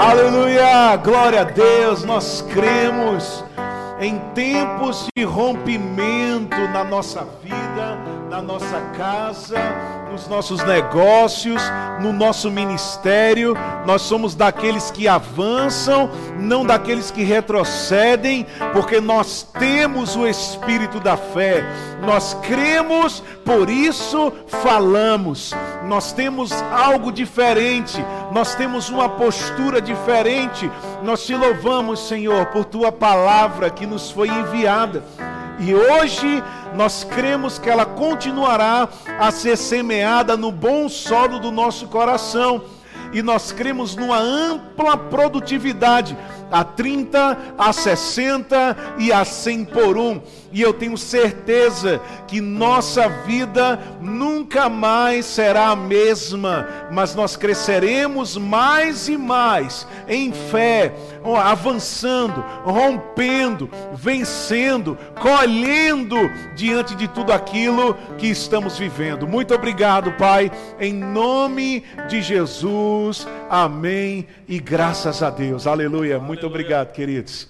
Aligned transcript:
Aleluia! 0.00 0.94
Glória 0.94 1.40
a 1.40 1.44
Deus, 1.44 2.04
nós 2.04 2.40
cremos 2.52 3.44
em 3.98 4.16
tempos 4.32 5.08
de 5.16 5.24
rompimento 5.24 6.56
na 6.72 6.84
nossa 6.84 7.26
vida, 7.42 7.98
na 8.30 8.40
nossa 8.40 8.80
casa, 8.96 9.56
nos 10.10 10.26
nossos 10.26 10.62
negócios, 10.64 11.62
no 12.00 12.12
nosso 12.12 12.50
ministério. 12.50 13.54
Nós 13.86 14.02
somos 14.02 14.34
daqueles 14.34 14.90
que 14.90 15.06
avançam, 15.06 16.10
não 16.38 16.64
daqueles 16.64 17.10
que 17.10 17.22
retrocedem, 17.22 18.46
porque 18.72 19.00
nós 19.00 19.46
temos 19.58 20.16
o 20.16 20.26
espírito 20.26 21.00
da 21.00 21.16
fé. 21.16 21.64
Nós 22.04 22.34
cremos, 22.42 23.22
por 23.44 23.68
isso 23.68 24.32
falamos. 24.46 25.52
Nós 25.84 26.12
temos 26.12 26.52
algo 26.72 27.12
diferente, 27.12 28.04
nós 28.32 28.54
temos 28.54 28.88
uma 28.88 29.08
postura 29.08 29.80
diferente. 29.80 30.70
Nós 31.02 31.24
te 31.24 31.34
louvamos, 31.34 32.08
Senhor, 32.08 32.46
por 32.46 32.64
tua 32.64 32.90
palavra 32.90 33.70
que 33.70 33.86
nos 33.86 34.10
foi 34.10 34.28
enviada. 34.28 35.02
E 35.58 35.74
hoje 35.74 36.42
nós 36.74 37.02
cremos 37.02 37.58
que 37.58 37.68
ela 37.68 37.84
continuará 37.84 38.88
a 39.18 39.30
ser 39.30 39.56
semeada 39.56 40.36
no 40.36 40.52
bom 40.52 40.88
solo 40.88 41.38
do 41.38 41.50
nosso 41.50 41.88
coração. 41.88 42.62
E 43.12 43.22
nós 43.22 43.52
cremos 43.52 43.96
numa 43.96 44.18
ampla 44.18 44.96
produtividade 44.96 46.16
a 46.50 46.64
30, 46.64 47.54
a 47.56 47.72
60 47.72 48.76
e 48.98 49.12
a 49.12 49.24
100 49.24 49.64
por 49.66 49.96
um. 49.96 50.20
E 50.50 50.62
eu 50.62 50.72
tenho 50.72 50.96
certeza 50.96 52.00
que 52.26 52.40
nossa 52.40 53.08
vida 53.08 53.78
nunca 54.00 54.68
mais 54.68 55.26
será 55.26 55.68
a 55.68 55.76
mesma, 55.76 56.66
mas 56.90 57.14
nós 57.14 57.36
cresceremos 57.36 58.36
mais 58.36 59.08
e 59.08 59.16
mais 59.18 59.86
em 60.08 60.32
fé, 60.32 60.94
avançando, 61.44 62.42
rompendo, 62.64 63.68
vencendo, 63.92 64.96
colhendo 65.20 66.16
diante 66.54 66.94
de 66.94 67.06
tudo 67.08 67.32
aquilo 67.32 67.94
que 68.16 68.28
estamos 68.28 68.78
vivendo. 68.78 69.26
Muito 69.26 69.54
obrigado, 69.54 70.12
Pai, 70.12 70.50
em 70.80 70.94
nome 70.94 71.84
de 72.08 72.22
Jesus. 72.22 73.26
Amém 73.50 74.26
e 74.48 74.58
graças 74.58 75.22
a 75.22 75.28
Deus. 75.28 75.66
Aleluia. 75.66 76.18
Muito 76.18 76.37
obrigado, 76.46 76.92
queridos. 76.92 77.48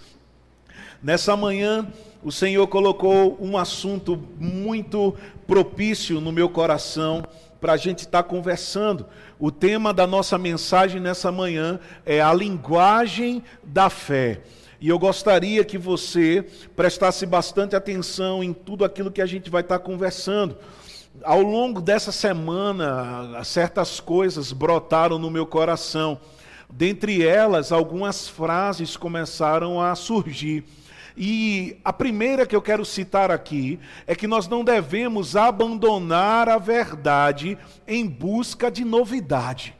Nessa 1.02 1.36
manhã, 1.36 1.86
o 2.22 2.32
Senhor 2.32 2.66
colocou 2.66 3.38
um 3.40 3.56
assunto 3.56 4.20
muito 4.38 5.14
propício 5.46 6.20
no 6.20 6.32
meu 6.32 6.48
coração 6.48 7.22
para 7.60 7.74
a 7.74 7.76
gente 7.76 8.00
estar 8.00 8.22
tá 8.22 8.28
conversando. 8.28 9.06
O 9.38 9.50
tema 9.50 9.92
da 9.92 10.06
nossa 10.06 10.36
mensagem 10.36 11.00
nessa 11.00 11.30
manhã 11.30 11.78
é 12.04 12.20
a 12.20 12.32
linguagem 12.32 13.42
da 13.62 13.88
fé. 13.88 14.40
E 14.80 14.88
eu 14.88 14.98
gostaria 14.98 15.64
que 15.64 15.76
você 15.76 16.44
prestasse 16.76 17.26
bastante 17.26 17.74
atenção 17.74 18.44
em 18.44 18.52
tudo 18.52 18.84
aquilo 18.84 19.10
que 19.10 19.22
a 19.22 19.26
gente 19.26 19.50
vai 19.50 19.62
estar 19.62 19.78
tá 19.78 19.84
conversando. 19.84 20.56
Ao 21.24 21.42
longo 21.42 21.80
dessa 21.80 22.12
semana, 22.12 23.42
certas 23.42 23.98
coisas 23.98 24.52
brotaram 24.52 25.18
no 25.18 25.30
meu 25.30 25.46
coração. 25.46 26.20
Dentre 26.70 27.26
elas, 27.26 27.72
algumas 27.72 28.28
frases 28.28 28.96
começaram 28.96 29.80
a 29.80 29.94
surgir. 29.94 30.64
E 31.16 31.76
a 31.84 31.92
primeira 31.92 32.46
que 32.46 32.54
eu 32.54 32.62
quero 32.62 32.84
citar 32.84 33.30
aqui 33.30 33.80
é 34.06 34.14
que 34.14 34.28
nós 34.28 34.46
não 34.46 34.62
devemos 34.62 35.34
abandonar 35.34 36.48
a 36.48 36.58
verdade 36.58 37.58
em 37.88 38.06
busca 38.06 38.70
de 38.70 38.84
novidade. 38.84 39.74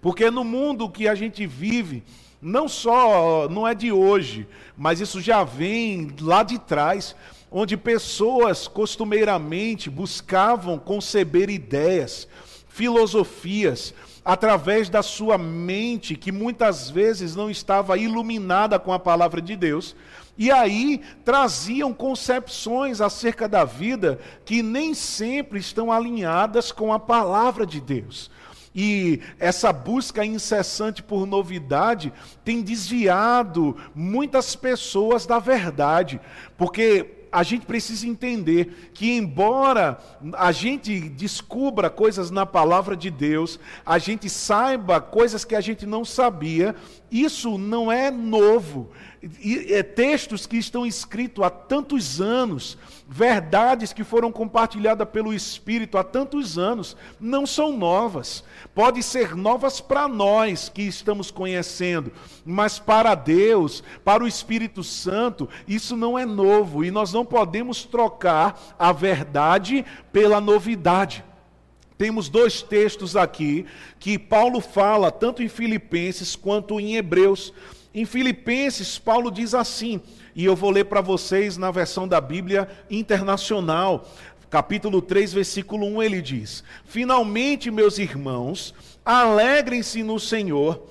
Porque 0.00 0.30
no 0.30 0.44
mundo 0.44 0.88
que 0.88 1.08
a 1.08 1.14
gente 1.16 1.44
vive, 1.44 2.04
não 2.40 2.68
só, 2.68 3.48
não 3.48 3.66
é 3.66 3.74
de 3.74 3.90
hoje, 3.90 4.46
mas 4.76 5.00
isso 5.00 5.20
já 5.20 5.42
vem 5.42 6.14
lá 6.20 6.44
de 6.44 6.58
trás, 6.58 7.16
onde 7.50 7.76
pessoas 7.76 8.68
costumeiramente 8.68 9.90
buscavam 9.90 10.78
conceber 10.78 11.50
ideias, 11.50 12.28
filosofias, 12.68 13.92
através 14.26 14.88
da 14.88 15.04
sua 15.04 15.38
mente, 15.38 16.16
que 16.16 16.32
muitas 16.32 16.90
vezes 16.90 17.36
não 17.36 17.48
estava 17.48 17.96
iluminada 17.96 18.76
com 18.76 18.92
a 18.92 18.98
palavra 18.98 19.40
de 19.40 19.54
Deus, 19.54 19.94
e 20.36 20.50
aí 20.50 21.00
traziam 21.24 21.94
concepções 21.94 23.00
acerca 23.00 23.48
da 23.48 23.64
vida 23.64 24.18
que 24.44 24.64
nem 24.64 24.94
sempre 24.94 25.60
estão 25.60 25.92
alinhadas 25.92 26.72
com 26.72 26.92
a 26.92 26.98
palavra 26.98 27.64
de 27.64 27.80
Deus. 27.80 28.28
E 28.74 29.20
essa 29.38 29.72
busca 29.72 30.24
incessante 30.24 31.04
por 31.04 31.24
novidade 31.24 32.12
tem 32.44 32.62
desviado 32.62 33.76
muitas 33.94 34.56
pessoas 34.56 35.24
da 35.24 35.38
verdade, 35.38 36.20
porque 36.58 37.25
a 37.36 37.42
gente 37.42 37.66
precisa 37.66 38.06
entender 38.06 38.90
que, 38.94 39.12
embora 39.12 39.98
a 40.32 40.50
gente 40.52 40.98
descubra 40.98 41.90
coisas 41.90 42.30
na 42.30 42.46
palavra 42.46 42.96
de 42.96 43.10
Deus, 43.10 43.60
a 43.84 43.98
gente 43.98 44.26
saiba 44.30 45.02
coisas 45.02 45.44
que 45.44 45.54
a 45.54 45.60
gente 45.60 45.84
não 45.84 46.02
sabia, 46.02 46.74
isso 47.10 47.58
não 47.58 47.92
é 47.92 48.10
novo. 48.10 48.90
É, 49.68 49.82
textos 49.82 50.46
que 50.46 50.56
estão 50.56 50.86
escritos 50.86 51.44
há 51.44 51.50
tantos 51.50 52.22
anos, 52.22 52.78
verdades 53.08 53.92
que 53.92 54.02
foram 54.02 54.32
compartilhadas 54.32 55.08
pelo 55.08 55.32
Espírito 55.32 55.96
há 55.96 56.02
tantos 56.02 56.58
anos, 56.58 56.96
não 57.20 57.46
são 57.46 57.76
novas. 57.76 58.42
Pode 58.74 59.02
ser 59.02 59.36
novas 59.36 59.80
para 59.80 60.08
nós 60.08 60.68
que 60.68 60.82
estamos 60.82 61.30
conhecendo, 61.30 62.12
mas 62.44 62.78
para 62.78 63.14
Deus, 63.14 63.82
para 64.04 64.24
o 64.24 64.26
Espírito 64.26 64.82
Santo, 64.82 65.48
isso 65.68 65.96
não 65.96 66.18
é 66.18 66.26
novo 66.26 66.84
e 66.84 66.90
nós 66.90 67.12
não 67.12 67.24
podemos 67.24 67.84
trocar 67.84 68.74
a 68.78 68.92
verdade 68.92 69.84
pela 70.12 70.40
novidade. 70.40 71.24
Temos 71.96 72.28
dois 72.28 72.60
textos 72.60 73.16
aqui 73.16 73.64
que 73.98 74.18
Paulo 74.18 74.60
fala, 74.60 75.10
tanto 75.10 75.42
em 75.42 75.48
Filipenses 75.48 76.36
quanto 76.36 76.78
em 76.78 76.96
Hebreus. 76.96 77.54
Em 77.96 78.04
Filipenses, 78.04 78.98
Paulo 78.98 79.30
diz 79.30 79.54
assim, 79.54 80.02
e 80.34 80.44
eu 80.44 80.54
vou 80.54 80.68
ler 80.68 80.84
para 80.84 81.00
vocês 81.00 81.56
na 81.56 81.70
versão 81.70 82.06
da 82.06 82.20
Bíblia 82.20 82.68
internacional, 82.90 84.06
capítulo 84.50 85.00
3, 85.00 85.32
versículo 85.32 85.86
1, 85.86 86.02
ele 86.02 86.20
diz: 86.20 86.62
Finalmente, 86.84 87.70
meus 87.70 87.96
irmãos, 87.96 88.74
alegrem-se 89.02 90.02
no 90.02 90.20
Senhor. 90.20 90.86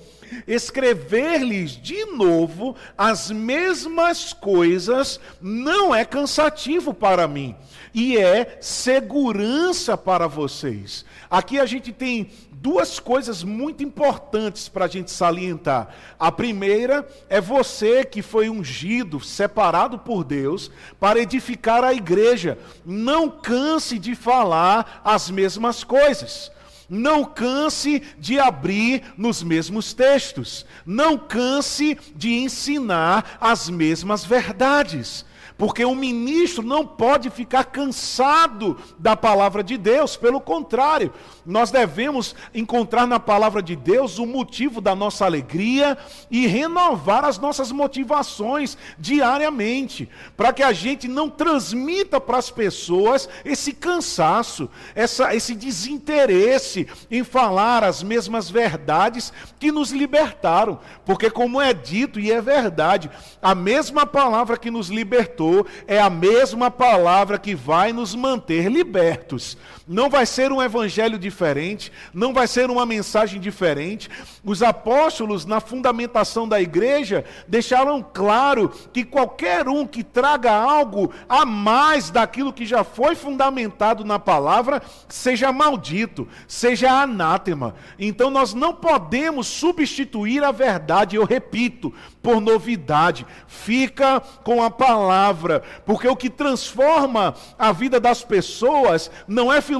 Escrever-lhes 0.46 1.72
de 1.72 2.04
novo 2.06 2.76
as 2.96 3.30
mesmas 3.30 4.32
coisas 4.32 5.20
não 5.40 5.94
é 5.94 6.04
cansativo 6.04 6.92
para 6.94 7.26
mim 7.26 7.54
e 7.94 8.18
é 8.18 8.58
segurança 8.60 9.96
para 9.96 10.26
vocês. 10.26 11.04
Aqui 11.30 11.58
a 11.58 11.64
gente 11.64 11.92
tem 11.92 12.30
duas 12.52 12.98
coisas 12.98 13.42
muito 13.42 13.82
importantes 13.82 14.68
para 14.68 14.86
a 14.86 14.88
gente 14.88 15.10
salientar. 15.10 15.94
A 16.18 16.32
primeira 16.32 17.06
é 17.28 17.40
você 17.40 18.04
que 18.04 18.22
foi 18.22 18.50
ungido, 18.50 19.20
separado 19.20 19.98
por 19.98 20.24
Deus, 20.24 20.70
para 20.98 21.20
edificar 21.20 21.84
a 21.84 21.94
igreja. 21.94 22.58
Não 22.84 23.30
canse 23.30 23.98
de 23.98 24.14
falar 24.14 25.00
as 25.04 25.30
mesmas 25.30 25.84
coisas. 25.84 26.50
Não 26.88 27.24
canse 27.24 28.02
de 28.18 28.38
abrir 28.38 29.02
nos 29.16 29.42
mesmos 29.42 29.92
textos. 29.92 30.64
Não 30.84 31.18
canse 31.18 31.98
de 32.14 32.34
ensinar 32.34 33.36
as 33.40 33.68
mesmas 33.68 34.24
verdades. 34.24 35.24
Porque 35.58 35.84
o 35.84 35.94
ministro 35.94 36.62
não 36.62 36.86
pode 36.86 37.30
ficar 37.30 37.64
cansado 37.64 38.78
da 38.98 39.16
palavra 39.16 39.64
de 39.64 39.78
Deus, 39.78 40.16
pelo 40.16 40.40
contrário, 40.40 41.12
nós 41.46 41.70
devemos 41.70 42.34
encontrar 42.52 43.06
na 43.06 43.20
palavra 43.20 43.62
de 43.62 43.76
Deus 43.76 44.18
o 44.18 44.26
motivo 44.26 44.80
da 44.80 44.94
nossa 44.94 45.24
alegria 45.24 45.96
e 46.30 46.46
renovar 46.46 47.24
as 47.24 47.38
nossas 47.38 47.70
motivações 47.70 48.76
diariamente, 48.98 50.08
para 50.36 50.52
que 50.52 50.62
a 50.62 50.72
gente 50.72 51.06
não 51.06 51.30
transmita 51.30 52.20
para 52.20 52.38
as 52.38 52.50
pessoas 52.50 53.28
esse 53.44 53.72
cansaço, 53.72 54.68
essa, 54.94 55.34
esse 55.34 55.54
desinteresse 55.54 56.88
em 57.10 57.22
falar 57.22 57.84
as 57.84 58.02
mesmas 58.02 58.50
verdades 58.50 59.32
que 59.60 59.70
nos 59.70 59.92
libertaram, 59.92 60.80
porque, 61.04 61.30
como 61.30 61.60
é 61.60 61.72
dito 61.72 62.18
e 62.18 62.32
é 62.32 62.40
verdade, 62.40 63.08
a 63.40 63.54
mesma 63.54 64.04
palavra 64.04 64.56
que 64.56 64.70
nos 64.70 64.88
libertou 64.88 65.64
é 65.86 66.00
a 66.00 66.10
mesma 66.10 66.70
palavra 66.70 67.38
que 67.38 67.54
vai 67.54 67.92
nos 67.92 68.14
manter 68.14 68.70
libertos. 68.70 69.56
Não 69.88 70.10
vai 70.10 70.26
ser 70.26 70.50
um 70.50 70.60
evangelho 70.60 71.16
diferente, 71.16 71.92
não 72.12 72.34
vai 72.34 72.48
ser 72.48 72.70
uma 72.70 72.84
mensagem 72.84 73.40
diferente. 73.40 74.10
Os 74.42 74.60
apóstolos, 74.60 75.46
na 75.46 75.60
fundamentação 75.60 76.48
da 76.48 76.60
igreja, 76.60 77.24
deixaram 77.46 78.02
claro 78.02 78.68
que 78.92 79.04
qualquer 79.04 79.68
um 79.68 79.86
que 79.86 80.02
traga 80.02 80.50
algo 80.50 81.12
a 81.28 81.46
mais 81.46 82.10
daquilo 82.10 82.52
que 82.52 82.66
já 82.66 82.82
foi 82.82 83.14
fundamentado 83.14 84.04
na 84.04 84.18
palavra, 84.18 84.82
seja 85.08 85.52
maldito, 85.52 86.26
seja 86.48 86.90
anátema. 86.90 87.76
Então 87.96 88.28
nós 88.28 88.54
não 88.54 88.74
podemos 88.74 89.46
substituir 89.46 90.42
a 90.42 90.50
verdade, 90.50 91.14
eu 91.14 91.24
repito, 91.24 91.94
por 92.20 92.40
novidade. 92.40 93.24
Fica 93.46 94.18
com 94.42 94.60
a 94.64 94.70
palavra, 94.70 95.62
porque 95.84 96.08
o 96.08 96.16
que 96.16 96.28
transforma 96.28 97.36
a 97.56 97.70
vida 97.70 98.00
das 98.00 98.24
pessoas 98.24 99.08
não 99.28 99.52
é 99.52 99.60
filosofia, 99.60 99.75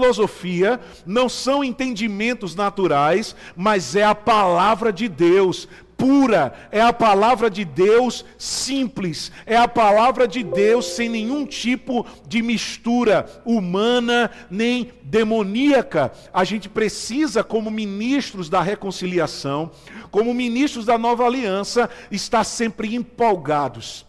não 1.04 1.28
são 1.28 1.62
entendimentos 1.62 2.54
naturais, 2.54 3.34
mas 3.56 3.96
é 3.96 4.04
a 4.04 4.14
palavra 4.14 4.92
de 4.92 5.08
Deus 5.08 5.68
pura, 5.96 6.52
é 6.70 6.80
a 6.80 6.92
palavra 6.92 7.50
de 7.50 7.64
Deus 7.64 8.24
simples, 8.38 9.32
é 9.46 9.56
a 9.56 9.66
palavra 9.66 10.28
de 10.28 10.42
Deus 10.42 10.86
sem 10.86 11.08
nenhum 11.08 11.46
tipo 11.46 12.06
de 12.26 12.42
mistura 12.42 13.26
humana 13.44 14.30
nem 14.50 14.92
demoníaca. 15.02 16.12
A 16.32 16.44
gente 16.44 16.68
precisa, 16.68 17.42
como 17.42 17.70
ministros 17.70 18.48
da 18.48 18.60
reconciliação, 18.60 19.70
como 20.10 20.34
ministros 20.34 20.84
da 20.84 20.98
nova 20.98 21.24
aliança, 21.24 21.88
estar 22.10 22.44
sempre 22.44 22.94
empolgados 22.94 24.06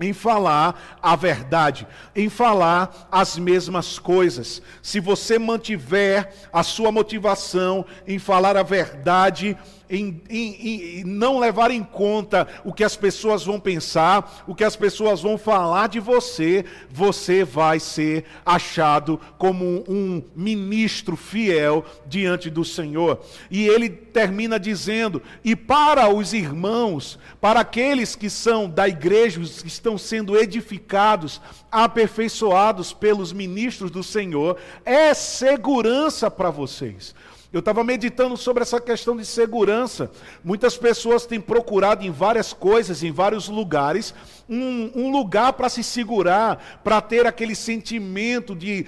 em 0.00 0.12
falar 0.12 0.98
a 1.02 1.16
verdade, 1.16 1.86
em 2.14 2.28
falar 2.28 3.08
as 3.10 3.38
mesmas 3.38 3.98
coisas. 3.98 4.60
Se 4.82 5.00
você 5.00 5.38
mantiver 5.38 6.32
a 6.52 6.62
sua 6.62 6.92
motivação 6.92 7.84
em 8.06 8.18
falar 8.18 8.56
a 8.56 8.62
verdade, 8.62 9.56
em, 9.88 10.20
em, 10.28 11.00
em, 11.00 11.04
não 11.04 11.38
levar 11.38 11.70
em 11.70 11.82
conta 11.82 12.46
o 12.64 12.72
que 12.72 12.84
as 12.84 12.96
pessoas 12.96 13.44
vão 13.44 13.60
pensar, 13.60 14.44
o 14.46 14.54
que 14.54 14.64
as 14.64 14.76
pessoas 14.76 15.20
vão 15.20 15.38
falar 15.38 15.88
de 15.88 16.00
você, 16.00 16.64
você 16.90 17.44
vai 17.44 17.78
ser 17.78 18.24
achado 18.44 19.20
como 19.38 19.84
um 19.88 20.22
ministro 20.34 21.16
fiel 21.16 21.84
diante 22.06 22.50
do 22.50 22.64
Senhor. 22.64 23.20
E 23.50 23.66
ele 23.66 23.88
termina 23.88 24.58
dizendo: 24.58 25.22
e 25.44 25.54
para 25.54 26.08
os 26.12 26.32
irmãos, 26.32 27.18
para 27.40 27.60
aqueles 27.60 28.16
que 28.16 28.28
são 28.28 28.68
da 28.68 28.88
igreja, 28.88 29.40
que 29.40 29.68
estão 29.68 29.96
sendo 29.98 30.36
edificados, 30.36 31.40
aperfeiçoados 31.70 32.92
pelos 32.92 33.32
ministros 33.32 33.90
do 33.90 34.02
Senhor, 34.02 34.56
é 34.84 35.12
segurança 35.14 36.30
para 36.30 36.50
vocês. 36.50 37.14
Eu 37.52 37.60
estava 37.60 37.84
meditando 37.84 38.36
sobre 38.36 38.62
essa 38.62 38.80
questão 38.80 39.16
de 39.16 39.24
segurança. 39.24 40.10
Muitas 40.42 40.76
pessoas 40.76 41.26
têm 41.26 41.40
procurado 41.40 42.04
em 42.04 42.10
várias 42.10 42.52
coisas, 42.52 43.02
em 43.02 43.12
vários 43.12 43.48
lugares, 43.48 44.14
um, 44.48 44.90
um 44.94 45.10
lugar 45.10 45.52
para 45.54 45.68
se 45.68 45.82
segurar, 45.82 46.80
para 46.82 47.00
ter 47.00 47.26
aquele 47.26 47.54
sentimento 47.54 48.54
de, 48.54 48.86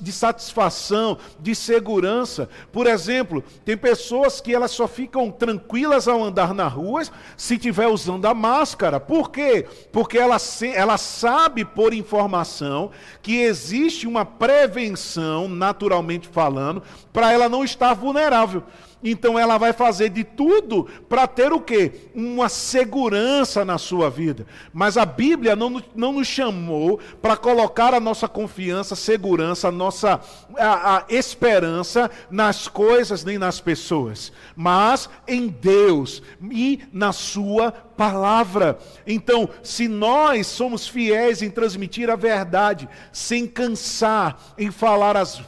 de 0.00 0.12
satisfação, 0.12 1.18
de 1.40 1.54
segurança. 1.54 2.48
Por 2.72 2.86
exemplo, 2.86 3.42
tem 3.64 3.76
pessoas 3.76 4.40
que 4.40 4.54
elas 4.54 4.70
só 4.70 4.86
ficam 4.86 5.30
tranquilas 5.30 6.06
ao 6.06 6.22
andar 6.22 6.54
na 6.54 6.68
rua 6.68 7.02
se 7.36 7.58
tiver 7.58 7.86
usando 7.86 8.26
a 8.26 8.34
máscara. 8.34 9.00
Por 9.00 9.30
quê? 9.30 9.66
Porque 9.90 10.18
ela, 10.18 10.36
ela 10.74 10.98
sabe 10.98 11.64
por 11.64 11.92
informação 11.92 12.90
que 13.22 13.40
existe 13.40 14.06
uma 14.06 14.24
prevenção, 14.24 15.48
naturalmente 15.48 16.28
falando, 16.28 16.82
para 17.12 17.32
ela 17.32 17.48
não 17.48 17.64
estar 17.64 17.94
vulnerável. 17.94 18.62
Então 19.04 19.38
ela 19.38 19.58
vai 19.58 19.74
fazer 19.74 20.08
de 20.08 20.24
tudo 20.24 20.88
para 21.10 21.26
ter 21.26 21.52
o 21.52 21.60
quê? 21.60 21.92
Uma 22.14 22.48
segurança 22.48 23.62
na 23.62 23.76
sua 23.76 24.08
vida. 24.08 24.46
Mas 24.72 24.96
a 24.96 25.04
Bíblia 25.04 25.54
não, 25.54 25.82
não 25.94 26.14
nos 26.14 26.26
chamou 26.26 26.98
para 27.20 27.36
colocar 27.36 27.92
a 27.92 28.00
nossa 28.00 28.26
confiança, 28.26 28.96
segurança, 28.96 29.68
a 29.68 29.72
nossa 29.72 30.20
a, 30.56 30.96
a 30.96 31.04
esperança 31.10 32.10
nas 32.30 32.66
coisas 32.66 33.24
nem 33.24 33.36
nas 33.36 33.60
pessoas, 33.60 34.32
mas 34.56 35.10
em 35.28 35.48
Deus 35.48 36.22
e 36.50 36.80
na 36.90 37.12
sua 37.12 37.72
palavra. 37.72 38.78
Então, 39.06 39.48
se 39.62 39.86
nós 39.86 40.46
somos 40.46 40.88
fiéis 40.88 41.42
em 41.42 41.50
transmitir 41.50 42.08
a 42.08 42.16
verdade, 42.16 42.88
sem 43.12 43.46
cansar 43.46 44.54
em 44.56 44.70
falar 44.70 45.16
as 45.16 45.42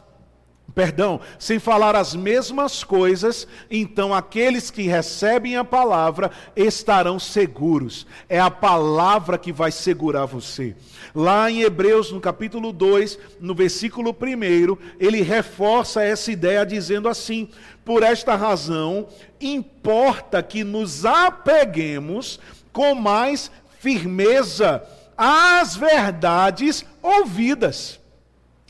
perdão, 0.76 1.18
sem 1.38 1.58
falar 1.58 1.96
as 1.96 2.14
mesmas 2.14 2.84
coisas, 2.84 3.48
então 3.70 4.12
aqueles 4.12 4.70
que 4.70 4.82
recebem 4.82 5.56
a 5.56 5.64
palavra 5.64 6.30
estarão 6.54 7.18
seguros. 7.18 8.06
É 8.28 8.38
a 8.38 8.50
palavra 8.50 9.38
que 9.38 9.50
vai 9.50 9.72
segurar 9.72 10.26
você. 10.26 10.76
Lá 11.14 11.50
em 11.50 11.62
Hebreus, 11.62 12.12
no 12.12 12.20
capítulo 12.20 12.74
2, 12.74 13.18
no 13.40 13.54
versículo 13.54 14.10
1, 14.10 14.76
ele 15.00 15.22
reforça 15.22 16.04
essa 16.04 16.30
ideia 16.30 16.66
dizendo 16.66 17.08
assim: 17.08 17.48
Por 17.82 18.02
esta 18.02 18.36
razão, 18.36 19.08
importa 19.40 20.42
que 20.42 20.62
nos 20.62 21.06
apeguemos 21.06 22.38
com 22.70 22.94
mais 22.94 23.50
firmeza 23.78 24.86
às 25.16 25.74
verdades 25.74 26.84
ouvidas 27.02 27.98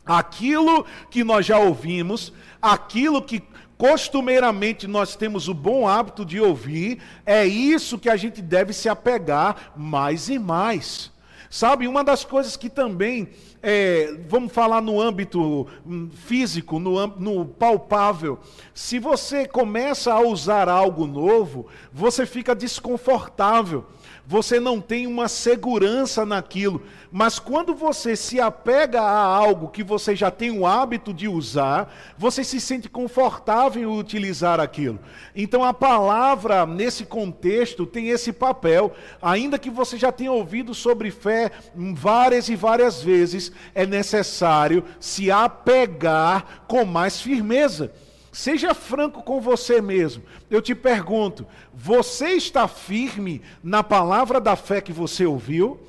Aquilo 0.07 0.87
que 1.11 1.25
nós 1.25 1.45
já 1.45 1.59
ouvimos, 1.59 2.33
aquilo 2.63 3.21
que 3.21 3.43
costumeiramente 3.77 4.87
nós 4.87 5.17
temos 5.17 5.49
o 5.49 5.55
bom 5.55 5.87
hábito 5.87 6.25
de 6.25 6.41
ouvir, 6.41 7.03
é 7.25 7.45
isso 7.45 7.99
que 7.99 8.09
a 8.09 8.17
gente 8.17 8.41
deve 8.41 8.73
se 8.73 8.89
apegar 8.89 9.73
mais 9.77 10.29
e 10.29 10.39
mais. 10.39 11.13
Sabe, 11.49 11.87
uma 11.87 12.03
das 12.03 12.25
coisas 12.25 12.57
que 12.57 12.69
também, 12.69 13.29
é, 13.63 14.19
vamos 14.29 14.53
falar 14.53 14.81
no 14.81 15.01
âmbito 15.01 15.67
hum, 15.87 16.11
físico, 16.11 16.79
no, 16.79 17.07
no 17.07 17.45
palpável, 17.45 18.39
se 18.75 18.99
você 18.99 19.47
começa 19.47 20.13
a 20.13 20.21
usar 20.21 20.69
algo 20.69 21.07
novo, 21.07 21.67
você 21.93 22.27
fica 22.27 22.55
desconfortável 22.55 23.87
você 24.27 24.59
não 24.59 24.81
tem 24.81 25.07
uma 25.07 25.29
segurança 25.29 26.27
naquilo. 26.27 26.83
Mas 27.13 27.39
quando 27.39 27.75
você 27.75 28.17
se 28.17 28.41
apega 28.41 29.01
a 29.01 29.25
algo 29.25 29.69
que 29.69 29.83
você 29.83 30.17
já 30.17 30.31
tem 30.31 30.51
o 30.51 30.67
hábito 30.67 31.15
de 31.15 31.29
usar, 31.29 31.95
você 32.19 32.43
se 32.43 32.61
sente 32.61 32.89
confortável 32.89 33.83
em 33.83 33.99
utilizar 33.99 34.59
aquilo. 34.59 34.99
Então 35.35 35.63
a 35.63 35.73
palavra, 35.73 36.67
nesse 36.67 37.07
contexto, 37.07 37.87
tem 37.87 38.09
esse 38.09 38.33
papel. 38.33 38.93
Ainda 39.23 39.59
que 39.59 39.71
você 39.71 39.97
já 39.97 40.11
tenha 40.11 40.33
ouvido 40.33 40.75
sobre 40.75 41.11
fé 41.11 41.53
várias 41.75 42.49
e 42.49 42.57
várias 42.57 43.01
vezes, 43.01 43.53
é 43.75 43.87
necessário 43.87 44.85
se 44.99 45.31
apegar 45.31 46.65
com 46.67 46.85
mais 46.85 47.21
firmeza. 47.21 47.93
Seja 48.37 48.75
franco 48.75 49.23
com 49.23 49.41
você 49.41 49.81
mesmo. 49.81 50.23
Eu 50.51 50.61
te 50.61 50.75
pergunto: 50.75 51.47
você 51.73 52.33
está 52.33 52.69
firme 52.69 53.41
na 53.65 53.83
palavra 53.83 54.39
da 54.39 54.55
fé 54.55 54.79
que 54.83 54.93
você 54.93 55.25
ouviu? 55.25 55.81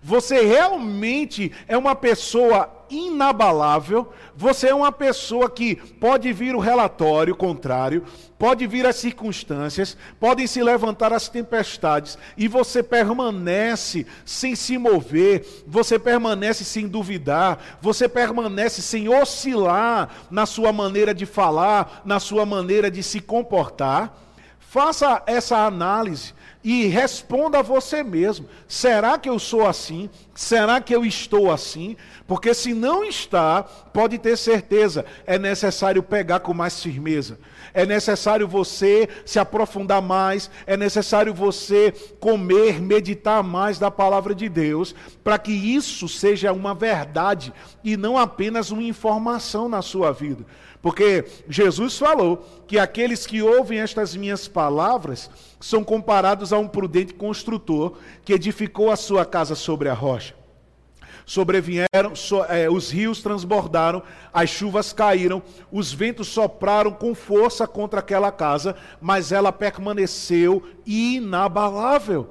Você 0.00 0.42
realmente 0.42 1.50
é 1.66 1.76
uma 1.76 1.96
pessoa 1.96 2.72
inabalável, 2.88 4.12
você 4.36 4.68
é 4.68 4.74
uma 4.74 4.92
pessoa 4.92 5.50
que 5.50 5.74
pode 5.74 6.32
vir 6.32 6.54
o 6.54 6.60
relatório 6.60 7.34
contrário, 7.34 8.04
pode 8.38 8.66
vir 8.66 8.86
as 8.86 8.96
circunstâncias, 8.96 9.96
podem 10.20 10.46
se 10.46 10.62
levantar 10.62 11.12
as 11.12 11.28
tempestades, 11.28 12.16
e 12.36 12.46
você 12.46 12.82
permanece 12.82 14.06
sem 14.24 14.54
se 14.54 14.78
mover, 14.78 15.64
você 15.66 15.98
permanece 15.98 16.64
sem 16.64 16.86
duvidar, 16.86 17.78
você 17.82 18.08
permanece 18.08 18.80
sem 18.80 19.08
oscilar 19.08 20.08
na 20.30 20.46
sua 20.46 20.72
maneira 20.72 21.12
de 21.12 21.26
falar, 21.26 22.02
na 22.04 22.20
sua 22.20 22.46
maneira 22.46 22.90
de 22.90 23.02
se 23.02 23.20
comportar. 23.20 24.27
Faça 24.70 25.22
essa 25.26 25.64
análise 25.64 26.34
e 26.62 26.88
responda 26.88 27.60
a 27.60 27.62
você 27.62 28.02
mesmo: 28.02 28.46
será 28.68 29.16
que 29.16 29.26
eu 29.26 29.38
sou 29.38 29.66
assim? 29.66 30.10
Será 30.34 30.78
que 30.78 30.94
eu 30.94 31.06
estou 31.06 31.50
assim? 31.50 31.96
Porque 32.26 32.52
se 32.52 32.74
não 32.74 33.02
está, 33.02 33.62
pode 33.62 34.18
ter 34.18 34.36
certeza, 34.36 35.06
é 35.26 35.38
necessário 35.38 36.02
pegar 36.02 36.40
com 36.40 36.52
mais 36.52 36.82
firmeza. 36.82 37.38
É 37.72 37.86
necessário 37.86 38.46
você 38.46 39.08
se 39.24 39.38
aprofundar 39.38 40.02
mais, 40.02 40.50
é 40.66 40.76
necessário 40.76 41.32
você 41.32 41.90
comer, 42.20 42.78
meditar 42.78 43.42
mais 43.42 43.78
da 43.78 43.90
palavra 43.90 44.34
de 44.34 44.50
Deus, 44.50 44.94
para 45.24 45.38
que 45.38 45.52
isso 45.52 46.06
seja 46.08 46.52
uma 46.52 46.74
verdade 46.74 47.54
e 47.82 47.96
não 47.96 48.18
apenas 48.18 48.70
uma 48.70 48.82
informação 48.82 49.66
na 49.66 49.80
sua 49.80 50.12
vida. 50.12 50.44
Porque 50.88 51.26
Jesus 51.46 51.98
falou 51.98 52.48
que 52.66 52.78
aqueles 52.78 53.26
que 53.26 53.42
ouvem 53.42 53.78
estas 53.78 54.16
minhas 54.16 54.48
palavras 54.48 55.28
são 55.60 55.84
comparados 55.84 56.50
a 56.50 56.58
um 56.58 56.66
prudente 56.66 57.12
construtor 57.12 57.98
que 58.24 58.32
edificou 58.32 58.90
a 58.90 58.96
sua 58.96 59.26
casa 59.26 59.54
sobre 59.54 59.90
a 59.90 59.92
rocha. 59.92 60.34
Sobrevieram, 61.26 62.14
so, 62.14 62.42
é, 62.44 62.70
os 62.70 62.90
rios 62.90 63.20
transbordaram, 63.20 64.02
as 64.32 64.48
chuvas 64.48 64.90
caíram, 64.90 65.42
os 65.70 65.92
ventos 65.92 66.28
sopraram 66.28 66.90
com 66.90 67.14
força 67.14 67.66
contra 67.66 68.00
aquela 68.00 68.32
casa, 68.32 68.74
mas 68.98 69.30
ela 69.30 69.52
permaneceu 69.52 70.66
inabalável. 70.86 72.30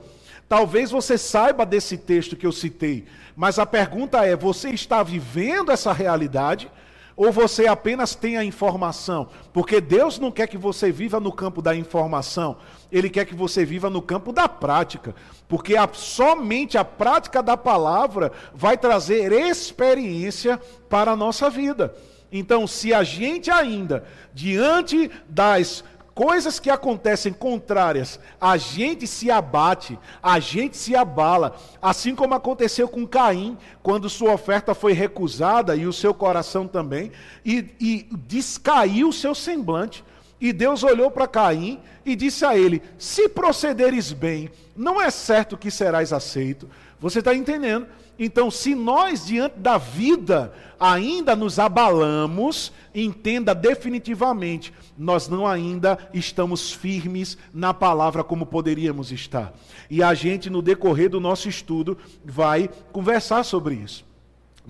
Talvez 0.49 0.89
você 0.89 1.15
saiba 1.15 1.63
desse 1.63 1.95
texto 1.95 2.35
que 2.35 2.47
eu 2.47 2.51
citei, 2.51 3.05
mas 3.35 3.59
a 3.59 3.67
pergunta 3.67 4.25
é: 4.25 4.35
você 4.35 4.71
está 4.71 5.03
vivendo 5.03 5.71
essa 5.71 5.93
realidade? 5.93 6.71
Ou 7.17 7.31
você 7.31 7.65
apenas 7.65 8.13
tem 8.13 8.37
a 8.37 8.43
informação? 8.43 9.27
Porque 9.51 9.81
Deus 9.81 10.19
não 10.19 10.31
quer 10.31 10.45
que 10.45 10.57
você 10.57 10.91
viva 10.91 11.19
no 11.19 11.31
campo 11.31 11.63
da 11.63 11.75
informação, 11.75 12.57
Ele 12.91 13.09
quer 13.09 13.25
que 13.25 13.33
você 13.33 13.65
viva 13.65 13.89
no 13.89 14.03
campo 14.03 14.31
da 14.31 14.47
prática. 14.47 15.15
Porque 15.47 15.75
a, 15.75 15.89
somente 15.91 16.77
a 16.77 16.85
prática 16.85 17.41
da 17.41 17.57
palavra 17.57 18.31
vai 18.53 18.77
trazer 18.77 19.31
experiência 19.31 20.61
para 20.87 21.13
a 21.13 21.15
nossa 21.15 21.49
vida. 21.49 21.95
Então, 22.31 22.67
se 22.67 22.93
a 22.93 23.03
gente 23.03 23.49
ainda, 23.49 24.05
diante 24.31 25.09
das 25.27 25.83
coisas 26.17 26.59
que 26.59 26.71
acontecem 26.71 27.31
contrárias, 27.31 28.19
a 28.41 28.57
gente 28.57 29.05
se 29.05 29.29
abate, 29.29 29.99
a 30.21 30.39
gente 30.39 30.75
se 30.75 30.95
abala, 30.95 31.55
assim 31.79 32.15
como 32.15 32.33
aconteceu 32.33 32.89
com 32.89 33.05
Caim, 33.05 33.55
quando 33.83 34.09
sua 34.09 34.33
oferta 34.33 34.73
foi 34.73 34.93
recusada 34.93 35.75
e 35.75 35.85
o 35.85 35.93
seu 35.93 36.15
coração 36.15 36.67
também, 36.67 37.11
e, 37.45 37.69
e 37.79 38.07
descaiu 38.27 39.09
o 39.09 39.13
seu 39.13 39.35
semblante. 39.35 40.03
E 40.41 40.51
Deus 40.51 40.81
olhou 40.81 41.11
para 41.11 41.27
Caim 41.27 41.79
e 42.03 42.15
disse 42.15 42.43
a 42.43 42.57
ele: 42.57 42.81
Se 42.97 43.29
procederes 43.29 44.11
bem, 44.11 44.49
não 44.75 44.99
é 44.99 45.11
certo 45.11 45.55
que 45.55 45.69
serás 45.69 46.11
aceito. 46.11 46.67
Você 46.99 47.19
está 47.19 47.33
entendendo? 47.35 47.87
Então, 48.19 48.49
se 48.49 48.73
nós, 48.73 49.27
diante 49.27 49.59
da 49.59 49.77
vida, 49.77 50.51
ainda 50.79 51.35
nos 51.35 51.59
abalamos, 51.59 52.71
entenda 52.93 53.53
definitivamente, 53.53 54.73
nós 54.97 55.27
não 55.27 55.45
ainda 55.45 55.99
estamos 56.13 56.71
firmes 56.71 57.37
na 57.53 57.73
palavra 57.73 58.23
como 58.23 58.45
poderíamos 58.45 59.11
estar. 59.11 59.53
E 59.89 60.01
a 60.01 60.15
gente, 60.15 60.49
no 60.49 60.63
decorrer 60.63 61.09
do 61.09 61.19
nosso 61.19 61.47
estudo, 61.47 61.95
vai 62.25 62.69
conversar 62.91 63.43
sobre 63.43 63.75
isso. 63.75 64.03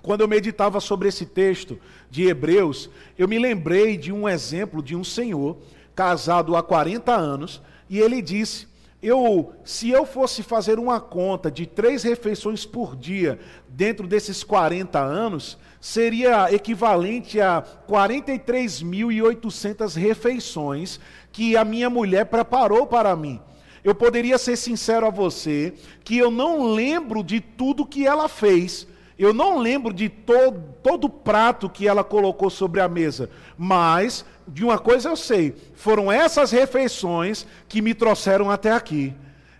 Quando 0.01 0.22
eu 0.22 0.27
meditava 0.27 0.81
sobre 0.81 1.07
esse 1.07 1.25
texto 1.25 1.79
de 2.10 2.27
Hebreus, 2.27 2.89
eu 3.17 3.27
me 3.27 3.39
lembrei 3.39 3.98
de 3.98 4.12
um 4.12 4.27
exemplo 4.27 4.84
de 4.84 4.96
um 4.96 5.03
senhor 5.03 5.57
casado 5.96 6.55
há 6.55 6.62
40 6.62 7.15
anos, 7.15 7.62
e 7.89 7.98
ele 8.00 8.22
disse 8.22 8.67
eu, 9.01 9.54
se 9.63 9.89
eu 9.89 10.06
fosse 10.06 10.42
fazer 10.42 10.80
uma 10.80 11.00
conta 11.00 11.51
de 11.51 11.66
três 11.66 12.04
refeições 12.04 12.66
por 12.66 12.96
dia 12.96 13.39
dentro 13.68 14.08
desses 14.08 14.44
40 14.44 15.00
anos, 15.00 15.58
seria 15.80 16.54
equivalente 16.54 17.39
a 17.39 17.63
43.800 17.88 19.96
refeições 19.96 21.00
que 21.32 21.56
a 21.56 21.63
minha 21.63 21.89
mulher 21.89 22.25
preparou 22.25 22.88
para 22.88 23.16
mim. 23.16 23.39
Eu 23.84 23.94
poderia 23.94 24.39
ser 24.39 24.58
sincero 24.58 25.06
a 25.06 25.12
você 25.12 25.75
que 26.04 26.18
eu 26.18 26.32
não 26.32 26.74
lembro 26.74 27.24
de 27.24 27.39
tudo 27.39 27.86
que 27.86 28.06
ela 28.06 28.27
fez, 28.27 28.86
eu 29.18 29.34
não 29.34 29.60
lembro 29.60 29.94
de 29.94 30.10
todo, 30.10 30.62
todo 30.84 31.10
prato 31.10 31.70
que 31.70 31.88
ela 31.88 32.04
colocou 32.04 32.50
sobre 32.50 32.82
a 32.82 32.89
mesa, 32.89 33.30
mas 33.58 34.25
de 34.48 34.63
uma 34.63 34.80
coisa 34.80 35.10
eu 35.10 35.16
sei: 35.16 35.56
foram 35.75 36.12
essas 36.12 36.51
refeições 36.51 37.46
que 37.68 37.82
me 37.82 37.94
trouxeram 37.94 38.50
até 38.50 38.72
aqui. 38.72 39.13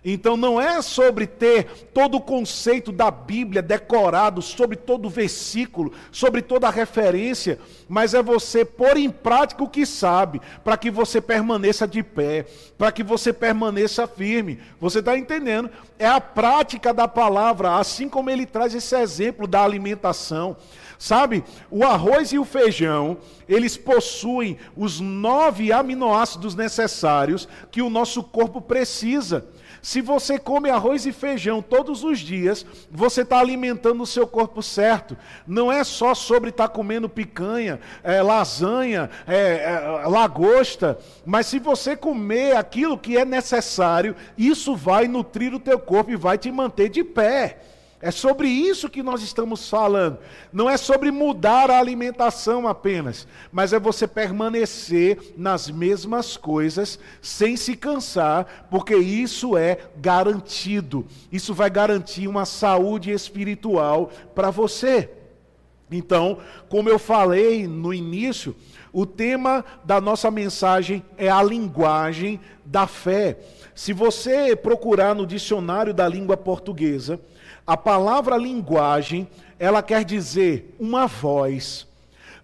Então 0.04 0.36
não 0.36 0.60
é 0.60 0.80
sobre 0.80 1.26
ter 1.26 1.64
todo 1.92 2.16
o 2.16 2.20
conceito 2.20 2.92
da 2.92 3.10
Bíblia 3.10 3.60
decorado, 3.60 4.40
sobre 4.40 4.76
todo 4.76 5.06
o 5.06 5.10
versículo, 5.10 5.92
sobre 6.12 6.40
toda 6.40 6.68
a 6.68 6.70
referência, 6.70 7.58
mas 7.88 8.14
é 8.14 8.22
você 8.22 8.64
pôr 8.64 8.96
em 8.96 9.10
prática 9.10 9.62
o 9.62 9.68
que 9.68 9.84
sabe, 9.84 10.40
para 10.62 10.76
que 10.76 10.90
você 10.90 11.20
permaneça 11.20 11.86
de 11.86 12.02
pé, 12.02 12.46
para 12.76 12.92
que 12.92 13.02
você 13.02 13.32
permaneça 13.32 14.06
firme. 14.06 14.60
Você 14.80 15.00
está 15.00 15.18
entendendo? 15.18 15.68
É 15.98 16.06
a 16.06 16.20
prática 16.20 16.94
da 16.94 17.08
palavra, 17.08 17.76
assim 17.76 18.08
como 18.08 18.30
ele 18.30 18.46
traz 18.46 18.74
esse 18.74 18.96
exemplo 18.96 19.46
da 19.46 19.62
alimentação. 19.62 20.56
Sabe, 20.98 21.44
o 21.70 21.84
arroz 21.84 22.32
e 22.32 22.40
o 22.40 22.44
feijão, 22.44 23.18
eles 23.48 23.76
possuem 23.76 24.58
os 24.76 24.98
nove 24.98 25.72
aminoácidos 25.72 26.56
necessários 26.56 27.48
que 27.70 27.80
o 27.80 27.88
nosso 27.88 28.20
corpo 28.20 28.60
precisa. 28.60 29.46
Se 29.80 30.00
você 30.00 30.40
come 30.40 30.68
arroz 30.68 31.06
e 31.06 31.12
feijão 31.12 31.62
todos 31.62 32.02
os 32.02 32.18
dias, 32.18 32.66
você 32.90 33.22
está 33.22 33.38
alimentando 33.38 34.02
o 34.02 34.06
seu 34.06 34.26
corpo 34.26 34.60
certo. 34.60 35.16
Não 35.46 35.70
é 35.70 35.84
só 35.84 36.16
sobre 36.16 36.50
estar 36.50 36.66
tá 36.66 36.74
comendo 36.74 37.08
picanha, 37.08 37.78
é, 38.02 38.20
lasanha, 38.20 39.08
é, 39.24 39.38
é, 39.38 40.08
lagosta, 40.08 40.98
mas 41.24 41.46
se 41.46 41.60
você 41.60 41.96
comer 41.96 42.56
aquilo 42.56 42.98
que 42.98 43.16
é 43.16 43.24
necessário, 43.24 44.16
isso 44.36 44.74
vai 44.74 45.06
nutrir 45.06 45.54
o 45.54 45.60
teu 45.60 45.78
corpo 45.78 46.10
e 46.10 46.16
vai 46.16 46.36
te 46.36 46.50
manter 46.50 46.88
de 46.88 47.04
pé. 47.04 47.58
É 48.00 48.12
sobre 48.12 48.48
isso 48.48 48.88
que 48.88 49.02
nós 49.02 49.22
estamos 49.22 49.68
falando. 49.68 50.18
Não 50.52 50.70
é 50.70 50.76
sobre 50.76 51.10
mudar 51.10 51.68
a 51.68 51.78
alimentação 51.78 52.68
apenas, 52.68 53.26
mas 53.50 53.72
é 53.72 53.80
você 53.80 54.06
permanecer 54.06 55.34
nas 55.36 55.68
mesmas 55.68 56.36
coisas 56.36 56.98
sem 57.20 57.56
se 57.56 57.76
cansar, 57.76 58.68
porque 58.70 58.96
isso 58.96 59.56
é 59.56 59.78
garantido. 59.96 61.06
Isso 61.32 61.52
vai 61.52 61.68
garantir 61.68 62.28
uma 62.28 62.44
saúde 62.44 63.10
espiritual 63.10 64.10
para 64.32 64.50
você. 64.50 65.10
Então, 65.90 66.38
como 66.68 66.88
eu 66.88 67.00
falei 67.00 67.66
no 67.66 67.92
início, 67.92 68.54
o 68.92 69.06
tema 69.06 69.64
da 69.84 70.00
nossa 70.00 70.30
mensagem 70.30 71.02
é 71.16 71.28
a 71.28 71.42
linguagem 71.42 72.38
da 72.64 72.86
fé. 72.86 73.38
Se 73.74 73.92
você 73.92 74.54
procurar 74.54 75.14
no 75.14 75.26
dicionário 75.26 75.92
da 75.92 76.06
língua 76.06 76.36
portuguesa, 76.36 77.20
a 77.68 77.76
palavra 77.76 78.38
linguagem, 78.38 79.28
ela 79.58 79.82
quer 79.82 80.02
dizer 80.02 80.74
uma 80.80 81.06
voz, 81.06 81.86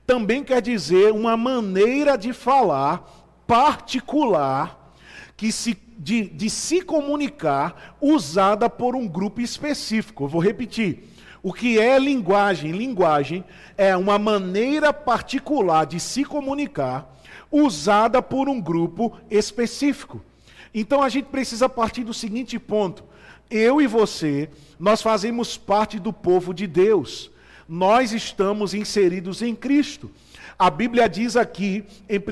também 0.07 0.45
quer 0.45 0.61
dizer 0.61 1.12
uma 1.12 1.35
maneira 1.35 2.19
de 2.19 2.35
falar 2.35 3.11
particular, 3.47 4.95
que 5.35 5.50
se, 5.50 5.78
de, 5.99 6.28
de 6.28 6.50
se 6.50 6.83
comunicar, 6.83 7.97
usada 8.02 8.69
por 8.69 8.95
um 8.95 9.09
grupo 9.09 9.40
específico. 9.40 10.25
Eu 10.25 10.28
vou 10.28 10.43
repetir. 10.43 11.04
O 11.43 11.54
que 11.54 11.78
é 11.78 11.99
linguagem? 11.99 12.73
Linguagem 12.73 13.43
é 13.78 13.97
uma 13.97 14.19
maneira 14.19 14.93
particular 14.93 15.87
de 15.87 16.00
se 16.00 16.23
comunicar, 16.26 17.19
usada 17.50 18.21
por 18.21 18.47
um 18.47 18.61
grupo 18.61 19.19
específico. 19.31 20.23
Então 20.75 21.02
a 21.02 21.09
gente 21.09 21.26
precisa 21.26 21.66
partir 21.66 22.04
do 22.04 22.12
seguinte 22.12 22.59
ponto: 22.59 23.04
eu 23.51 23.81
e 23.81 23.87
você, 23.87 24.49
nós 24.79 25.03
fazemos 25.03 25.57
parte 25.57 25.99
do 25.99 26.13
povo 26.13 26.53
de 26.53 26.67
Deus. 26.67 27.31
Nós 27.69 28.13
estamos 28.13 28.75
inseridos 28.75 29.43
em 29.43 29.55
Cristo. 29.55 30.11
A 30.59 30.71
Bíblia 30.71 31.09
diz 31.09 31.37
aqui 31.37 31.85
em 32.09 32.19
1 32.19 32.23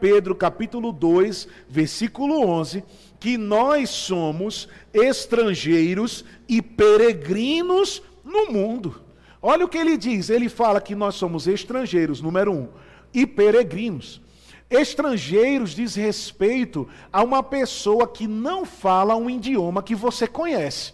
Pedro, 0.00 0.34
capítulo 0.34 0.92
2, 0.92 1.48
versículo 1.68 2.46
11, 2.46 2.82
que 3.20 3.36
nós 3.36 3.90
somos 3.90 4.68
estrangeiros 4.94 6.24
e 6.48 6.62
peregrinos 6.62 8.02
no 8.24 8.50
mundo. 8.50 9.02
Olha 9.42 9.64
o 9.64 9.68
que 9.68 9.78
ele 9.78 9.96
diz, 9.96 10.30
ele 10.30 10.48
fala 10.48 10.80
que 10.80 10.94
nós 10.94 11.14
somos 11.16 11.46
estrangeiros, 11.46 12.20
número 12.20 12.52
um, 12.52 12.68
e 13.12 13.26
peregrinos. 13.26 14.20
Estrangeiros 14.68 15.70
diz 15.70 15.94
respeito 15.94 16.88
a 17.12 17.22
uma 17.22 17.42
pessoa 17.42 18.08
que 18.08 18.26
não 18.26 18.64
fala 18.64 19.16
um 19.16 19.30
idioma 19.30 19.82
que 19.82 19.94
você 19.94 20.26
conhece. 20.26 20.92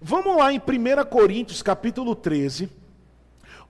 Vamos 0.00 0.36
lá 0.36 0.52
em 0.52 0.58
1 0.58 1.04
Coríntios, 1.10 1.62
capítulo 1.62 2.14
13. 2.14 2.68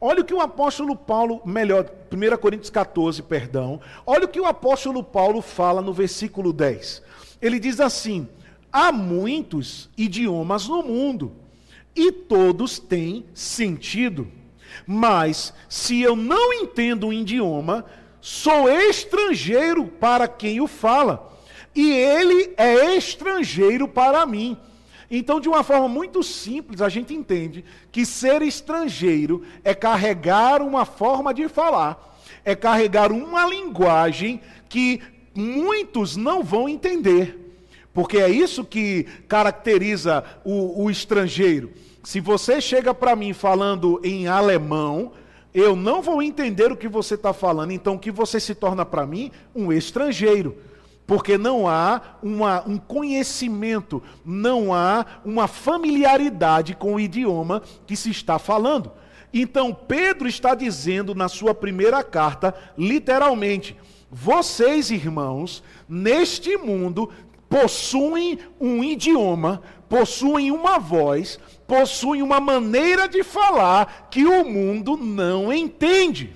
Olha 0.01 0.21
o 0.21 0.25
que 0.25 0.35
o 0.35 0.41
apóstolo 0.41 0.97
Paulo, 0.97 1.41
melhor, 1.45 1.91
1 2.12 2.37
Coríntios 2.39 2.71
14, 2.71 3.23
perdão. 3.23 3.81
Olha 4.05 4.25
o 4.25 4.29
que 4.29 4.41
o 4.41 4.47
apóstolo 4.47 5.03
Paulo 5.03 5.41
fala 5.41 5.81
no 5.81 5.93
versículo 5.93 6.53
10. 6.53 7.03
Ele 7.41 7.59
diz 7.59 7.81
assim: 7.81 8.29
Há 8.73 8.91
muitos 8.91 9.89
idiomas 9.97 10.67
no 10.69 10.83
mundo, 10.83 11.33
e 11.95 12.11
todos 12.11 12.79
têm 12.79 13.25
sentido. 13.33 14.27
Mas 14.87 15.55
se 15.69 16.01
eu 16.01 16.17
não 16.17 16.53
entendo 16.53 17.07
um 17.07 17.12
idioma, 17.12 17.85
sou 18.23 18.71
estrangeiro 18.71 19.85
para 19.85 20.29
quem 20.29 20.61
o 20.61 20.69
fala, 20.69 21.31
e 21.75 21.91
ele 21.91 22.55
é 22.57 22.95
estrangeiro 22.97 23.88
para 23.88 24.25
mim. 24.25 24.57
Então, 25.11 25.41
de 25.41 25.49
uma 25.49 25.62
forma 25.62 25.88
muito 25.88 26.23
simples, 26.23 26.81
a 26.81 26.88
gente 26.88 27.12
entende 27.12 27.64
que 27.91 28.07
ser 28.07 28.41
estrangeiro 28.41 29.43
é 29.62 29.75
carregar 29.75 30.62
uma 30.62 30.87
forma 30.87 31.35
de 31.35 31.49
falar, 31.49 32.19
é 32.45 32.55
carregar 32.55 33.12
uma 33.12 33.45
linguagem 33.45 34.41
que 34.69 35.02
muitos 35.35 36.17
não 36.17 36.43
vão 36.43 36.69
entender. 36.69 37.38
Porque 37.93 38.17
é 38.17 38.29
isso 38.31 38.64
que 38.64 39.05
caracteriza 39.29 40.25
o, 40.45 40.85
o 40.85 40.91
estrangeiro. 40.91 41.73
Se 42.02 42.21
você 42.21 42.61
chega 42.61 42.95
para 42.95 43.14
mim 43.14 43.33
falando 43.33 44.00
em 44.02 44.26
alemão, 44.26 45.12
eu 45.54 45.76
não 45.76 46.00
vou 46.00 46.23
entender 46.23 46.73
o 46.73 46.76
que 46.76 46.88
você 46.88 47.14
está 47.14 47.32
falando. 47.32 47.73
Então, 47.73 47.99
que 47.99 48.11
você 48.11 48.40
se 48.40 48.54
torna 48.54 48.85
para 48.85 49.06
mim? 49.06 49.30
Um 49.54 49.73
estrangeiro. 49.73 50.56
Porque 51.06 51.37
não 51.37 51.68
há 51.68 52.00
uma, 52.23 52.66
um 52.66 52.78
conhecimento, 52.78 54.02
não 54.25 54.73
há 54.73 55.04
uma 55.25 55.47
familiaridade 55.47 56.75
com 56.75 56.94
o 56.94 57.00
idioma 57.00 57.62
que 57.87 57.97
se 57.97 58.11
está 58.11 58.38
falando. 58.38 58.92
Então, 59.35 59.75
Pedro 59.75 60.28
está 60.28 60.54
dizendo 60.54 61.14
na 61.14 61.28
sua 61.28 61.54
primeira 61.54 62.02
carta, 62.02 62.54
literalmente: 62.78 63.76
vocês, 64.11 64.90
irmãos, 64.90 65.62
neste 65.88 66.56
mundo 66.56 67.11
possuem 67.49 68.38
um 68.61 68.82
idioma, 68.82 69.62
possuem 69.88 70.50
uma 70.50 70.78
voz, 70.78 71.38
possuem 71.73 72.21
uma 72.21 72.38
maneira 72.38 73.09
de 73.09 73.23
falar 73.23 74.09
que 74.11 74.26
o 74.26 74.45
mundo 74.45 74.95
não 74.95 75.50
entende. 75.50 76.31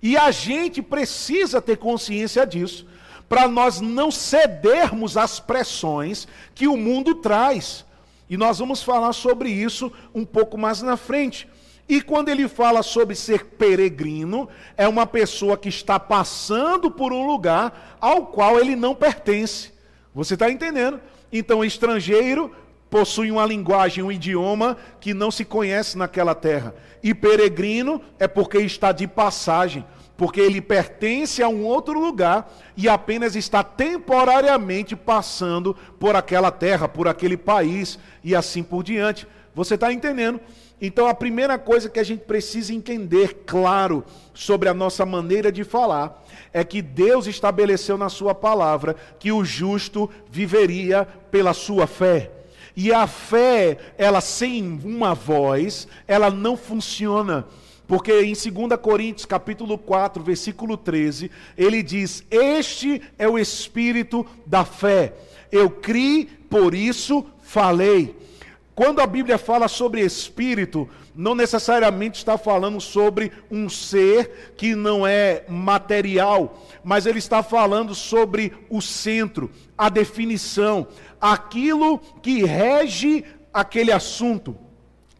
E 0.00 0.16
a 0.16 0.30
gente 0.30 0.80
precisa 0.80 1.60
ter 1.60 1.76
consciência 1.76 2.46
disso, 2.46 2.86
para 3.28 3.46
nós 3.46 3.82
não 3.82 4.10
cedermos 4.10 5.18
às 5.18 5.38
pressões 5.38 6.26
que 6.54 6.66
o 6.66 6.74
mundo 6.74 7.16
traz. 7.16 7.84
E 8.30 8.38
nós 8.38 8.60
vamos 8.60 8.82
falar 8.82 9.12
sobre 9.12 9.50
isso 9.50 9.92
um 10.14 10.24
pouco 10.24 10.56
mais 10.56 10.80
na 10.80 10.96
frente. 10.96 11.46
E 11.86 12.00
quando 12.00 12.30
ele 12.30 12.48
fala 12.48 12.82
sobre 12.82 13.14
ser 13.14 13.44
peregrino, 13.44 14.48
é 14.74 14.88
uma 14.88 15.06
pessoa 15.06 15.58
que 15.58 15.68
está 15.68 16.00
passando 16.00 16.90
por 16.90 17.12
um 17.12 17.26
lugar 17.26 17.98
ao 18.00 18.28
qual 18.28 18.58
ele 18.58 18.74
não 18.74 18.94
pertence. 18.94 19.70
Você 20.14 20.32
está 20.32 20.50
entendendo? 20.50 20.98
Então, 21.30 21.62
estrangeiro 21.62 22.50
possui 22.90 23.30
uma 23.30 23.44
linguagem, 23.44 24.02
um 24.02 24.12
idioma 24.12 24.76
que 25.00 25.12
não 25.12 25.30
se 25.30 25.44
conhece 25.44 25.96
naquela 25.96 26.34
terra. 26.34 26.74
E 27.02 27.14
peregrino 27.14 28.00
é 28.18 28.26
porque 28.26 28.58
está 28.58 28.92
de 28.92 29.06
passagem, 29.06 29.84
porque 30.16 30.40
ele 30.40 30.60
pertence 30.60 31.42
a 31.42 31.48
um 31.48 31.64
outro 31.64 31.98
lugar 32.00 32.52
e 32.76 32.88
apenas 32.88 33.36
está 33.36 33.62
temporariamente 33.62 34.96
passando 34.96 35.76
por 35.98 36.16
aquela 36.16 36.50
terra, 36.50 36.88
por 36.88 37.06
aquele 37.06 37.36
país 37.36 37.98
e 38.24 38.34
assim 38.34 38.62
por 38.62 38.82
diante. 38.82 39.26
Você 39.54 39.74
está 39.74 39.92
entendendo? 39.92 40.40
Então, 40.80 41.08
a 41.08 41.14
primeira 41.14 41.58
coisa 41.58 41.88
que 41.88 41.98
a 41.98 42.04
gente 42.04 42.20
precisa 42.20 42.72
entender, 42.72 43.42
claro, 43.44 44.04
sobre 44.32 44.68
a 44.68 44.74
nossa 44.74 45.04
maneira 45.04 45.50
de 45.50 45.64
falar, 45.64 46.24
é 46.52 46.62
que 46.62 46.80
Deus 46.80 47.26
estabeleceu 47.26 47.98
na 47.98 48.08
Sua 48.08 48.32
palavra 48.32 48.94
que 49.18 49.32
o 49.32 49.44
justo 49.44 50.08
viveria 50.30 51.04
pela 51.32 51.52
sua 51.52 51.88
fé. 51.88 52.37
E 52.80 52.92
a 52.92 53.08
fé, 53.08 53.76
ela 53.98 54.20
sem 54.20 54.80
uma 54.84 55.12
voz, 55.12 55.88
ela 56.06 56.30
não 56.30 56.56
funciona. 56.56 57.44
Porque 57.88 58.12
em 58.22 58.32
2 58.32 58.80
Coríntios, 58.80 59.26
capítulo 59.26 59.76
4, 59.76 60.22
versículo 60.22 60.76
13, 60.76 61.28
ele 61.56 61.82
diz: 61.82 62.22
Este 62.30 63.02
é 63.18 63.28
o 63.28 63.36
espírito 63.36 64.24
da 64.46 64.64
fé. 64.64 65.12
Eu 65.50 65.68
criei, 65.68 66.26
por 66.48 66.72
isso 66.72 67.26
falei. 67.42 68.14
Quando 68.76 69.00
a 69.00 69.08
Bíblia 69.08 69.38
fala 69.38 69.66
sobre 69.66 70.02
espírito, 70.02 70.88
não 71.18 71.34
necessariamente 71.34 72.18
está 72.18 72.38
falando 72.38 72.80
sobre 72.80 73.32
um 73.50 73.68
ser 73.68 74.52
que 74.56 74.76
não 74.76 75.04
é 75.04 75.42
material, 75.48 76.64
mas 76.84 77.06
ele 77.06 77.18
está 77.18 77.42
falando 77.42 77.92
sobre 77.92 78.52
o 78.70 78.80
centro, 78.80 79.50
a 79.76 79.88
definição, 79.88 80.86
aquilo 81.20 81.98
que 82.22 82.44
rege 82.44 83.24
aquele 83.52 83.92
assunto. 83.92 84.56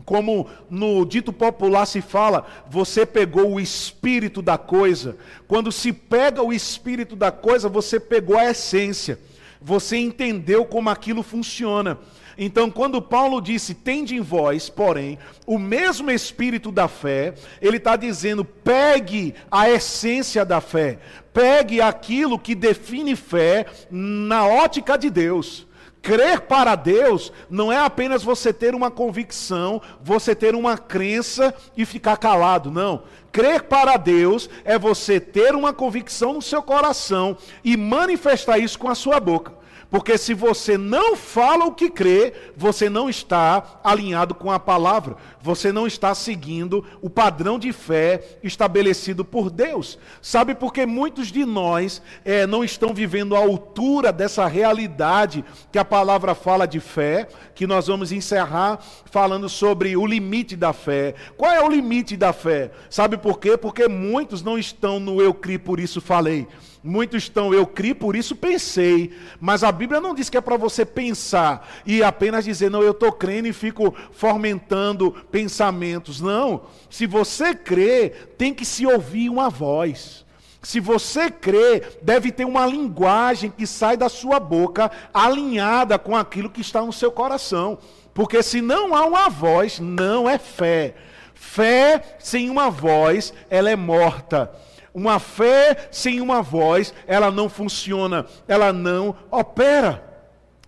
Como 0.05 0.47
no 0.71 1.05
dito 1.05 1.33
popular 1.33 1.85
se 1.85 2.01
fala, 2.01 2.47
você 2.71 3.05
pegou 3.05 3.53
o 3.53 3.61
espírito 3.61 4.41
da 4.41 4.57
coisa. 4.57 5.19
Quando 5.47 5.71
se 5.71 5.93
pega 5.93 6.43
o 6.43 6.53
espírito 6.53 7.15
da 7.15 7.31
coisa, 7.31 7.69
você 7.69 8.01
pegou 8.01 8.39
a 8.39 8.51
essência. 8.51 9.19
Você 9.61 9.99
entendeu 9.99 10.65
como 10.65 10.89
aquilo 10.89 11.23
funciona. 11.23 11.99
Então, 12.39 12.71
quando 12.71 13.03
Paulo 13.03 13.41
disse, 13.41 13.75
tende 13.75 14.15
em 14.15 14.21
vós, 14.21 14.71
porém, 14.71 15.19
o 15.45 15.59
mesmo 15.59 16.09
espírito 16.09 16.71
da 16.71 16.87
fé, 16.87 17.35
ele 17.61 17.79
está 17.79 17.97
dizendo, 17.97 18.45
pegue 18.45 19.35
a 19.51 19.69
essência 19.69 20.45
da 20.45 20.61
fé, 20.61 21.01
pegue 21.35 21.81
aquilo 21.81 22.39
que 22.39 22.55
define 22.55 23.17
fé 23.17 23.67
na 23.91 24.47
ótica 24.47 24.97
de 24.97 25.11
Deus. 25.11 25.68
Crer 26.01 26.43
para 26.43 26.75
Deus 26.75 27.33
não 27.51 27.73
é 27.73 27.79
apenas 27.79 28.23
você 28.23 28.53
ter 28.53 28.75
uma 28.75 28.91
convicção, 28.91 29.83
você 30.03 30.35
ter 30.35 30.55
uma 30.55 30.79
crença 30.79 31.55
e 31.77 31.85
ficar 31.85 32.17
calado, 32.17 32.71
não. 32.71 33.03
Crer 33.33 33.65
para 33.65 33.97
Deus 33.97 34.49
é 34.65 34.79
você 34.79 35.21
ter 35.21 35.55
uma 35.55 35.73
convicção 35.73 36.33
no 36.33 36.43
seu 36.43 36.63
coração 36.63 37.37
e 37.63 37.77
manifestar 37.77 38.59
isso 38.59 38.79
com 38.79 38.89
a 38.89 38.95
sua 38.95 39.21
boca. 39.21 39.58
Porque 39.91 40.19
se 40.19 40.35
você 40.35 40.77
não 40.77 41.17
fala 41.17 41.65
o 41.65 41.73
que 41.73 41.89
crê, 41.89 42.35
você 42.55 42.91
não 42.91 43.09
está 43.09 43.81
alinhado 43.83 44.35
com 44.35 44.51
a 44.51 44.61
palavra, 44.61 45.17
você 45.41 45.73
não 45.73 45.87
está 45.87 46.15
seguindo 46.15 46.85
o 47.01 47.09
padrão 47.09 47.59
de 47.59 47.73
fé 47.73 48.39
estabelecido 48.43 49.25
por 49.25 49.49
Deus. 49.49 49.99
Sabe 50.21 50.55
por 50.55 50.75
que 50.75 50.85
muitos 50.85 51.29
de 51.29 51.45
nós 51.47 52.03
é, 52.23 52.47
não 52.47 52.63
estão 52.63 52.93
vivendo 52.93 53.35
a 53.35 53.39
altura 53.39 54.13
dessa 54.13 54.47
realidade 54.47 55.43
que 55.73 55.79
a 55.79 55.85
palavra 55.85 56.35
fala 56.35 56.67
de 56.67 56.81
fé, 56.81 57.27
que 57.55 57.67
nós 57.67 57.87
vamos 57.87 58.13
encerrar 58.13 58.79
falando 59.07 59.49
sobre 59.49 59.97
o 59.97 60.05
limite 60.05 60.55
da 60.55 60.75
fé. 60.75 61.15
Qual 61.35 61.51
é 61.51 61.63
o 61.65 61.69
limite 61.69 62.15
da 62.15 62.35
fé? 62.35 62.71
Sabe 62.91 63.17
por 63.17 63.41
quê? 63.41 63.57
Porque 63.57 63.89
muitos 63.89 64.43
não 64.43 64.59
estão 64.59 65.01
no 65.01 65.23
eu 65.23 65.33
criei, 65.33 65.59
por 65.59 65.81
isso 65.81 65.99
falei. 65.99 66.47
Muitos 66.89 67.25
estão, 67.25 67.53
eu 67.53 67.67
criei, 67.67 67.93
por 67.93 68.17
isso 68.17 68.35
pensei. 68.35 69.13
Mas 69.39 69.63
a 69.63 69.71
Bíblia 69.71 70.01
não 70.01 70.15
diz 70.15 70.31
que 70.31 70.39
é 70.39 70.41
para 70.41 70.57
você 70.57 70.87
pensar 70.87 71.69
e 71.85 72.03
apenas 72.03 72.47
dizer, 72.47 72.71
não, 72.71 72.83
eu 72.83 72.93
estou 72.93 73.13
crendo 73.13 73.47
e 73.47 73.53
fico 73.53 73.95
fomentando 74.11 75.11
pensamentos. 75.31 76.19
Não. 76.19 76.63
Se 76.89 77.07
você 77.07 77.55
crê, 77.55 78.09
tem 78.39 78.55
que 78.55 78.65
se 78.65 78.87
ouvir 78.87 79.29
uma 79.29 79.51
voz. 79.51 80.25
Se 80.63 80.81
você 80.81 81.31
crê, 81.31 81.83
deve 82.01 82.33
ter 82.33 82.47
uma 82.47 82.65
linguagem 82.65 83.51
que 83.51 83.67
sai 83.67 83.95
da 83.95 84.09
sua 84.09 84.41
boca 84.41 84.91
alinhada 85.13 85.99
com 85.99 86.17
aquilo 86.17 86.49
que 86.49 86.63
está 86.63 86.81
no 86.81 86.93
seu 86.93 87.13
coração. 87.13 87.77
Porque 88.15 88.43
se 88.43 88.63
não 88.63 88.95
há 88.95 89.05
uma 89.05 89.29
voz, 89.29 89.79
não 89.79 90.27
é 90.27 90.39
fé. 90.39 90.95
Fé 91.35 92.17
sem 92.19 92.49
uma 92.49 92.71
voz, 92.71 93.35
ela 93.51 93.69
é 93.69 93.77
morta. 93.77 94.51
Uma 94.93 95.19
fé 95.19 95.89
sem 95.91 96.21
uma 96.21 96.43
voz, 96.43 96.95
ela 97.07 97.31
não 97.31 97.49
funciona, 97.49 98.27
ela 98.47 98.73
não 98.73 99.15
opera. 99.31 100.05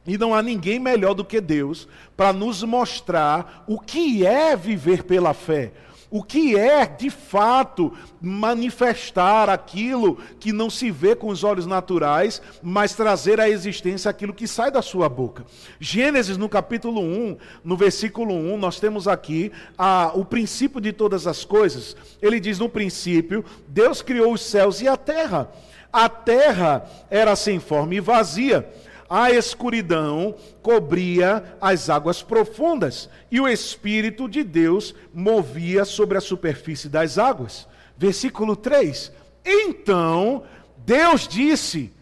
E 0.07 0.17
não 0.17 0.35
há 0.35 0.43
ninguém 0.43 0.79
melhor 0.79 1.15
do 1.15 1.25
que 1.25 1.41
Deus 1.41 1.87
para 2.17 2.33
nos 2.33 2.63
mostrar 2.63 3.65
o 3.67 3.79
que 3.79 4.27
é 4.27 4.57
viver 4.57 5.05
pela 5.05 5.35
fé. 5.35 5.73
O 6.11 6.25
que 6.25 6.59
é, 6.59 6.85
de 6.87 7.09
fato, 7.09 7.93
manifestar 8.21 9.49
aquilo 9.49 10.19
que 10.41 10.53
não 10.53 10.69
se 10.69 10.91
vê 10.91 11.15
com 11.15 11.29
os 11.29 11.45
olhos 11.45 11.67
naturais, 11.67 12.43
mas 12.61 12.97
trazer 12.97 13.41
à 13.41 13.49
existência 13.49 14.11
aquilo 14.11 14.35
que 14.35 14.49
sai 14.49 14.73
da 14.73 14.83
sua 14.83 15.09
boca. 15.09 15.47
Gênesis, 15.79 16.37
no 16.37 16.49
capítulo 16.49 17.01
1, 17.01 17.37
no 17.63 17.77
versículo 17.77 18.35
1, 18.35 18.57
nós 18.57 18.81
temos 18.81 19.07
aqui 19.07 19.53
a, 19.79 20.11
o 20.13 20.25
princípio 20.25 20.81
de 20.81 20.93
todas 20.93 21.29
as 21.29 21.45
coisas. 21.45 21.97
Ele 22.21 22.41
diz: 22.41 22.59
No 22.59 22.69
princípio, 22.69 23.45
Deus 23.69 24.03
criou 24.03 24.33
os 24.33 24.41
céus 24.41 24.81
e 24.81 24.89
a 24.89 24.97
terra. 24.97 25.49
A 25.93 26.09
terra 26.09 26.89
era 27.09 27.37
sem 27.37 27.61
forma 27.61 27.95
e 27.95 28.01
vazia 28.01 28.69
a 29.11 29.33
escuridão 29.33 30.37
cobria 30.63 31.57
as 31.61 31.91
águas 31.91 32.23
profundas, 32.23 33.11
e 33.29 33.41
o 33.41 33.49
Espírito 33.49 34.29
de 34.29 34.45
Deus 34.45 34.95
movia 35.13 35.85
sobre 35.85 36.17
a 36.17 36.21
superfície 36.21 36.89
das 36.89 37.19
águas. 37.19 37.67
Versículo 37.99 38.55
3: 38.55 39.11
Então 39.45 40.45
Deus 40.79 41.27
disse: 41.27 41.93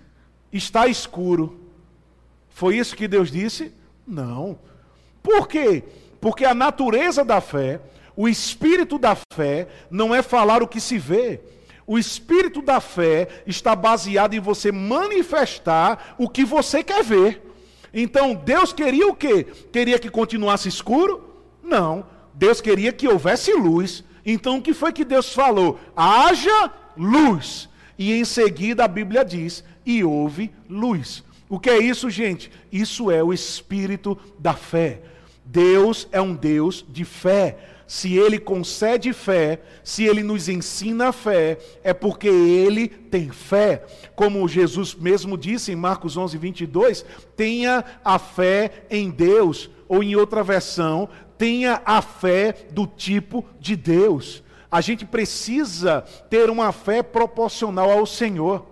Está 0.53 0.87
escuro. 0.87 1.59
Foi 2.51 2.77
isso 2.77 2.95
que 2.95 3.09
Deus 3.09 3.31
disse? 3.31 3.73
Não. 4.07 4.59
Por 5.23 5.49
quê? 5.49 5.85
Porque 6.21 6.45
a 6.45 6.53
natureza 6.53 7.25
da 7.25 7.41
fé, 7.41 7.81
o 8.15 8.29
espírito 8.29 8.99
da 8.99 9.17
fé, 9.33 9.67
não 9.91 10.15
é 10.15 10.21
falar 10.23 10.63
o 10.63 10.69
que 10.69 10.81
se 10.81 10.99
vê, 10.99 11.41
o 11.89 11.99
espírito 11.99 12.61
da 12.61 12.83
fé 12.83 13.43
está 13.47 13.75
baseado 13.75 14.35
em 14.35 14.41
você 14.41 14.71
manifestar 14.71 16.15
o 16.19 16.29
que 16.29 16.45
você 16.45 16.85
quer 16.85 17.03
ver. 17.03 17.43
Então, 17.95 18.35
Deus 18.35 18.75
queria 18.75 19.09
o 19.09 19.17
quê? 19.17 19.47
Queria 19.73 19.99
que 19.99 20.11
continuasse 20.11 20.69
escuro? 20.69 21.25
Não. 21.63 22.05
Deus 22.35 22.61
queria 22.61 22.93
que 22.93 23.09
houvesse 23.09 23.55
luz. 23.55 24.05
Então, 24.25 24.59
o 24.59 24.63
que 24.63 24.75
foi 24.75 24.93
que 24.93 25.03
Deus 25.03 25.33
falou? 25.33 25.81
Haja 25.97 26.71
luz. 26.95 27.71
E 27.99 28.13
em 28.13 28.25
seguida 28.25 28.85
a 28.85 28.89
Bíblia 28.89 29.25
diz: 29.25 29.65
e 29.87 30.05
houve 30.05 30.53
luz. 30.69 31.25
O 31.49 31.59
que 31.59 31.71
é 31.71 31.79
isso, 31.79 32.11
gente? 32.11 32.51
Isso 32.71 33.11
é 33.11 33.25
o 33.25 33.33
espírito 33.33 34.19
da 34.39 34.53
fé. 34.53 35.01
Deus 35.43 36.07
é 36.13 36.21
um 36.21 36.35
Deus 36.35 36.85
de 36.87 37.07
fé. 37.07 37.57
Se 37.89 38.19
ele 38.19 38.39
concede 38.39 39.15
fé, 39.15 39.63
se 39.83 40.05
ele 40.05 40.23
nos 40.23 40.47
ensina 40.47 41.09
a 41.09 41.13
fé, 41.13 41.59
é 41.83 41.95
porque 41.95 42.29
ele 42.29 42.87
tem 42.87 43.31
fé. 43.31 43.83
Como 44.15 44.47
Jesus 44.47 44.95
mesmo 44.95 45.39
disse 45.39 45.73
em 45.73 45.77
Marcos 45.77 46.15
11, 46.15 46.37
22, 46.37 47.03
tenha 47.35 47.83
a 48.05 48.19
fé 48.19 48.85
em 48.91 49.09
Deus. 49.09 49.71
Ou 49.89 50.03
em 50.03 50.15
outra 50.15 50.45
versão, 50.45 51.09
tenha 51.39 51.81
a 51.83 52.03
fé 52.03 52.55
do 52.71 52.87
tipo 52.87 53.43
de 53.59 53.75
Deus. 53.75 54.43
A 54.71 54.83
gente 54.83 55.07
precisa 55.07 56.03
ter 56.29 56.51
uma 56.51 56.73
fé 56.73 57.03
proporcional 57.03 57.91
ao 57.91 58.05
Senhor. 58.05 58.67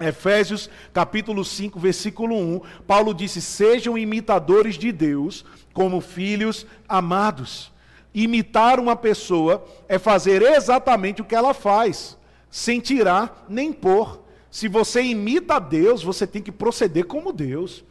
Efésios 0.00 0.70
capítulo 0.94 1.44
5, 1.44 1.78
versículo 1.78 2.34
1, 2.34 2.60
Paulo 2.86 3.12
disse: 3.12 3.42
Sejam 3.42 3.98
imitadores 3.98 4.76
de 4.76 4.90
Deus 4.92 5.44
como 5.74 6.00
filhos 6.00 6.66
amados. 6.88 7.75
Imitar 8.18 8.80
uma 8.80 8.96
pessoa 8.96 9.62
é 9.86 9.98
fazer 9.98 10.40
exatamente 10.40 11.20
o 11.20 11.24
que 11.26 11.34
ela 11.34 11.52
faz, 11.52 12.16
sem 12.50 12.80
tirar 12.80 13.44
nem 13.46 13.74
pôr. 13.74 14.24
Se 14.50 14.68
você 14.68 15.02
imita 15.02 15.58
Deus, 15.58 16.02
você 16.02 16.26
tem 16.26 16.40
que 16.40 16.50
proceder 16.50 17.04
como 17.04 17.30
Deus. 17.30 17.84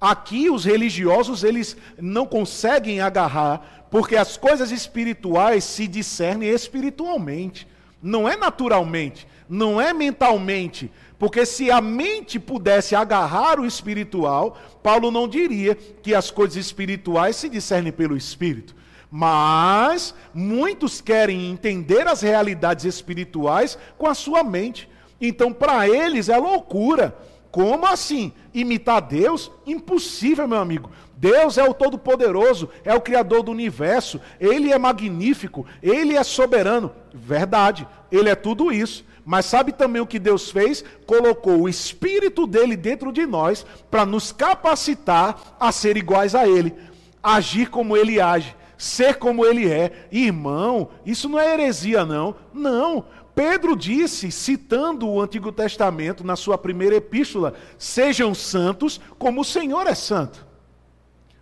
Aqui 0.00 0.50
os 0.50 0.64
religiosos 0.64 1.44
eles 1.44 1.76
não 1.96 2.26
conseguem 2.26 3.00
agarrar, 3.00 3.86
porque 3.88 4.16
as 4.16 4.36
coisas 4.36 4.72
espirituais 4.72 5.62
se 5.62 5.86
discernem 5.86 6.48
espiritualmente, 6.48 7.64
não 8.02 8.28
é 8.28 8.36
naturalmente, 8.36 9.28
não 9.48 9.80
é 9.80 9.92
mentalmente. 9.92 10.90
Porque 11.20 11.46
se 11.46 11.70
a 11.70 11.80
mente 11.80 12.40
pudesse 12.40 12.96
agarrar 12.96 13.60
o 13.60 13.66
espiritual, 13.66 14.58
Paulo 14.82 15.12
não 15.12 15.28
diria 15.28 15.76
que 15.76 16.16
as 16.16 16.32
coisas 16.32 16.56
espirituais 16.56 17.36
se 17.36 17.48
discernem 17.48 17.92
pelo 17.92 18.16
espírito. 18.16 18.74
Mas 19.10 20.14
muitos 20.34 21.00
querem 21.00 21.50
entender 21.50 22.06
as 22.06 22.20
realidades 22.20 22.84
espirituais 22.84 23.78
com 23.96 24.06
a 24.06 24.14
sua 24.14 24.44
mente. 24.44 24.88
Então, 25.20 25.52
para 25.52 25.88
eles 25.88 26.28
é 26.28 26.36
loucura. 26.36 27.16
Como 27.50 27.86
assim? 27.86 28.32
Imitar 28.52 29.00
Deus? 29.00 29.50
Impossível, 29.66 30.46
meu 30.46 30.58
amigo. 30.58 30.90
Deus 31.16 31.58
é 31.58 31.64
o 31.64 31.74
Todo-Poderoso, 31.74 32.68
é 32.84 32.94
o 32.94 33.00
Criador 33.00 33.42
do 33.42 33.50
universo, 33.50 34.20
Ele 34.38 34.70
é 34.70 34.78
magnífico, 34.78 35.66
Ele 35.82 36.14
é 36.14 36.22
soberano. 36.22 36.92
Verdade, 37.12 37.88
Ele 38.12 38.28
é 38.28 38.34
tudo 38.34 38.70
isso. 38.70 39.04
Mas 39.24 39.46
sabe 39.46 39.72
também 39.72 40.00
o 40.00 40.06
que 40.06 40.18
Deus 40.18 40.50
fez? 40.50 40.84
Colocou 41.06 41.62
o 41.62 41.68
Espírito 41.68 42.46
dele 42.46 42.76
dentro 42.76 43.12
de 43.12 43.26
nós 43.26 43.66
para 43.90 44.06
nos 44.06 44.30
capacitar 44.30 45.56
a 45.58 45.72
ser 45.72 45.96
iguais 45.96 46.34
a 46.34 46.46
Ele, 46.46 46.74
agir 47.22 47.68
como 47.68 47.96
Ele 47.96 48.20
age 48.20 48.54
ser 48.78 49.16
como 49.16 49.44
ele 49.44 49.68
é. 49.68 50.06
Irmão, 50.12 50.88
isso 51.04 51.28
não 51.28 51.38
é 51.38 51.52
heresia, 51.52 52.06
não. 52.06 52.36
Não. 52.54 53.04
Pedro 53.34 53.76
disse, 53.76 54.30
citando 54.30 55.08
o 55.08 55.20
Antigo 55.20 55.52
Testamento 55.52 56.24
na 56.24 56.36
sua 56.36 56.56
primeira 56.56 56.96
epístola: 56.96 57.54
Sejam 57.76 58.34
santos 58.34 59.00
como 59.18 59.40
o 59.40 59.44
Senhor 59.44 59.86
é 59.88 59.94
santo. 59.94 60.46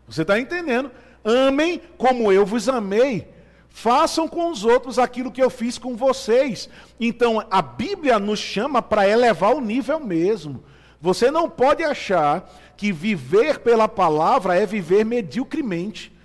Você 0.09 0.23
está 0.23 0.41
entendendo? 0.41 0.91
Amem 1.23 1.81
como 1.99 2.33
eu 2.33 2.47
vos 2.47 2.69
amei. 2.69 3.29
Façam 3.69 4.27
com 4.27 4.51
os 4.51 4.65
outros 4.65 4.99
aquilo 4.99 5.31
que 5.31 5.43
eu 5.43 5.51
fiz 5.51 5.77
com 5.77 5.95
vocês. 5.95 6.71
Então, 6.99 7.47
a 7.51 7.61
Bíblia 7.61 8.19
nos 8.19 8.39
chama 8.39 8.81
para 8.81 9.07
elevar 9.07 9.55
o 9.55 9.61
nível 9.61 10.01
mesmo. 10.01 10.65
Você 10.99 11.31
não 11.31 11.51
pode 11.51 11.85
achar 11.85 12.51
que 12.77 12.91
viver 12.91 13.59
pela 13.59 13.87
palavra 13.87 14.57
é 14.57 14.65
viver 14.65 15.05
mediocremente 15.05 16.16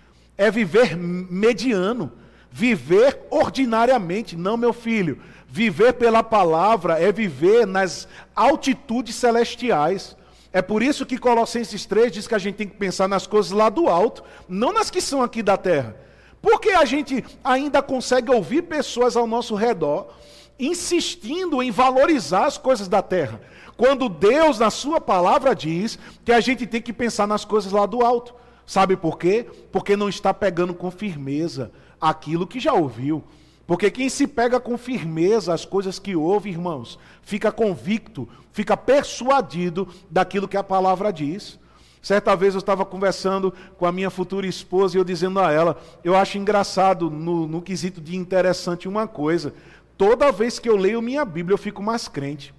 é 0.42 0.50
viver 0.50 0.98
mediano, 0.98 2.12
viver 2.50 3.28
ordinariamente. 3.30 4.36
Não, 4.36 4.58
meu 4.58 4.74
filho. 4.74 5.22
Viver 5.48 5.94
pela 5.94 6.24
palavra 6.24 7.00
é 7.00 7.12
viver 7.12 7.68
nas 7.68 8.08
altitudes 8.36 9.14
celestiais. 9.14 10.18
É 10.52 10.60
por 10.60 10.82
isso 10.82 11.06
que 11.06 11.20
Colossenses 11.20 11.86
3 11.86 12.12
diz 12.12 12.28
que 12.28 12.34
a 12.34 12.40
gente 12.40 12.56
tem 12.56 12.68
que 12.68 12.76
pensar 12.76 13.08
nas 13.08 13.28
coisas 13.28 13.52
lá 13.52 13.70
do 13.70 13.88
alto, 13.88 14.24
não 14.50 14.74
nas 14.74 14.90
que 14.90 15.00
são 15.00 15.22
aqui 15.22 15.44
da 15.44 15.58
terra. 15.58 15.96
Porque 16.42 16.72
a 16.72 16.86
gente 16.86 17.24
ainda 17.44 17.80
consegue 17.80 18.32
ouvir 18.32 18.64
pessoas 18.64 19.16
ao 19.16 19.28
nosso 19.28 19.54
redor 19.54 20.12
insistindo 20.58 21.62
em 21.62 21.70
valorizar 21.70 22.46
as 22.46 22.58
coisas 22.58 22.88
da 22.88 23.02
terra, 23.02 23.42
quando 23.78 24.10
Deus, 24.10 24.60
na 24.60 24.70
Sua 24.70 25.00
palavra, 25.02 25.56
diz 25.56 26.00
que 26.26 26.32
a 26.32 26.40
gente 26.40 26.66
tem 26.66 26.82
que 26.82 26.94
pensar 26.94 27.28
nas 27.28 27.46
coisas 27.46 27.72
lá 27.72 27.86
do 27.86 28.02
alto. 28.04 28.42
Sabe 28.72 28.96
por 28.96 29.18
quê? 29.18 29.46
Porque 29.70 29.98
não 29.98 30.08
está 30.08 30.34
pegando 30.34 30.74
com 30.74 30.90
firmeza 30.90 31.74
aquilo 32.00 32.48
que 32.48 32.58
já 32.58 32.72
ouviu. 32.72 33.22
Porque 33.68 33.92
quem 33.92 34.08
se 34.08 34.26
pega 34.26 34.62
com 34.62 34.78
firmeza 34.78 35.54
as 35.54 35.66
coisas 35.66 36.00
que 36.00 36.16
ouve, 36.16 36.52
irmãos, 36.52 36.98
fica 37.22 37.52
convicto, 37.52 38.30
fica 38.54 38.78
persuadido 38.78 39.90
daquilo 40.10 40.48
que 40.48 40.56
a 40.56 40.64
palavra 40.64 41.12
diz. 41.12 41.60
Certa 42.02 42.34
vez 42.34 42.54
eu 42.54 42.60
estava 42.60 42.86
conversando 42.86 43.54
com 43.78 43.86
a 43.86 43.92
minha 43.92 44.10
futura 44.10 44.48
esposa 44.48 44.96
e 44.96 45.02
eu 45.02 45.04
dizendo 45.04 45.42
a 45.42 45.52
ela, 45.52 45.78
eu 46.02 46.16
acho 46.16 46.38
engraçado 46.38 47.10
no, 47.10 47.50
no 47.50 47.62
quesito 47.62 48.00
de 48.00 48.16
interessante 48.16 48.88
uma 48.88 49.06
coisa. 49.06 49.54
Toda 49.98 50.32
vez 50.32 50.60
que 50.60 50.70
eu 50.70 50.78
leio 50.78 51.02
minha 51.02 51.26
Bíblia, 51.26 51.56
eu 51.56 51.58
fico 51.58 51.84
mais 51.84 52.08
crente. 52.08 52.54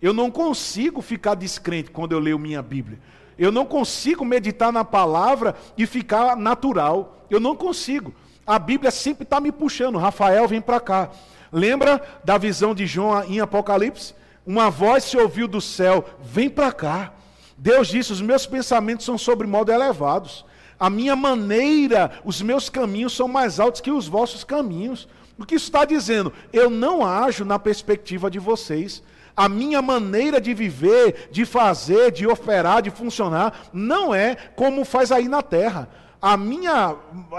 Eu 0.00 0.14
não 0.14 0.30
consigo 0.30 1.02
ficar 1.02 1.34
descrente 1.34 1.90
quando 1.90 2.12
eu 2.12 2.18
leio 2.18 2.38
minha 2.38 2.62
Bíblia. 2.62 2.98
Eu 3.42 3.50
não 3.50 3.66
consigo 3.66 4.24
meditar 4.24 4.70
na 4.70 4.84
palavra 4.84 5.56
e 5.76 5.84
ficar 5.84 6.36
natural. 6.36 7.26
Eu 7.28 7.40
não 7.40 7.56
consigo. 7.56 8.14
A 8.46 8.56
Bíblia 8.56 8.92
sempre 8.92 9.24
está 9.24 9.40
me 9.40 9.50
puxando. 9.50 9.98
Rafael, 9.98 10.46
vem 10.46 10.60
para 10.60 10.78
cá. 10.78 11.10
Lembra 11.50 12.00
da 12.22 12.38
visão 12.38 12.72
de 12.72 12.86
João 12.86 13.24
em 13.24 13.40
Apocalipse? 13.40 14.14
Uma 14.46 14.70
voz 14.70 15.02
se 15.02 15.16
ouviu 15.16 15.48
do 15.48 15.60
céu: 15.60 16.04
vem 16.22 16.48
para 16.48 16.70
cá. 16.70 17.14
Deus 17.58 17.88
disse: 17.88 18.12
os 18.12 18.20
meus 18.20 18.46
pensamentos 18.46 19.04
são 19.04 19.18
sobre 19.18 19.44
modo 19.44 19.72
elevados. 19.72 20.44
A 20.78 20.88
minha 20.88 21.16
maneira, 21.16 22.12
os 22.24 22.40
meus 22.40 22.68
caminhos 22.68 23.12
são 23.12 23.26
mais 23.26 23.58
altos 23.58 23.80
que 23.80 23.90
os 23.90 24.06
vossos 24.06 24.44
caminhos. 24.44 25.08
O 25.36 25.44
que 25.44 25.56
isso 25.56 25.64
está 25.64 25.84
dizendo? 25.84 26.32
Eu 26.52 26.70
não 26.70 27.04
ajo 27.04 27.44
na 27.44 27.58
perspectiva 27.58 28.30
de 28.30 28.38
vocês. 28.38 29.02
A 29.36 29.48
minha 29.48 29.80
maneira 29.80 30.40
de 30.40 30.52
viver, 30.52 31.28
de 31.30 31.44
fazer, 31.44 32.10
de 32.12 32.26
operar, 32.26 32.82
de 32.82 32.90
funcionar, 32.90 33.70
não 33.72 34.14
é 34.14 34.36
como 34.56 34.84
faz 34.84 35.10
aí 35.10 35.28
na 35.28 35.42
terra. 35.42 35.88
A 36.20 36.36
minha 36.36 36.94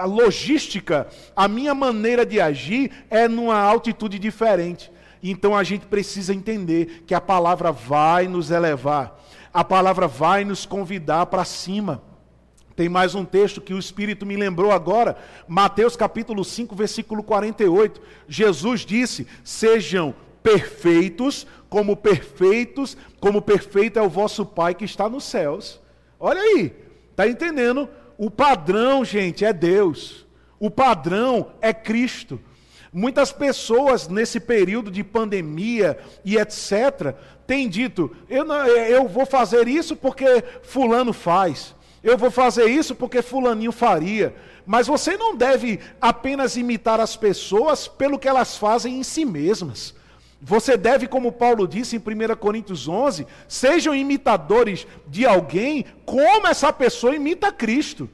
logística, 0.05 1.07
a 1.35 1.47
minha 1.47 1.73
maneira 1.73 2.25
de 2.25 2.41
agir 2.41 2.91
é 3.09 3.27
numa 3.27 3.57
altitude 3.57 4.19
diferente. 4.19 4.91
Então 5.21 5.55
a 5.55 5.63
gente 5.63 5.85
precisa 5.85 6.33
entender 6.33 7.03
que 7.07 7.15
a 7.15 7.21
palavra 7.21 7.71
vai 7.71 8.27
nos 8.27 8.51
elevar, 8.51 9.17
a 9.53 9.63
palavra 9.63 10.05
vai 10.05 10.43
nos 10.43 10.65
convidar 10.65 11.27
para 11.27 11.45
cima. 11.45 12.01
Tem 12.75 12.89
mais 12.89 13.13
um 13.13 13.23
texto 13.23 13.61
que 13.61 13.73
o 13.73 13.79
Espírito 13.79 14.25
me 14.25 14.35
lembrou 14.35 14.71
agora, 14.71 15.15
Mateus 15.47 15.95
capítulo 15.95 16.43
5, 16.43 16.75
versículo 16.75 17.23
48. 17.23 18.01
Jesus 18.27 18.81
disse: 18.81 19.27
Sejam 19.43 20.13
perfeitos, 20.43 21.47
como 21.69 21.95
perfeitos, 21.95 22.95
como 23.19 23.41
perfeito 23.41 23.97
é 23.97 24.01
o 24.01 24.09
vosso 24.09 24.45
Pai 24.45 24.75
que 24.75 24.85
está 24.85 25.09
nos 25.09 25.23
céus. 25.23 25.79
Olha 26.19 26.41
aí, 26.41 26.71
está 27.09 27.27
entendendo? 27.27 27.89
O 28.17 28.29
padrão, 28.29 29.03
gente, 29.03 29.43
é 29.43 29.51
Deus. 29.51 30.27
O 30.59 30.69
padrão 30.69 31.51
é 31.61 31.73
Cristo. 31.73 32.39
Muitas 32.91 33.31
pessoas 33.31 34.07
nesse 34.07 34.39
período 34.39 34.91
de 34.91 35.03
pandemia 35.03 35.97
e 36.23 36.37
etc. 36.37 37.15
têm 37.47 37.67
dito: 37.67 38.15
eu, 38.29 38.45
não, 38.45 38.67
eu 38.67 39.07
vou 39.07 39.25
fazer 39.25 39.67
isso 39.67 39.95
porque 39.95 40.43
Fulano 40.61 41.11
faz. 41.11 41.73
Eu 42.03 42.17
vou 42.17 42.29
fazer 42.29 42.65
isso 42.65 42.93
porque 42.93 43.21
Fulaninho 43.21 43.71
faria. 43.71 44.35
Mas 44.65 44.87
você 44.87 45.15
não 45.15 45.35
deve 45.35 45.79
apenas 46.01 46.57
imitar 46.57 46.99
as 46.99 47.15
pessoas 47.15 47.87
pelo 47.87 48.19
que 48.19 48.27
elas 48.27 48.57
fazem 48.57 48.99
em 48.99 49.03
si 49.03 49.23
mesmas. 49.23 49.95
Você 50.45 50.75
deve, 50.75 51.07
como 51.07 51.31
Paulo 51.31 51.65
disse 51.65 51.95
em 51.95 51.99
1 51.99 52.35
Coríntios 52.35 52.85
11, 52.85 53.25
sejam 53.47 53.95
imitadores 53.95 54.85
de 55.07 55.25
alguém 55.25 55.85
como 56.05 56.47
essa 56.47 56.73
pessoa 56.73 57.15
imita 57.15 57.49
Cristo. 57.49 58.09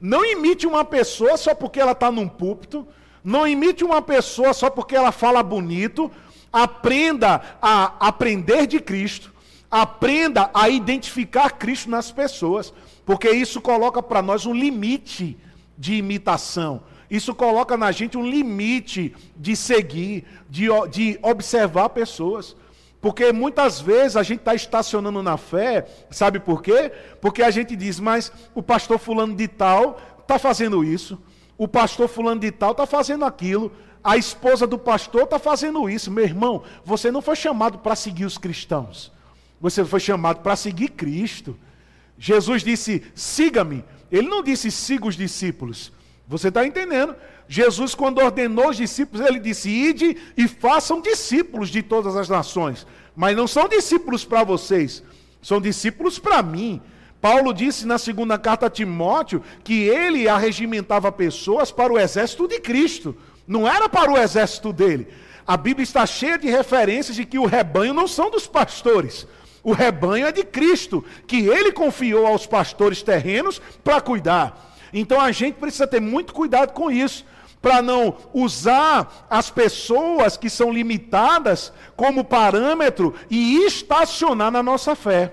Não 0.00 0.24
imite 0.24 0.64
uma 0.64 0.84
pessoa 0.84 1.36
só 1.36 1.56
porque 1.56 1.80
ela 1.80 1.90
está 1.90 2.08
num 2.08 2.28
púlpito, 2.28 2.86
não 3.24 3.48
imite 3.48 3.82
uma 3.82 4.00
pessoa 4.00 4.54
só 4.54 4.70
porque 4.70 4.94
ela 4.94 5.10
fala 5.10 5.42
bonito. 5.42 6.08
Aprenda 6.52 7.42
a 7.60 8.06
aprender 8.06 8.68
de 8.68 8.78
Cristo, 8.78 9.34
aprenda 9.68 10.48
a 10.54 10.68
identificar 10.68 11.50
Cristo 11.50 11.90
nas 11.90 12.12
pessoas, 12.12 12.72
porque 13.04 13.28
isso 13.28 13.60
coloca 13.60 14.00
para 14.00 14.22
nós 14.22 14.46
um 14.46 14.54
limite 14.54 15.36
de 15.76 15.94
imitação. 15.94 16.82
Isso 17.10 17.34
coloca 17.34 17.76
na 17.76 17.92
gente 17.92 18.16
um 18.16 18.28
limite 18.28 19.14
de 19.36 19.54
seguir, 19.54 20.24
de, 20.48 20.66
de 20.90 21.18
observar 21.22 21.90
pessoas. 21.90 22.56
Porque 23.00 23.32
muitas 23.32 23.80
vezes 23.80 24.16
a 24.16 24.22
gente 24.22 24.40
está 24.40 24.54
estacionando 24.54 25.22
na 25.22 25.36
fé, 25.36 25.86
sabe 26.10 26.40
por 26.40 26.62
quê? 26.62 26.90
Porque 27.20 27.42
a 27.42 27.50
gente 27.50 27.76
diz, 27.76 28.00
mas 28.00 28.32
o 28.54 28.62
pastor 28.62 28.98
fulano 28.98 29.34
de 29.34 29.46
tal 29.46 30.00
está 30.20 30.38
fazendo 30.38 30.82
isso, 30.82 31.18
o 31.56 31.68
pastor 31.68 32.08
fulano 32.08 32.40
de 32.40 32.50
tal 32.50 32.72
está 32.72 32.86
fazendo 32.86 33.24
aquilo, 33.24 33.70
a 34.02 34.16
esposa 34.16 34.66
do 34.66 34.78
pastor 34.78 35.22
está 35.22 35.38
fazendo 35.38 35.88
isso. 35.88 36.10
Meu 36.10 36.24
irmão, 36.24 36.62
você 36.84 37.10
não 37.10 37.22
foi 37.22 37.36
chamado 37.36 37.78
para 37.78 37.94
seguir 37.94 38.24
os 38.24 38.38
cristãos, 38.38 39.12
você 39.60 39.84
foi 39.84 40.00
chamado 40.00 40.40
para 40.40 40.56
seguir 40.56 40.88
Cristo. 40.88 41.56
Jesus 42.18 42.62
disse: 42.62 43.04
siga-me. 43.14 43.84
Ele 44.10 44.28
não 44.28 44.42
disse 44.42 44.70
siga 44.70 45.06
os 45.06 45.16
discípulos. 45.16 45.92
Você 46.28 46.48
está 46.48 46.66
entendendo? 46.66 47.14
Jesus, 47.48 47.94
quando 47.94 48.18
ordenou 48.18 48.70
os 48.70 48.76
discípulos, 48.76 49.24
ele 49.24 49.38
disse: 49.38 49.70
ide 49.70 50.16
e 50.36 50.48
façam 50.48 51.00
discípulos 51.00 51.68
de 51.68 51.82
todas 51.82 52.16
as 52.16 52.28
nações. 52.28 52.86
Mas 53.14 53.36
não 53.36 53.46
são 53.46 53.68
discípulos 53.68 54.24
para 54.24 54.44
vocês, 54.44 55.02
são 55.40 55.60
discípulos 55.60 56.18
para 56.18 56.42
mim. 56.42 56.80
Paulo 57.20 57.54
disse 57.54 57.86
na 57.86 57.98
segunda 57.98 58.38
carta 58.38 58.66
a 58.66 58.70
Timóteo 58.70 59.42
que 59.64 59.84
ele 59.84 60.28
arregimentava 60.28 61.10
pessoas 61.10 61.72
para 61.72 61.92
o 61.92 61.98
exército 61.98 62.46
de 62.46 62.60
Cristo, 62.60 63.16
não 63.46 63.66
era 63.66 63.88
para 63.88 64.12
o 64.12 64.18
exército 64.18 64.72
dele. 64.72 65.08
A 65.46 65.56
Bíblia 65.56 65.84
está 65.84 66.04
cheia 66.04 66.36
de 66.36 66.48
referências 66.48 67.16
de 67.16 67.24
que 67.24 67.38
o 67.38 67.46
rebanho 67.46 67.94
não 67.94 68.08
são 68.08 68.30
dos 68.30 68.46
pastores. 68.46 69.26
O 69.62 69.72
rebanho 69.72 70.26
é 70.26 70.32
de 70.32 70.44
Cristo, 70.44 71.04
que 71.26 71.46
ele 71.46 71.72
confiou 71.72 72.26
aos 72.26 72.46
pastores 72.46 73.02
terrenos 73.02 73.62
para 73.82 74.00
cuidar. 74.00 74.65
Então 74.92 75.20
a 75.20 75.32
gente 75.32 75.56
precisa 75.56 75.86
ter 75.86 76.00
muito 76.00 76.32
cuidado 76.32 76.72
com 76.72 76.90
isso, 76.90 77.24
para 77.60 77.82
não 77.82 78.16
usar 78.32 79.26
as 79.28 79.50
pessoas 79.50 80.36
que 80.36 80.48
são 80.48 80.72
limitadas 80.72 81.72
como 81.96 82.24
parâmetro 82.24 83.14
e 83.28 83.64
estacionar 83.64 84.52
na 84.52 84.62
nossa 84.62 84.94
fé. 84.94 85.32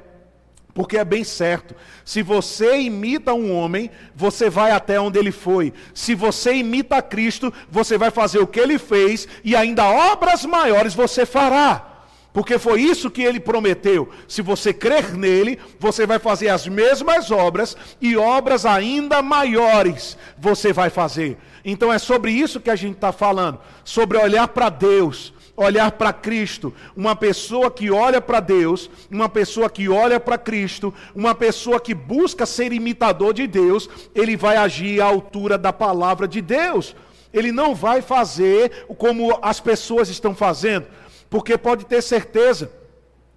Porque 0.73 0.97
é 0.97 1.05
bem 1.05 1.23
certo, 1.23 1.75
se 2.03 2.23
você 2.23 2.79
imita 2.79 3.33
um 3.33 3.55
homem, 3.55 3.91
você 4.15 4.49
vai 4.49 4.71
até 4.71 4.99
onde 4.99 5.19
ele 5.19 5.31
foi. 5.31 5.71
Se 5.93 6.15
você 6.15 6.55
imita 6.55 6.99
Cristo, 7.01 7.53
você 7.69 7.95
vai 7.95 8.09
fazer 8.09 8.39
o 8.39 8.47
que 8.47 8.59
ele 8.59 8.79
fez 8.79 9.27
e 9.43 9.55
ainda 9.55 9.85
obras 9.87 10.43
maiores 10.43 10.95
você 10.95 11.27
fará. 11.27 11.92
Porque 12.33 12.57
foi 12.57 12.81
isso 12.81 13.11
que 13.11 13.21
ele 13.21 13.39
prometeu. 13.39 14.09
Se 14.27 14.41
você 14.41 14.73
crer 14.73 15.15
nele, 15.15 15.59
você 15.79 16.07
vai 16.07 16.17
fazer 16.17 16.49
as 16.49 16.67
mesmas 16.67 17.29
obras 17.29 17.77
e 18.01 18.17
obras 18.17 18.65
ainda 18.65 19.21
maiores 19.21 20.17
você 20.37 20.73
vai 20.73 20.89
fazer. 20.89 21.37
Então 21.63 21.93
é 21.93 21.99
sobre 21.99 22.31
isso 22.31 22.59
que 22.59 22.71
a 22.71 22.75
gente 22.75 22.95
está 22.95 23.11
falando, 23.11 23.59
sobre 23.85 24.17
olhar 24.17 24.47
para 24.47 24.69
Deus, 24.69 25.31
olhar 25.55 25.91
para 25.91 26.11
Cristo. 26.11 26.73
Uma 26.95 27.15
pessoa 27.15 27.69
que 27.69 27.91
olha 27.91 28.19
para 28.19 28.39
Deus, 28.39 28.89
uma 29.11 29.29
pessoa 29.29 29.69
que 29.69 29.87
olha 29.87 30.19
para 30.19 30.37
Cristo, 30.37 30.93
uma 31.15 31.35
pessoa 31.35 31.79
que 31.79 31.93
busca 31.93 32.45
ser 32.45 32.73
imitador 32.73 33.33
de 33.33 33.45
Deus, 33.45 33.87
ele 34.15 34.35
vai 34.35 34.57
agir 34.57 35.01
à 35.01 35.05
altura 35.05 35.57
da 35.57 35.71
palavra 35.71 36.27
de 36.27 36.41
Deus. 36.41 36.95
Ele 37.31 37.51
não 37.51 37.73
vai 37.73 38.01
fazer 38.01 38.85
como 38.97 39.39
as 39.41 39.59
pessoas 39.59 40.09
estão 40.09 40.35
fazendo. 40.35 40.85
Porque 41.33 41.57
pode 41.57 41.87
ter 41.87 42.03
certeza, 42.03 42.71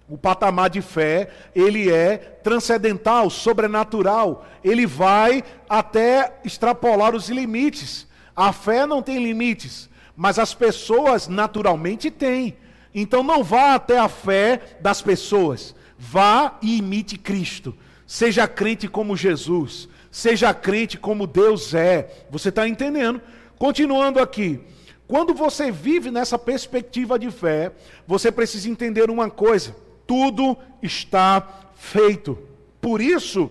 o 0.07 0.19
patamar 0.19 0.69
de 0.69 0.83
fé, 0.83 1.31
ele 1.55 1.91
é 1.91 2.17
transcendental, 2.17 3.27
sobrenatural. 3.27 4.45
Ele 4.63 4.85
vai 4.85 5.43
até 5.67 6.35
extrapolar 6.45 7.15
os 7.15 7.27
limites. 7.27 8.07
A 8.35 8.53
fé 8.53 8.85
não 8.85 9.01
tem 9.01 9.17
limites, 9.17 9.89
mas 10.15 10.37
as 10.37 10.53
pessoas 10.53 11.27
naturalmente 11.27 12.11
têm. 12.11 12.55
Então 12.93 13.23
não 13.23 13.43
vá 13.43 13.73
até 13.73 13.97
a 13.97 14.07
fé 14.07 14.77
das 14.79 15.01
pessoas. 15.01 15.73
Vá 15.97 16.59
e 16.61 16.77
imite 16.77 17.17
Cristo. 17.17 17.75
Seja 18.05 18.47
crente 18.47 18.87
como 18.87 19.17
Jesus. 19.17 19.89
Seja 20.11 20.53
crente 20.53 20.99
como 20.99 21.25
Deus 21.25 21.73
é. 21.73 22.27
Você 22.29 22.49
está 22.49 22.67
entendendo? 22.67 23.19
Continuando 23.57 24.19
aqui. 24.19 24.61
Quando 25.07 25.33
você 25.33 25.71
vive 25.71 26.11
nessa 26.11 26.37
perspectiva 26.37 27.17
de 27.17 27.31
fé, 27.31 27.71
você 28.05 28.31
precisa 28.31 28.69
entender 28.69 29.09
uma 29.09 29.29
coisa: 29.29 29.75
tudo 30.05 30.57
está 30.81 31.47
feito. 31.77 32.37
Por 32.81 32.99
isso, 32.99 33.49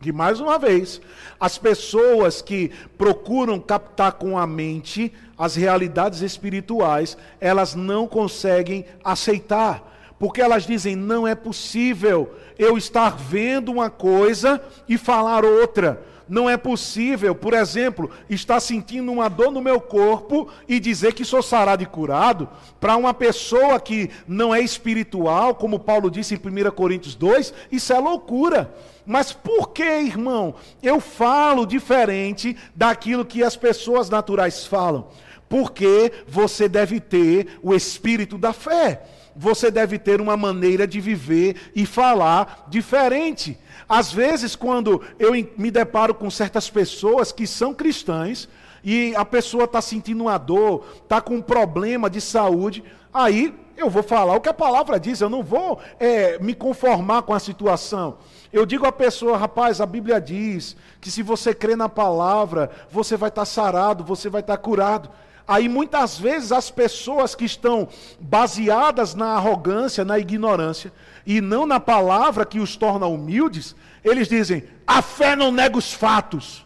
que 0.00 0.10
mais 0.10 0.40
uma 0.40 0.58
vez, 0.58 1.00
as 1.38 1.58
pessoas 1.58 2.42
que 2.42 2.72
procuram 2.98 3.60
captar 3.60 4.12
com 4.12 4.36
a 4.36 4.46
mente 4.46 5.12
as 5.38 5.54
realidades 5.54 6.22
espirituais, 6.22 7.16
elas 7.40 7.74
não 7.74 8.08
conseguem 8.08 8.84
aceitar, 9.04 10.14
porque 10.18 10.42
elas 10.42 10.66
dizem: 10.66 10.96
não 10.96 11.26
é 11.26 11.36
possível 11.36 12.34
eu 12.58 12.76
estar 12.76 13.16
vendo 13.16 13.70
uma 13.70 13.90
coisa 13.90 14.60
e 14.88 14.98
falar 14.98 15.44
outra. 15.44 16.02
Não 16.30 16.48
é 16.48 16.56
possível, 16.56 17.34
por 17.34 17.54
exemplo, 17.54 18.08
estar 18.30 18.60
sentindo 18.60 19.10
uma 19.10 19.28
dor 19.28 19.50
no 19.50 19.60
meu 19.60 19.80
corpo 19.80 20.48
e 20.68 20.78
dizer 20.78 21.12
que 21.12 21.24
sou 21.24 21.42
sarado 21.42 21.82
e 21.82 21.86
curado, 21.86 22.48
para 22.78 22.96
uma 22.96 23.12
pessoa 23.12 23.80
que 23.80 24.08
não 24.28 24.54
é 24.54 24.60
espiritual, 24.60 25.56
como 25.56 25.80
Paulo 25.80 26.08
disse 26.08 26.34
em 26.34 26.36
1 26.38 26.70
Coríntios 26.70 27.16
2, 27.16 27.52
isso 27.72 27.92
é 27.92 27.98
loucura. 27.98 28.72
Mas 29.04 29.32
por 29.32 29.70
que, 29.70 29.82
irmão, 29.82 30.54
eu 30.80 31.00
falo 31.00 31.66
diferente 31.66 32.56
daquilo 32.76 33.24
que 33.24 33.42
as 33.42 33.56
pessoas 33.56 34.08
naturais 34.08 34.64
falam? 34.64 35.08
Porque 35.48 36.12
você 36.28 36.68
deve 36.68 37.00
ter 37.00 37.58
o 37.60 37.74
espírito 37.74 38.38
da 38.38 38.52
fé. 38.52 39.02
Você 39.40 39.70
deve 39.70 39.98
ter 39.98 40.20
uma 40.20 40.36
maneira 40.36 40.86
de 40.86 41.00
viver 41.00 41.56
e 41.74 41.86
falar 41.86 42.66
diferente. 42.68 43.58
Às 43.88 44.12
vezes, 44.12 44.54
quando 44.54 45.00
eu 45.18 45.32
me 45.56 45.70
deparo 45.70 46.14
com 46.14 46.28
certas 46.28 46.68
pessoas 46.68 47.32
que 47.32 47.46
são 47.46 47.72
cristãs, 47.72 48.46
e 48.84 49.14
a 49.16 49.24
pessoa 49.24 49.64
está 49.64 49.80
sentindo 49.80 50.24
uma 50.24 50.36
dor, 50.36 50.84
está 51.02 51.22
com 51.22 51.36
um 51.36 51.42
problema 51.42 52.10
de 52.10 52.20
saúde, 52.20 52.84
aí 53.14 53.54
eu 53.78 53.88
vou 53.88 54.02
falar 54.02 54.36
o 54.36 54.42
que 54.42 54.48
a 54.50 54.54
palavra 54.54 55.00
diz, 55.00 55.22
eu 55.22 55.30
não 55.30 55.42
vou 55.42 55.80
é, 55.98 56.38
me 56.38 56.52
conformar 56.52 57.22
com 57.22 57.32
a 57.32 57.40
situação. 57.40 58.18
Eu 58.52 58.66
digo 58.66 58.84
à 58.84 58.92
pessoa, 58.92 59.38
rapaz, 59.38 59.80
a 59.80 59.86
Bíblia 59.86 60.20
diz 60.20 60.76
que 61.00 61.10
se 61.10 61.22
você 61.22 61.54
crê 61.54 61.74
na 61.74 61.88
palavra, 61.88 62.70
você 62.90 63.16
vai 63.16 63.30
estar 63.30 63.42
tá 63.42 63.46
sarado, 63.46 64.04
você 64.04 64.28
vai 64.28 64.42
estar 64.42 64.58
tá 64.58 64.62
curado. 64.62 65.08
Aí 65.50 65.68
muitas 65.68 66.16
vezes 66.16 66.52
as 66.52 66.70
pessoas 66.70 67.34
que 67.34 67.44
estão 67.44 67.88
baseadas 68.20 69.16
na 69.16 69.34
arrogância, 69.34 70.04
na 70.04 70.16
ignorância, 70.16 70.92
e 71.26 71.40
não 71.40 71.66
na 71.66 71.80
palavra 71.80 72.46
que 72.46 72.60
os 72.60 72.76
torna 72.76 73.08
humildes, 73.08 73.74
eles 74.04 74.28
dizem: 74.28 74.62
a 74.86 75.02
fé 75.02 75.34
não 75.34 75.50
nega 75.50 75.76
os 75.76 75.92
fatos, 75.92 76.64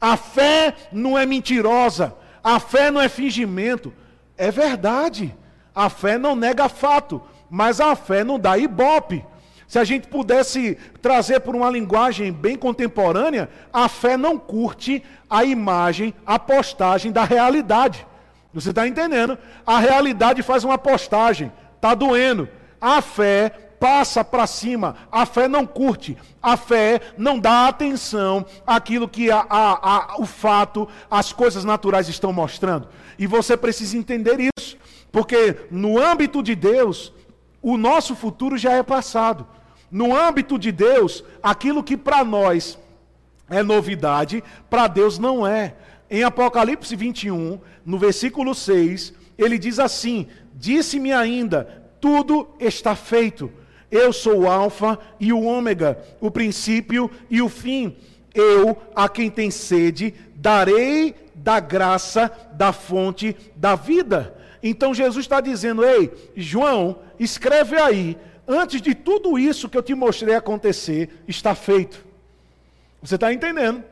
a 0.00 0.16
fé 0.16 0.76
não 0.92 1.18
é 1.18 1.26
mentirosa, 1.26 2.14
a 2.40 2.60
fé 2.60 2.88
não 2.88 3.00
é 3.00 3.08
fingimento. 3.08 3.92
É 4.38 4.48
verdade, 4.52 5.36
a 5.74 5.90
fé 5.90 6.16
não 6.16 6.36
nega 6.36 6.68
fato, 6.68 7.20
mas 7.50 7.80
a 7.80 7.96
fé 7.96 8.22
não 8.22 8.38
dá 8.38 8.56
ibope. 8.56 9.24
Se 9.66 9.76
a 9.76 9.82
gente 9.82 10.06
pudesse 10.06 10.78
trazer 11.02 11.40
por 11.40 11.56
uma 11.56 11.68
linguagem 11.68 12.32
bem 12.32 12.54
contemporânea, 12.54 13.50
a 13.72 13.88
fé 13.88 14.16
não 14.16 14.38
curte 14.38 15.02
a 15.28 15.42
imagem, 15.42 16.14
a 16.24 16.38
postagem 16.38 17.10
da 17.10 17.24
realidade. 17.24 18.06
Você 18.52 18.70
está 18.70 18.86
entendendo? 18.86 19.38
A 19.66 19.78
realidade 19.78 20.42
faz 20.42 20.64
uma 20.64 20.76
postagem, 20.76 21.52
está 21.76 21.94
doendo. 21.94 22.48
A 22.80 23.00
fé 23.00 23.70
passa 23.80 24.22
para 24.22 24.46
cima, 24.46 24.94
a 25.10 25.24
fé 25.24 25.48
não 25.48 25.66
curte, 25.66 26.16
a 26.42 26.56
fé 26.56 27.00
não 27.16 27.38
dá 27.38 27.66
atenção 27.66 28.44
àquilo 28.66 29.08
que 29.08 29.30
a, 29.30 29.46
a, 29.48 30.14
a, 30.14 30.16
o 30.20 30.26
fato, 30.26 30.86
as 31.10 31.32
coisas 31.32 31.64
naturais 31.64 32.08
estão 32.08 32.32
mostrando. 32.32 32.88
E 33.18 33.26
você 33.26 33.56
precisa 33.56 33.96
entender 33.96 34.50
isso, 34.58 34.76
porque 35.10 35.66
no 35.70 35.98
âmbito 35.98 36.42
de 36.42 36.54
Deus, 36.54 37.12
o 37.62 37.78
nosso 37.78 38.14
futuro 38.14 38.58
já 38.58 38.72
é 38.72 38.82
passado. 38.82 39.46
No 39.90 40.14
âmbito 40.14 40.58
de 40.58 40.70
Deus, 40.70 41.24
aquilo 41.42 41.82
que 41.82 41.96
para 41.96 42.22
nós 42.22 42.78
é 43.48 43.62
novidade, 43.62 44.44
para 44.68 44.86
Deus 44.86 45.18
não 45.18 45.46
é. 45.46 45.74
Em 46.10 46.24
Apocalipse 46.24 46.96
21, 46.96 47.60
no 47.86 47.96
versículo 47.96 48.52
6, 48.52 49.14
ele 49.38 49.58
diz 49.58 49.78
assim: 49.78 50.26
Disse-me 50.54 51.12
ainda, 51.12 51.84
tudo 52.00 52.48
está 52.58 52.96
feito. 52.96 53.52
Eu 53.90 54.12
sou 54.12 54.40
o 54.40 54.50
Alfa 54.50 54.98
e 55.20 55.32
o 55.32 55.42
Ômega, 55.42 55.98
o 56.20 56.30
princípio 56.30 57.08
e 57.30 57.40
o 57.40 57.48
fim. 57.48 57.96
Eu, 58.34 58.76
a 58.94 59.08
quem 59.08 59.30
tem 59.30 59.50
sede, 59.50 60.14
darei 60.34 61.14
da 61.34 61.60
graça 61.60 62.30
da 62.52 62.72
fonte 62.72 63.36
da 63.54 63.74
vida. 63.76 64.36
Então 64.62 64.92
Jesus 64.92 65.24
está 65.24 65.40
dizendo: 65.40 65.84
Ei, 65.84 66.12
João, 66.36 66.98
escreve 67.18 67.76
aí, 67.76 68.16
antes 68.48 68.82
de 68.82 68.94
tudo 68.96 69.38
isso 69.38 69.68
que 69.68 69.78
eu 69.78 69.82
te 69.82 69.94
mostrei 69.94 70.34
acontecer, 70.34 71.22
está 71.28 71.54
feito. 71.54 72.04
Você 73.00 73.14
está 73.14 73.32
entendendo? 73.32 73.82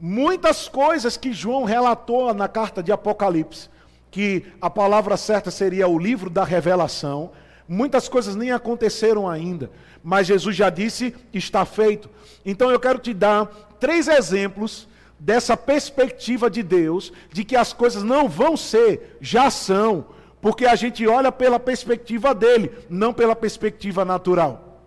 Muitas 0.00 0.68
coisas 0.68 1.16
que 1.16 1.32
João 1.32 1.64
relatou 1.64 2.32
na 2.32 2.48
carta 2.48 2.82
de 2.82 2.92
Apocalipse, 2.92 3.68
que 4.10 4.46
a 4.60 4.70
palavra 4.70 5.16
certa 5.16 5.50
seria 5.50 5.86
o 5.88 5.98
livro 5.98 6.30
da 6.30 6.44
revelação, 6.44 7.30
Muitas 7.68 8.08
coisas 8.08 8.34
nem 8.34 8.50
aconteceram 8.50 9.28
ainda, 9.28 9.70
mas 10.02 10.26
Jesus 10.26 10.56
já 10.56 10.70
disse: 10.70 11.14
está 11.34 11.66
feito. 11.66 12.08
Então 12.44 12.70
eu 12.70 12.80
quero 12.80 12.98
te 12.98 13.12
dar 13.12 13.44
três 13.78 14.08
exemplos 14.08 14.88
dessa 15.18 15.54
perspectiva 15.54 16.48
de 16.48 16.62
Deus, 16.62 17.12
de 17.30 17.44
que 17.44 17.54
as 17.54 17.74
coisas 17.74 18.02
não 18.02 18.26
vão 18.26 18.56
ser, 18.56 19.18
já 19.20 19.50
são, 19.50 20.06
porque 20.40 20.64
a 20.64 20.74
gente 20.74 21.06
olha 21.06 21.30
pela 21.30 21.60
perspectiva 21.60 22.34
dele, 22.34 22.70
não 22.88 23.12
pela 23.12 23.36
perspectiva 23.36 24.02
natural. 24.02 24.80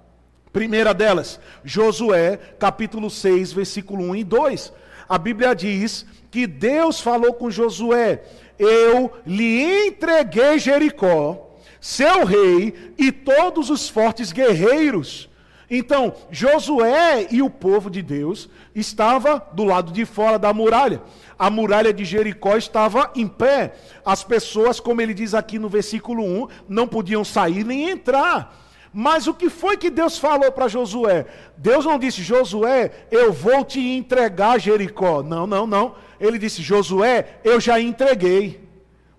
Primeira 0.51 0.91
delas, 0.91 1.39
Josué, 1.63 2.37
capítulo 2.57 3.11
6, 3.11 3.53
versículo 3.53 4.03
1 4.09 4.15
e 4.15 4.23
2. 4.23 4.73
A 5.11 5.17
Bíblia 5.17 5.53
diz 5.53 6.05
que 6.31 6.47
Deus 6.47 7.01
falou 7.01 7.33
com 7.33 7.51
Josué: 7.51 8.23
Eu 8.57 9.11
lhe 9.27 9.87
entreguei 9.87 10.57
Jericó, 10.57 11.57
seu 11.81 12.23
rei 12.23 12.93
e 12.97 13.11
todos 13.11 13.69
os 13.69 13.89
fortes 13.89 14.31
guerreiros. 14.31 15.29
Então, 15.69 16.13
Josué 16.31 17.27
e 17.29 17.41
o 17.41 17.49
povo 17.49 17.89
de 17.89 18.01
Deus 18.01 18.49
estava 18.73 19.45
do 19.51 19.65
lado 19.65 19.91
de 19.91 20.05
fora 20.05 20.39
da 20.39 20.53
muralha. 20.53 21.01
A 21.37 21.49
muralha 21.49 21.91
de 21.91 22.05
Jericó 22.05 22.55
estava 22.55 23.11
em 23.13 23.27
pé. 23.27 23.73
As 24.05 24.23
pessoas, 24.23 24.79
como 24.79 25.01
ele 25.01 25.13
diz 25.13 25.33
aqui 25.33 25.59
no 25.59 25.67
versículo 25.67 26.23
1, 26.23 26.47
não 26.69 26.87
podiam 26.87 27.25
sair 27.25 27.65
nem 27.65 27.89
entrar. 27.89 28.70
Mas 28.93 29.27
o 29.27 29.33
que 29.33 29.49
foi 29.49 29.77
que 29.77 29.89
Deus 29.89 30.17
falou 30.17 30.51
para 30.51 30.67
Josué? 30.67 31.25
Deus 31.57 31.85
não 31.85 31.97
disse, 31.97 32.21
Josué, 32.21 32.91
eu 33.09 33.31
vou 33.31 33.63
te 33.63 33.79
entregar 33.79 34.59
Jericó. 34.59 35.23
Não, 35.23 35.47
não, 35.47 35.65
não. 35.65 35.95
Ele 36.19 36.37
disse, 36.37 36.61
Josué, 36.61 37.39
eu 37.43 37.59
já 37.59 37.79
entreguei. 37.79 38.67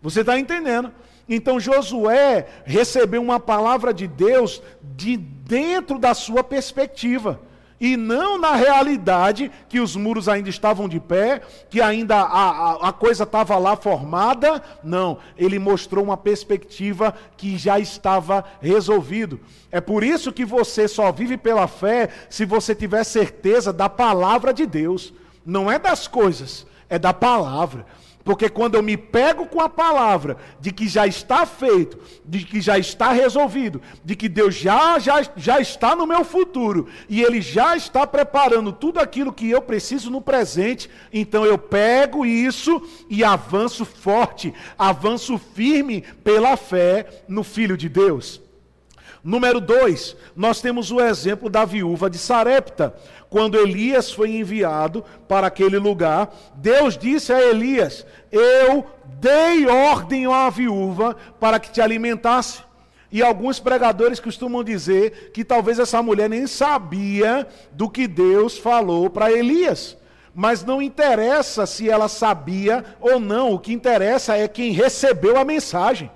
Você 0.03 0.21
está 0.21 0.39
entendendo? 0.39 0.93
Então 1.29 1.59
Josué 1.59 2.47
recebeu 2.65 3.23
uma 3.23 3.41
palavra 3.41 3.95
de 3.95 4.07
Deus 4.07 4.63
de 4.83 5.17
dentro 5.17 5.99
da 5.99 6.13
sua 6.13 6.45
perspectiva 6.45 7.41
e 7.83 7.97
não 7.97 8.39
na 8.39 8.55
realidade 8.55 9.51
que 9.69 9.81
os 9.81 9.97
muros 9.97 10.29
ainda 10.29 10.49
estavam 10.49 10.89
de 10.89 11.01
pé, 11.01 11.43
que 11.69 11.81
ainda 11.81 12.15
a, 12.15 12.51
a, 12.51 12.89
a 12.91 12.93
coisa 12.93 13.25
estava 13.25 13.59
lá 13.59 13.75
formada. 13.75 14.63
Não, 14.85 15.19
ele 15.37 15.59
mostrou 15.59 16.05
uma 16.05 16.17
perspectiva 16.17 17.13
que 17.37 17.59
já 17.59 17.81
estava 17.81 18.45
resolvido. 18.61 19.41
É 19.69 19.81
por 19.81 20.05
isso 20.05 20.31
que 20.31 20.45
você 20.45 20.87
só 20.87 21.11
vive 21.11 21.37
pela 21.37 21.67
fé 21.67 22.09
se 22.31 22.45
você 22.45 22.73
tiver 22.73 23.03
certeza 23.03 23.73
da 23.73 23.89
palavra 23.89 24.55
de 24.55 24.65
Deus. 24.65 25.13
Não 25.45 25.69
é 25.69 25.77
das 25.77 26.07
coisas, 26.07 26.65
é 26.89 27.01
da 27.01 27.13
palavra. 27.13 27.85
Porque 28.25 28.49
quando 28.49 28.77
eu 28.77 28.83
me 28.83 28.97
pego 28.97 29.47
com 29.47 29.61
a 29.61 29.69
palavra 29.69 30.37
de 30.61 30.71
que 30.71 30.87
já 30.87 31.07
está 31.07 31.45
feito, 31.45 31.99
de 32.25 32.45
que 32.45 32.61
já 32.61 32.79
está 32.79 33.13
resolvido, 33.13 33.83
de 34.05 34.15
que 34.15 34.29
Deus 34.29 34.55
já, 34.55 34.99
já, 34.99 35.23
já 35.37 35.61
está 35.61 35.97
no 35.97 36.07
meu 36.07 36.25
futuro 36.25 36.89
e 37.09 37.23
Ele 37.23 37.41
já 37.41 37.77
está 37.77 38.07
preparando 38.07 38.73
tudo 38.73 39.01
aquilo 39.01 39.33
que 39.33 39.51
eu 39.51 39.61
preciso 39.61 40.11
no 40.11 40.21
presente, 40.21 40.89
então 41.13 41.45
eu 41.45 41.59
pego 41.59 42.25
isso 42.25 42.83
e 43.11 43.25
avanço 43.25 43.85
forte, 43.85 44.55
avanço 44.79 45.39
firme 45.39 46.03
pela 46.23 46.57
fé 46.57 47.25
no 47.27 47.43
Filho 47.43 47.77
de 47.77 47.89
Deus. 47.89 48.41
Número 49.25 49.61
dois, 49.61 50.17
nós 50.35 50.61
temos 50.61 50.91
o 50.91 51.01
exemplo 51.01 51.49
da 51.49 51.65
viúva 51.65 52.11
de 52.11 52.19
Sarepta. 52.19 52.93
Quando 53.31 53.57
Elias 53.57 54.13
foi 54.13 54.31
enviado 54.31 55.05
para 55.29 55.47
aquele 55.47 55.79
lugar, 55.79 56.35
Deus 56.57 56.99
disse 56.99 57.33
a 57.33 57.41
Elias: 57.41 58.05
Eu 58.33 58.85
dei 59.21 59.69
ordem 59.69 60.27
à 60.27 60.51
viúva 60.51 61.17
para 61.39 61.61
que 61.61 61.71
te 61.71 61.81
alimentasse. 61.81 62.63
E 63.13 63.23
alguns 63.23 63.61
pregadores 63.61 64.19
costumam 64.19 64.65
dizer 64.65 65.31
que 65.33 65.45
talvez 65.45 65.79
essa 65.79 66.03
mulher 66.03 66.29
nem 66.29 66.47
sabia 66.47 67.47
do 67.71 67.89
que 67.89 68.09
Deus 68.09 68.59
falou 68.59 69.09
para 69.09 69.31
Elias. 69.31 69.97
Mas 70.35 70.65
não 70.65 70.81
interessa 70.81 71.67
se 71.67 71.89
ela 71.89 72.09
sabia 72.09 72.85
ou 73.01 73.21
não, 73.21 73.53
o 73.53 73.59
que 73.59 73.73
interessa 73.73 74.37
é 74.37 74.49
quem 74.49 74.73
recebeu 74.73 75.37
a 75.37 75.45
mensagem. 75.45 76.11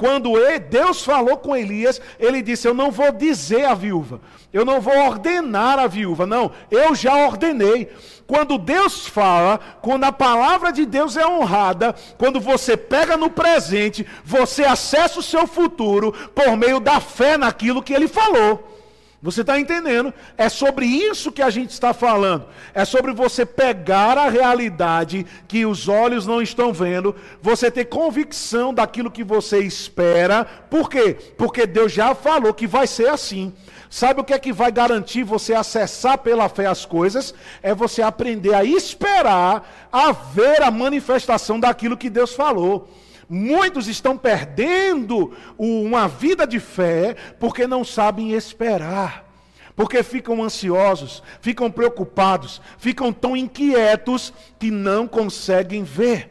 Quando 0.00 0.32
Deus 0.70 1.04
falou 1.04 1.36
com 1.36 1.54
Elias, 1.54 2.00
ele 2.18 2.40
disse: 2.40 2.66
Eu 2.66 2.72
não 2.72 2.90
vou 2.90 3.12
dizer 3.12 3.66
à 3.66 3.74
viúva, 3.74 4.18
eu 4.50 4.64
não 4.64 4.80
vou 4.80 4.96
ordenar 4.96 5.78
a 5.78 5.86
viúva, 5.86 6.26
não, 6.26 6.52
eu 6.70 6.94
já 6.94 7.14
ordenei. 7.26 7.92
Quando 8.26 8.56
Deus 8.56 9.06
fala, 9.06 9.60
quando 9.82 10.04
a 10.04 10.12
palavra 10.12 10.72
de 10.72 10.86
Deus 10.86 11.18
é 11.18 11.26
honrada, 11.26 11.94
quando 12.16 12.40
você 12.40 12.78
pega 12.78 13.14
no 13.14 13.28
presente, 13.28 14.06
você 14.24 14.64
acessa 14.64 15.18
o 15.18 15.22
seu 15.22 15.46
futuro 15.46 16.12
por 16.34 16.56
meio 16.56 16.80
da 16.80 16.98
fé 16.98 17.36
naquilo 17.36 17.82
que 17.82 17.92
ele 17.92 18.08
falou. 18.08 18.79
Você 19.22 19.42
está 19.42 19.60
entendendo? 19.60 20.14
É 20.38 20.48
sobre 20.48 20.86
isso 20.86 21.30
que 21.30 21.42
a 21.42 21.50
gente 21.50 21.70
está 21.70 21.92
falando. 21.92 22.46
É 22.72 22.86
sobre 22.86 23.12
você 23.12 23.44
pegar 23.44 24.16
a 24.16 24.30
realidade 24.30 25.26
que 25.46 25.66
os 25.66 25.88
olhos 25.88 26.26
não 26.26 26.40
estão 26.40 26.72
vendo, 26.72 27.14
você 27.42 27.70
ter 27.70 27.84
convicção 27.84 28.72
daquilo 28.72 29.10
que 29.10 29.22
você 29.22 29.58
espera. 29.58 30.44
Por 30.70 30.88
quê? 30.88 31.18
Porque 31.36 31.66
Deus 31.66 31.92
já 31.92 32.14
falou 32.14 32.54
que 32.54 32.66
vai 32.66 32.86
ser 32.86 33.10
assim. 33.10 33.52
Sabe 33.90 34.20
o 34.20 34.24
que 34.24 34.32
é 34.32 34.38
que 34.38 34.52
vai 34.52 34.72
garantir 34.72 35.22
você 35.22 35.52
acessar 35.52 36.16
pela 36.18 36.48
fé 36.48 36.64
as 36.66 36.86
coisas? 36.86 37.34
É 37.62 37.74
você 37.74 38.00
aprender 38.00 38.54
a 38.54 38.64
esperar, 38.64 39.88
a 39.92 40.12
ver 40.12 40.62
a 40.62 40.70
manifestação 40.70 41.60
daquilo 41.60 41.96
que 41.96 42.08
Deus 42.08 42.32
falou. 42.32 42.88
Muitos 43.32 43.86
estão 43.86 44.18
perdendo 44.18 45.32
uma 45.56 46.08
vida 46.08 46.44
de 46.44 46.58
fé 46.58 47.14
porque 47.38 47.64
não 47.64 47.84
sabem 47.84 48.32
esperar. 48.32 49.24
Porque 49.76 50.02
ficam 50.02 50.42
ansiosos, 50.42 51.22
ficam 51.40 51.70
preocupados, 51.70 52.60
ficam 52.76 53.12
tão 53.12 53.36
inquietos 53.36 54.32
que 54.58 54.68
não 54.68 55.06
conseguem 55.06 55.84
ver. 55.84 56.28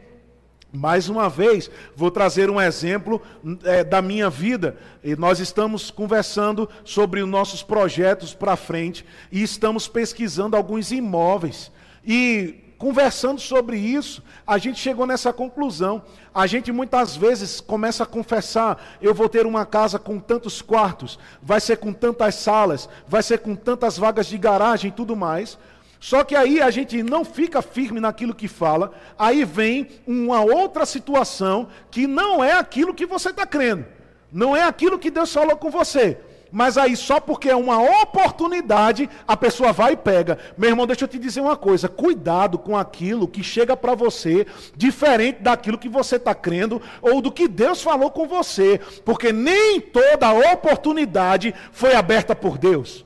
Mais 0.70 1.08
uma 1.08 1.26
vez, 1.28 1.70
vou 1.96 2.10
trazer 2.10 2.50
um 2.50 2.60
exemplo 2.60 3.20
é, 3.64 3.82
da 3.82 4.02
minha 4.02 4.28
vida. 4.28 4.76
E 5.02 5.16
nós 5.16 5.40
estamos 5.40 5.90
conversando 5.90 6.68
sobre 6.84 7.22
os 7.22 7.28
nossos 7.28 7.62
projetos 7.62 8.34
para 8.34 8.56
frente 8.56 9.06
e 9.32 9.42
estamos 9.42 9.88
pesquisando 9.88 10.54
alguns 10.54 10.92
imóveis. 10.92 11.72
E 12.04 12.56
conversando 12.76 13.40
sobre 13.40 13.78
isso, 13.78 14.22
a 14.50 14.58
gente 14.58 14.80
chegou 14.80 15.06
nessa 15.06 15.32
conclusão. 15.32 16.02
A 16.34 16.44
gente 16.44 16.72
muitas 16.72 17.14
vezes 17.14 17.60
começa 17.60 18.02
a 18.02 18.06
confessar: 18.06 18.82
eu 19.00 19.14
vou 19.14 19.28
ter 19.28 19.46
uma 19.46 19.64
casa 19.64 19.96
com 19.96 20.18
tantos 20.18 20.60
quartos, 20.60 21.20
vai 21.40 21.60
ser 21.60 21.76
com 21.76 21.92
tantas 21.92 22.34
salas, 22.34 22.88
vai 23.06 23.22
ser 23.22 23.38
com 23.38 23.54
tantas 23.54 23.96
vagas 23.96 24.26
de 24.26 24.36
garagem 24.36 24.88
e 24.88 24.92
tudo 24.92 25.14
mais. 25.14 25.56
Só 26.00 26.24
que 26.24 26.34
aí 26.34 26.60
a 26.60 26.68
gente 26.68 27.00
não 27.00 27.24
fica 27.24 27.62
firme 27.62 28.00
naquilo 28.00 28.34
que 28.34 28.48
fala, 28.48 28.92
aí 29.16 29.44
vem 29.44 29.88
uma 30.04 30.40
outra 30.40 30.84
situação 30.84 31.68
que 31.88 32.08
não 32.08 32.42
é 32.42 32.54
aquilo 32.54 32.94
que 32.94 33.06
você 33.06 33.30
está 33.30 33.46
crendo, 33.46 33.84
não 34.32 34.56
é 34.56 34.64
aquilo 34.64 34.98
que 34.98 35.12
Deus 35.12 35.32
falou 35.32 35.56
com 35.56 35.70
você. 35.70 36.18
Mas 36.52 36.76
aí, 36.76 36.96
só 36.96 37.20
porque 37.20 37.48
é 37.48 37.56
uma 37.56 37.80
oportunidade, 38.02 39.08
a 39.26 39.36
pessoa 39.36 39.72
vai 39.72 39.92
e 39.92 39.96
pega. 39.96 40.38
Meu 40.58 40.70
irmão, 40.70 40.86
deixa 40.86 41.04
eu 41.04 41.08
te 41.08 41.18
dizer 41.18 41.40
uma 41.40 41.56
coisa: 41.56 41.88
cuidado 41.88 42.58
com 42.58 42.76
aquilo 42.76 43.28
que 43.28 43.42
chega 43.42 43.76
para 43.76 43.94
você, 43.94 44.46
diferente 44.76 45.42
daquilo 45.42 45.78
que 45.78 45.88
você 45.88 46.16
está 46.16 46.34
crendo, 46.34 46.82
ou 47.00 47.20
do 47.20 47.30
que 47.30 47.46
Deus 47.46 47.82
falou 47.82 48.10
com 48.10 48.26
você, 48.26 48.80
porque 49.04 49.32
nem 49.32 49.80
toda 49.80 50.32
oportunidade 50.52 51.54
foi 51.72 51.94
aberta 51.94 52.34
por 52.34 52.58
Deus. 52.58 53.04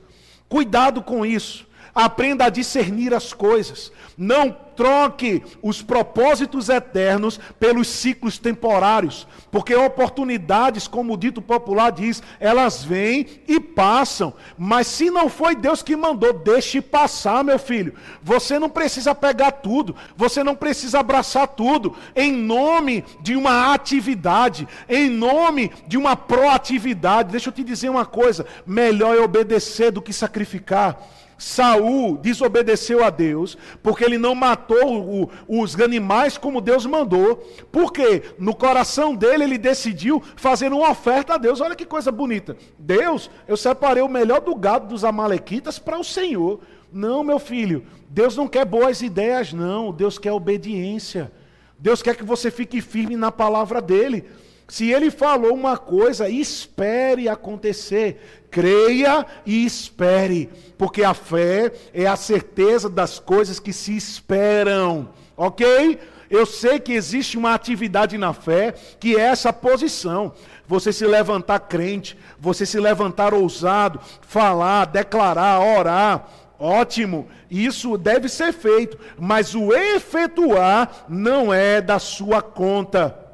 Cuidado 0.49 1.01
com 1.01 1.25
isso. 1.25 1.65
Aprenda 1.95 2.43
a 2.43 2.49
discernir 2.49 3.13
as 3.13 3.31
coisas. 3.31 3.89
Não 4.17 4.51
troque 4.75 5.41
os 5.63 5.81
propósitos 5.81 6.67
eternos 6.67 7.39
pelos 7.59 7.87
ciclos 7.87 8.37
temporários, 8.37 9.25
porque 9.49 9.73
oportunidades, 9.73 10.87
como 10.87 11.13
o 11.13 11.17
dito 11.17 11.41
popular 11.41 11.91
diz, 11.91 12.21
elas 12.39 12.83
vêm 12.83 13.25
e 13.47 13.59
passam. 13.59 14.33
Mas 14.57 14.87
se 14.87 15.09
não 15.09 15.29
foi 15.29 15.55
Deus 15.55 15.81
que 15.81 15.95
mandou, 15.95 16.33
deixe 16.33 16.81
passar, 16.81 17.43
meu 17.43 17.57
filho. 17.57 17.93
Você 18.21 18.59
não 18.59 18.69
precisa 18.69 19.15
pegar 19.15 19.51
tudo, 19.51 19.95
você 20.17 20.43
não 20.43 20.55
precisa 20.55 20.99
abraçar 20.99 21.47
tudo, 21.47 21.95
em 22.15 22.33
nome 22.33 23.05
de 23.21 23.35
uma 23.35 23.73
atividade, 23.73 24.67
em 24.89 25.09
nome 25.09 25.71
de 25.87 25.97
uma 25.97 26.17
proatividade. 26.17 27.31
Deixa 27.31 27.49
eu 27.49 27.53
te 27.53 27.63
dizer 27.63 27.89
uma 27.89 28.05
coisa: 28.05 28.45
melhor 28.65 29.15
é 29.15 29.21
obedecer 29.21 29.91
do 29.91 30.01
que 30.01 30.11
sacrificar. 30.11 30.99
Saul 31.37 32.17
desobedeceu 32.17 33.03
a 33.03 33.09
Deus, 33.09 33.57
porque 33.83 34.03
ele 34.03 34.17
não 34.17 34.33
matou 34.33 35.01
o, 35.23 35.29
os 35.47 35.79
animais 35.79 36.37
como 36.37 36.61
Deus 36.61 36.85
mandou. 36.85 37.37
Porque 37.71 38.23
no 38.39 38.55
coração 38.55 39.15
dele 39.15 39.43
ele 39.43 39.57
decidiu 39.57 40.21
fazer 40.35 40.71
uma 40.71 40.89
oferta 40.89 41.33
a 41.33 41.37
Deus. 41.37 41.61
Olha 41.61 41.75
que 41.75 41.85
coisa 41.85 42.11
bonita. 42.11 42.57
Deus, 42.77 43.29
eu 43.47 43.57
separei 43.57 44.03
o 44.03 44.09
melhor 44.09 44.41
do 44.41 44.55
gado 44.55 44.87
dos 44.87 45.03
amalequitas 45.03 45.77
para 45.77 45.99
o 45.99 46.03
Senhor. 46.03 46.59
Não, 46.91 47.23
meu 47.23 47.39
filho, 47.39 47.85
Deus 48.09 48.37
não 48.37 48.47
quer 48.47 48.65
boas 48.65 49.01
ideias, 49.01 49.51
não. 49.51 49.91
Deus 49.91 50.17
quer 50.17 50.31
obediência. 50.31 51.31
Deus 51.77 52.01
quer 52.01 52.15
que 52.15 52.23
você 52.23 52.49
fique 52.49 52.79
firme 52.79 53.17
na 53.17 53.31
palavra 53.31 53.81
dele. 53.81 54.25
Se 54.67 54.91
ele 54.91 55.11
falou 55.11 55.53
uma 55.53 55.77
coisa, 55.77 56.27
espere 56.27 57.29
acontecer. 57.29 58.43
Creia 58.49 59.25
e 59.45 59.65
espere, 59.65 60.49
porque 60.77 61.03
a 61.03 61.13
fé 61.13 61.71
é 61.93 62.07
a 62.07 62.15
certeza 62.15 62.89
das 62.89 63.19
coisas 63.19 63.59
que 63.59 63.73
se 63.73 63.95
esperam. 63.95 65.09
OK? 65.35 65.99
Eu 66.29 66.45
sei 66.45 66.79
que 66.79 66.93
existe 66.93 67.37
uma 67.37 67.53
atividade 67.53 68.17
na 68.17 68.33
fé 68.33 68.73
que 68.99 69.15
é 69.15 69.21
essa 69.21 69.53
posição. 69.53 70.33
Você 70.67 70.91
se 70.91 71.05
levantar 71.05 71.59
crente, 71.59 72.17
você 72.39 72.65
se 72.65 72.79
levantar 72.79 73.33
ousado, 73.33 73.99
falar, 74.21 74.85
declarar, 74.85 75.59
orar. 75.59 76.27
Ótimo, 76.57 77.27
isso 77.51 77.97
deve 77.97 78.29
ser 78.29 78.53
feito, 78.53 78.97
mas 79.19 79.53
o 79.53 79.73
efetuar 79.73 81.05
não 81.09 81.53
é 81.53 81.81
da 81.81 81.99
sua 81.99 82.41
conta. 82.41 83.24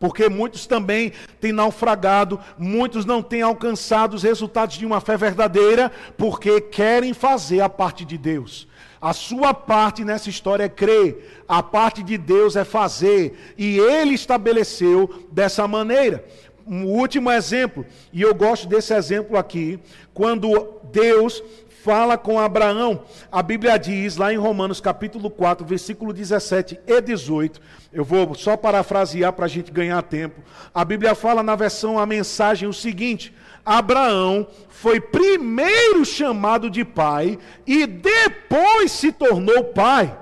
Porque 0.00 0.30
muitos 0.30 0.66
também 0.66 1.12
têm 1.38 1.52
naufragado, 1.52 2.40
muitos 2.58 3.04
não 3.04 3.22
têm 3.22 3.42
alcançado 3.42 4.14
os 4.14 4.22
resultados 4.22 4.76
de 4.76 4.86
uma 4.86 4.98
fé 4.98 5.14
verdadeira, 5.14 5.92
porque 6.16 6.58
querem 6.58 7.12
fazer 7.12 7.60
a 7.60 7.68
parte 7.68 8.02
de 8.06 8.16
Deus. 8.16 8.66
A 8.98 9.12
sua 9.12 9.52
parte 9.52 10.02
nessa 10.02 10.30
história 10.30 10.64
é 10.64 10.68
crer, 10.70 11.42
a 11.46 11.62
parte 11.62 12.02
de 12.02 12.16
Deus 12.16 12.56
é 12.56 12.64
fazer, 12.64 13.54
e 13.58 13.78
Ele 13.78 14.14
estabeleceu 14.14 15.26
dessa 15.30 15.68
maneira. 15.68 16.24
Um 16.66 16.84
último 16.84 17.30
exemplo, 17.30 17.84
e 18.12 18.22
eu 18.22 18.34
gosto 18.34 18.66
desse 18.66 18.94
exemplo 18.94 19.36
aqui, 19.36 19.78
quando 20.14 20.80
Deus 20.90 21.42
fala 21.84 22.18
com 22.18 22.38
Abraão. 22.38 23.02
A 23.30 23.42
Bíblia 23.42 23.78
diz 23.78 24.16
lá 24.16 24.32
em 24.32 24.36
Romanos 24.36 24.80
capítulo 24.80 25.30
4, 25.30 25.66
versículo 25.66 26.12
17 26.12 26.78
e 26.86 27.00
18. 27.00 27.60
Eu 27.92 28.04
vou 28.04 28.34
só 28.34 28.56
parafrasear 28.56 29.32
para 29.32 29.46
a 29.46 29.48
gente 29.48 29.72
ganhar 29.72 30.02
tempo. 30.02 30.42
A 30.74 30.84
Bíblia 30.84 31.14
fala 31.14 31.42
na 31.42 31.56
versão 31.56 31.98
a 31.98 32.06
mensagem 32.06 32.68
o 32.68 32.72
seguinte: 32.72 33.34
Abraão 33.64 34.46
foi 34.68 35.00
primeiro 35.00 36.04
chamado 36.04 36.70
de 36.70 36.84
pai 36.84 37.38
e 37.66 37.86
depois 37.86 38.92
se 38.92 39.12
tornou 39.12 39.64
pai. 39.64 40.16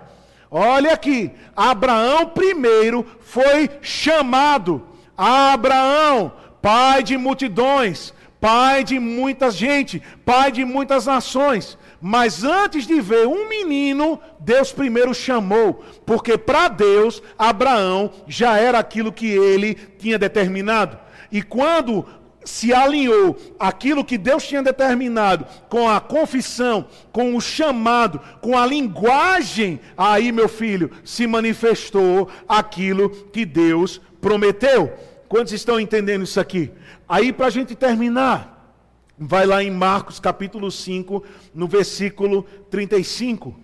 Olha 0.51 0.93
aqui, 0.93 1.31
Abraão 1.57 2.27
primeiro 2.27 3.05
foi 3.21 3.69
chamado. 3.83 4.87
Abraão, 5.17 6.33
pai 6.63 7.03
de 7.03 7.17
multidões 7.17 8.15
pai 8.41 8.85
de 8.85 8.99
muita 8.99 9.51
gente, 9.51 10.03
pai 10.25 10.53
de 10.53 10.65
muitas 10.65 11.07
nações. 11.07 11.79
Mas 12.01 12.45
antes 12.45 12.87
de 12.87 13.01
ver 13.01 13.27
um 13.27 13.49
menino, 13.49 14.21
Deus 14.39 14.73
primeiro 14.73 15.13
chamou, 15.13 15.85
porque 16.07 16.39
para 16.39 16.69
Deus, 16.69 17.23
Abraão 17.37 18.11
já 18.27 18.57
era 18.57 18.79
aquilo 18.79 19.13
que 19.13 19.27
ele 19.27 19.75
tinha 19.75 20.19
determinado. 20.19 20.99
E 21.31 21.43
quando 21.43 22.07
se 22.45 22.73
alinhou 22.73 23.37
aquilo 23.59 24.05
que 24.05 24.17
Deus 24.17 24.47
tinha 24.47 24.63
determinado 24.63 25.45
com 25.69 25.89
a 25.89 26.01
confissão, 26.01 26.87
com 27.13 27.37
o 27.37 27.41
chamado, 27.41 28.21
com 28.41 28.57
a 28.57 28.65
linguagem, 28.65 29.79
aí, 29.97 30.33
meu 30.33 30.49
filho, 30.49 30.91
se 31.05 31.27
manifestou 31.27 32.29
aquilo 32.49 33.11
que 33.11 33.45
Deus 33.45 34.01
prometeu. 34.21 34.93
Quantos 35.29 35.53
estão 35.53 35.79
entendendo 35.79 36.25
isso 36.25 36.41
aqui? 36.41 36.73
Aí, 37.07 37.35
para 37.35 37.47
a 37.47 37.51
gente 37.51 37.75
terminar, 37.75 38.75
vai 39.19 39.45
lá 39.45 39.63
em 39.63 39.71
Marcos 39.71 40.19
capítulo 40.19 40.71
5, 40.71 41.23
no 41.55 41.69
versículo 41.69 42.45
35. 42.71 43.55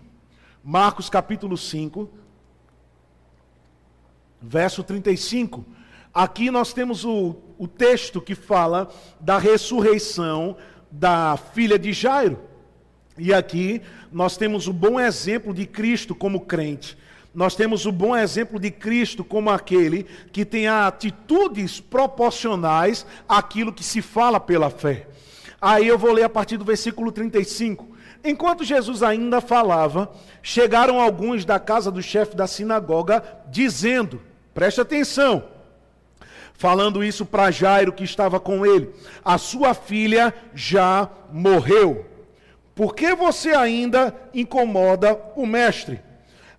Marcos 0.62 1.09
capítulo 1.09 1.57
5, 1.57 2.11
verso 4.43 4.85
35. 4.85 5.65
Aqui 6.12 6.51
nós 6.51 6.75
temos 6.75 7.03
o, 7.03 7.37
o 7.57 7.67
texto 7.67 8.21
que 8.21 8.35
fala 8.35 8.91
da 9.19 9.39
ressurreição 9.39 10.59
da 10.91 11.39
filha 11.55 11.79
de 11.79 11.95
Jairo. 11.95 12.41
E 13.17 13.33
aqui 13.33 13.81
nós 14.12 14.37
temos 14.37 14.69
o 14.69 14.73
bom 14.73 15.01
exemplo 15.01 15.55
de 15.55 15.65
Cristo 15.65 16.15
como 16.15 16.43
crente 16.43 16.99
nós 17.35 17.57
temos 17.57 17.85
o 17.85 17.91
bom 17.91 18.16
exemplo 18.16 18.61
de 18.61 18.70
Cristo 18.70 19.24
como 19.24 19.51
aquele 19.51 20.05
que 20.30 20.45
tem 20.45 20.68
atitudes 20.68 21.80
proporcionais 21.80 23.05
àquilo 23.28 23.72
que 23.72 23.82
se 23.82 24.01
fala 24.01 24.39
pela 24.39 24.70
fé. 24.70 25.09
Aí 25.61 25.89
eu 25.89 25.99
vou 25.99 26.12
ler 26.12 26.22
a 26.22 26.28
partir 26.28 26.57
do 26.57 26.64
versículo 26.64 27.11
35. 27.11 27.89
Enquanto 28.22 28.64
Jesus 28.64 29.03
ainda 29.03 29.41
falava, 29.41 30.11
chegaram 30.43 31.01
alguns 31.01 31.45
da 31.45 31.59
casa 31.59 31.91
do 31.91 32.01
chefe 32.01 32.37
da 32.37 32.47
sinagoga, 32.47 33.22
dizendo: 33.51 34.20
preste 34.55 34.80
atenção, 34.80 35.45
falando 36.55 37.03
isso 37.03 37.26
para 37.26 37.51
Jairo 37.51 37.93
que 37.93 38.05
estava 38.05 38.39
com 38.39 38.64
ele: 38.64 38.91
a 39.24 39.39
sua 39.39 39.74
filha 39.74 40.32
já 40.55 41.11
morreu. 41.32 42.07
Por 42.74 42.95
que 42.95 43.14
você 43.14 43.51
ainda 43.51 44.14
incomoda 44.32 45.20
o 45.35 45.47
mestre? 45.47 46.01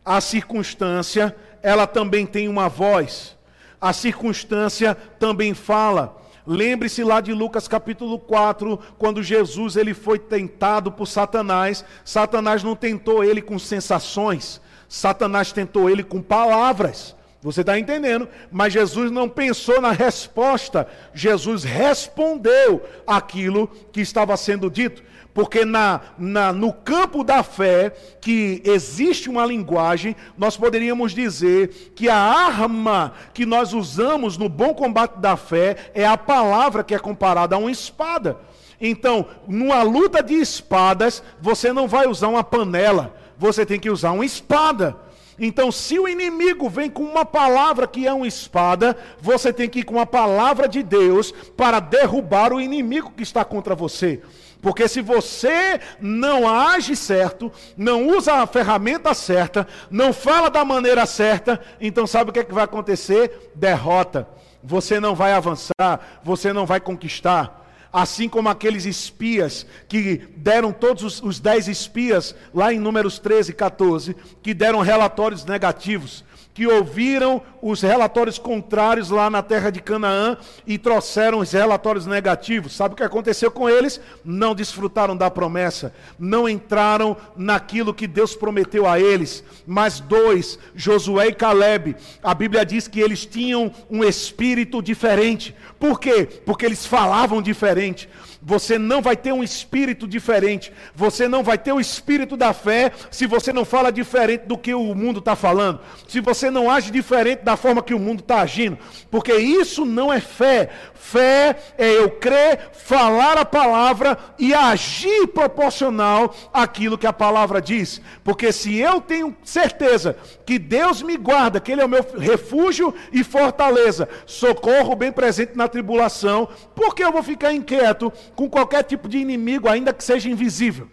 A 0.06 0.22
circunstância, 0.22 1.36
ela 1.64 1.88
também 1.88 2.26
tem 2.26 2.48
uma 2.48 2.70
voz. 2.70 3.36
A 3.82 3.92
circunstância 3.92 4.96
também 5.20 5.54
fala. 5.54 6.22
Lembre-se 6.46 7.04
lá 7.04 7.20
de 7.22 7.34
Lucas 7.34 7.68
capítulo 7.68 8.20
4, 8.20 8.80
quando 9.00 9.24
Jesus 9.24 9.76
ele 9.76 9.96
foi 9.96 10.20
tentado 10.20 10.92
por 10.92 11.08
Satanás. 11.08 11.84
Satanás 12.04 12.62
não 12.62 12.76
tentou 12.76 13.24
ele 13.24 13.42
com 13.42 13.58
sensações, 13.58 14.62
Satanás 14.88 15.52
tentou 15.52 15.90
ele 15.90 16.04
com 16.04 16.22
palavras. 16.22 17.16
Você 17.42 17.62
está 17.62 17.78
entendendo? 17.78 18.28
Mas 18.52 18.74
Jesus 18.74 19.12
não 19.12 19.30
pensou 19.30 19.80
na 19.80 19.92
resposta, 19.92 20.88
Jesus 21.14 21.64
respondeu 21.64 22.84
aquilo 23.06 23.68
que 23.92 24.02
estava 24.02 24.38
sendo 24.38 24.70
dito. 24.70 25.04
Porque 25.36 25.66
na, 25.66 26.00
na, 26.18 26.54
no 26.54 26.72
campo 26.72 27.22
da 27.22 27.44
fé, 27.44 27.94
que 28.22 28.62
existe 28.64 29.30
uma 29.30 29.46
linguagem, 29.46 30.16
nós 30.38 30.56
poderíamos 30.56 31.12
dizer 31.12 31.92
que 31.94 32.08
a 32.08 32.16
arma 32.16 33.12
que 33.34 33.46
nós 33.46 33.74
usamos 33.74 34.38
no 34.38 34.48
bom 34.48 34.74
combate 34.74 35.20
da 35.20 35.36
fé 35.36 35.92
é 35.94 36.06
a 36.06 36.18
palavra 36.18 36.86
que 36.86 36.96
é 36.96 37.00
comparada 37.00 37.54
a 37.54 37.60
uma 37.60 37.70
espada. 37.70 38.38
Então, 38.80 39.28
numa 39.46 39.84
luta 39.84 40.24
de 40.24 40.36
espadas, 40.36 41.22
você 41.42 41.74
não 41.74 41.86
vai 41.86 42.08
usar 42.08 42.30
uma 42.30 42.44
panela, 42.44 43.14
você 43.38 43.66
tem 43.66 43.78
que 43.78 43.90
usar 43.90 44.14
uma 44.14 44.26
espada. 44.26 44.96
Então, 45.38 45.70
se 45.70 46.00
o 46.00 46.08
inimigo 46.08 46.70
vem 46.70 46.90
com 46.90 47.04
uma 47.04 47.26
palavra 47.26 47.86
que 47.86 48.08
é 48.08 48.14
uma 48.14 48.26
espada, 48.26 48.96
você 49.20 49.52
tem 49.52 49.68
que 49.68 49.80
ir 49.80 49.84
com 49.84 50.00
a 50.00 50.06
palavra 50.06 50.66
de 50.66 50.82
Deus 50.82 51.34
para 51.58 51.82
derrubar 51.82 52.54
o 52.54 52.62
inimigo 52.62 53.12
que 53.12 53.24
está 53.24 53.44
contra 53.44 53.76
você. 53.76 54.22
Porque 54.66 54.88
se 54.88 55.00
você 55.00 55.80
não 56.02 56.50
age 56.50 56.96
certo, 56.96 57.52
não 57.78 58.08
usa 58.08 58.34
a 58.34 58.48
ferramenta 58.48 59.14
certa, 59.14 59.68
não 59.92 60.12
fala 60.12 60.50
da 60.50 60.66
maneira 60.66 61.06
certa, 61.06 61.62
então 61.80 62.08
sabe 62.08 62.32
o 62.32 62.34
que, 62.34 62.40
é 62.40 62.44
que 62.44 62.52
vai 62.52 62.64
acontecer? 62.64 63.52
Derrota. 63.54 64.28
Você 64.64 65.00
não 65.00 65.14
vai 65.14 65.34
avançar, 65.34 66.20
você 66.24 66.52
não 66.52 66.66
vai 66.66 66.80
conquistar. 66.80 67.64
Assim 67.94 68.28
como 68.28 68.50
aqueles 68.50 68.86
espias 68.86 69.68
que 69.88 70.28
deram 70.36 70.72
todos 70.72 71.04
os, 71.04 71.22
os 71.22 71.40
dez 71.40 71.68
espias, 71.68 72.36
lá 72.52 72.74
em 72.74 72.80
Números 72.80 73.20
13 73.20 73.52
e 73.52 73.54
14, 73.54 74.16
que 74.42 74.52
deram 74.52 74.82
relatórios 74.82 75.46
negativos 75.46 76.26
que 76.56 76.66
ouviram 76.66 77.42
os 77.62 77.82
relatórios 77.82 78.40
contrários 78.40 79.10
lá 79.10 79.30
na 79.30 79.44
terra 79.44 79.70
de 79.70 79.82
Canaã 79.82 80.38
e 80.66 80.78
trouxeram 80.78 81.40
os 81.40 81.52
relatórios 81.52 82.06
negativos. 82.06 82.74
Sabe 82.74 82.94
o 82.94 82.96
que 82.98 83.04
aconteceu 83.04 83.52
com 83.52 83.70
eles? 83.70 84.00
Não 84.24 84.56
desfrutaram 84.56 85.18
da 85.18 85.30
promessa, 85.30 85.94
não 86.18 86.48
entraram 86.48 87.18
naquilo 87.36 87.94
que 87.94 88.08
Deus 88.08 88.36
prometeu 88.36 88.88
a 88.88 88.98
eles. 88.98 89.44
Mas 89.68 90.00
dois, 90.00 90.58
Josué 90.74 91.28
e 91.28 91.34
Caleb, 91.34 91.98
a 92.24 92.34
Bíblia 92.34 92.66
diz 92.66 92.88
que 92.88 93.02
eles 93.02 93.26
tinham 93.26 93.70
um 93.90 94.02
espírito 94.02 94.82
diferente. 94.82 95.54
Por 95.78 96.00
quê? 96.00 96.26
Porque 96.46 96.66
eles 96.66 96.86
falavam 96.86 97.42
diferente. 97.42 98.08
Você 98.46 98.78
não 98.78 99.02
vai 99.02 99.18
ter 99.18 99.34
um 99.34 99.44
espírito 99.44 100.08
diferente. 100.08 100.72
Você 100.94 101.28
não 101.28 101.42
vai 101.42 101.58
ter 101.58 101.74
o 101.74 101.80
espírito 101.80 102.38
da 102.38 102.54
fé 102.54 102.92
se 103.10 103.26
você 103.26 103.52
não 103.52 103.66
fala 103.66 103.92
diferente 103.92 104.46
do 104.46 104.56
que 104.56 104.72
o 104.72 104.94
mundo 104.94 105.18
está 105.18 105.36
falando. 105.36 105.80
Se 106.08 106.22
você 106.22 106.52
não 106.52 106.70
age 106.70 106.92
diferente 106.92 107.44
da 107.44 107.58
forma 107.58 107.82
que 107.82 107.94
o 107.94 108.00
mundo 108.00 108.20
está 108.20 108.42
agindo. 108.42 108.78
Porque 109.10 109.34
isso 109.34 109.84
não 109.84 110.14
é 110.14 110.20
fé. 110.20 110.70
Fé 110.94 111.58
é 111.76 111.90
eu 111.90 112.12
crer, 112.12 112.70
falar 112.74 113.36
a 113.38 113.46
palavra 113.46 114.16
e 114.38 114.54
agir 114.54 115.28
proporcional 115.28 116.36
àquilo 116.54 117.00
que 117.00 117.08
a 117.08 117.14
palavra 117.14 117.60
diz. 117.60 118.00
Porque 118.24 118.52
se 118.52 118.78
eu 118.78 119.02
tenho 119.02 119.36
certeza 119.44 120.16
que 120.46 120.60
Deus 120.60 121.02
me 121.02 121.18
guarda, 121.18 121.60
que 121.60 121.72
Ele 121.72 121.82
é 121.82 121.86
o 121.86 121.90
meu 121.90 122.06
refúgio 122.18 122.94
e 123.12 123.24
fortaleza, 123.24 124.08
socorro 124.28 124.96
bem 124.96 125.12
presente 125.12 125.54
na 125.56 125.68
tribulação, 125.68 126.48
por 126.76 126.94
que 126.94 127.04
eu 127.04 127.12
vou 127.12 127.24
ficar 127.24 127.52
inquieto 127.52 128.14
com 128.36 128.50
qualquer 128.50 128.84
tipo 128.84 129.08
de 129.08 129.18
inimigo, 129.18 129.70
ainda 129.70 129.94
que 129.94 130.04
seja 130.04 130.30
invisível. 130.30 130.90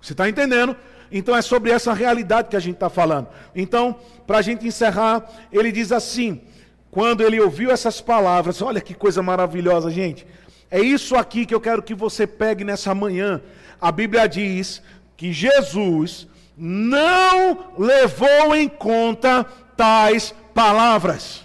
Você 0.00 0.12
está 0.12 0.28
entendendo? 0.28 0.76
Então 1.10 1.36
é 1.36 1.42
sobre 1.42 1.70
essa 1.70 1.92
realidade 1.92 2.48
que 2.48 2.56
a 2.56 2.60
gente 2.60 2.74
está 2.74 2.90
falando. 2.90 3.28
Então, 3.54 3.96
para 4.26 4.38
a 4.38 4.42
gente 4.42 4.66
encerrar, 4.66 5.24
ele 5.52 5.70
diz 5.70 5.92
assim: 5.92 6.42
quando 6.90 7.22
ele 7.22 7.40
ouviu 7.40 7.70
essas 7.70 8.00
palavras, 8.00 8.60
olha 8.60 8.80
que 8.80 8.94
coisa 8.94 9.22
maravilhosa, 9.22 9.90
gente. 9.90 10.26
É 10.70 10.80
isso 10.80 11.14
aqui 11.14 11.46
que 11.46 11.54
eu 11.54 11.60
quero 11.60 11.82
que 11.82 11.94
você 11.94 12.26
pegue 12.26 12.64
nessa 12.64 12.94
manhã. 12.94 13.40
A 13.80 13.92
Bíblia 13.92 14.28
diz 14.28 14.82
que 15.16 15.32
Jesus 15.32 16.26
não 16.56 17.72
levou 17.78 18.54
em 18.54 18.68
conta 18.68 19.44
tais 19.76 20.34
palavras. 20.54 21.44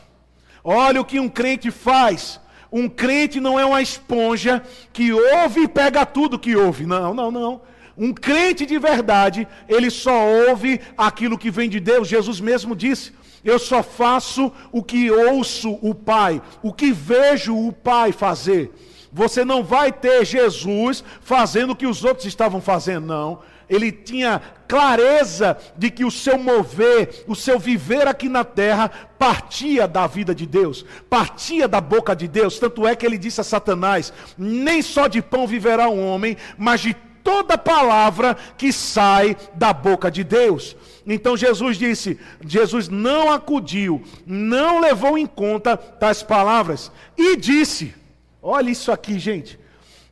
Olha 0.63 1.01
o 1.01 1.05
que 1.05 1.19
um 1.19 1.29
crente 1.29 1.69
faz. 1.69 2.39
Um 2.71 2.87
crente 2.87 3.39
não 3.39 3.59
é 3.59 3.65
uma 3.65 3.81
esponja 3.81 4.63
que 4.93 5.11
ouve 5.11 5.63
e 5.63 5.67
pega 5.67 6.05
tudo 6.05 6.39
que 6.39 6.55
ouve. 6.55 6.85
Não, 6.85 7.13
não, 7.13 7.29
não. 7.29 7.61
Um 7.97 8.13
crente 8.13 8.65
de 8.65 8.79
verdade, 8.79 9.47
ele 9.67 9.89
só 9.89 10.25
ouve 10.47 10.79
aquilo 10.97 11.37
que 11.37 11.51
vem 11.51 11.69
de 11.69 11.79
Deus. 11.79 12.07
Jesus 12.07 12.39
mesmo 12.39 12.75
disse: 12.75 13.11
Eu 13.43 13.59
só 13.59 13.83
faço 13.83 14.51
o 14.71 14.81
que 14.81 15.11
ouço 15.11 15.77
o 15.81 15.93
Pai, 15.93 16.41
o 16.63 16.71
que 16.71 16.91
vejo 16.91 17.55
o 17.55 17.73
Pai 17.73 18.11
fazer. 18.11 18.71
Você 19.11 19.43
não 19.43 19.61
vai 19.61 19.91
ter 19.91 20.25
Jesus 20.25 21.03
fazendo 21.19 21.71
o 21.71 21.75
que 21.75 21.85
os 21.85 22.05
outros 22.05 22.25
estavam 22.25 22.61
fazendo, 22.61 23.07
não. 23.07 23.39
Ele 23.71 23.89
tinha 23.89 24.41
clareza 24.67 25.57
de 25.77 25.89
que 25.89 26.03
o 26.03 26.11
seu 26.11 26.37
mover, 26.37 27.23
o 27.25 27.33
seu 27.33 27.57
viver 27.57 28.05
aqui 28.05 28.27
na 28.27 28.43
terra, 28.43 28.91
partia 29.17 29.87
da 29.87 30.05
vida 30.07 30.35
de 30.35 30.45
Deus, 30.45 30.85
partia 31.09 31.69
da 31.69 31.79
boca 31.79 32.13
de 32.13 32.27
Deus. 32.27 32.59
Tanto 32.59 32.85
é 32.85 32.97
que 32.97 33.05
ele 33.05 33.17
disse 33.17 33.39
a 33.39 33.45
Satanás: 33.45 34.11
Nem 34.37 34.81
só 34.81 35.07
de 35.07 35.21
pão 35.21 35.47
viverá 35.47 35.87
um 35.87 36.05
homem, 36.05 36.35
mas 36.57 36.81
de 36.81 36.93
toda 37.23 37.57
palavra 37.57 38.35
que 38.57 38.73
sai 38.73 39.37
da 39.53 39.71
boca 39.71 40.11
de 40.11 40.25
Deus. 40.25 40.75
Então 41.07 41.37
Jesus 41.37 41.77
disse: 41.77 42.19
Jesus 42.45 42.89
não 42.89 43.31
acudiu, 43.31 44.03
não 44.25 44.81
levou 44.81 45.17
em 45.17 45.25
conta 45.25 45.77
tais 45.77 46.21
palavras 46.21 46.91
e 47.17 47.37
disse: 47.37 47.95
Olha 48.41 48.69
isso 48.69 48.91
aqui, 48.91 49.17
gente. 49.17 49.57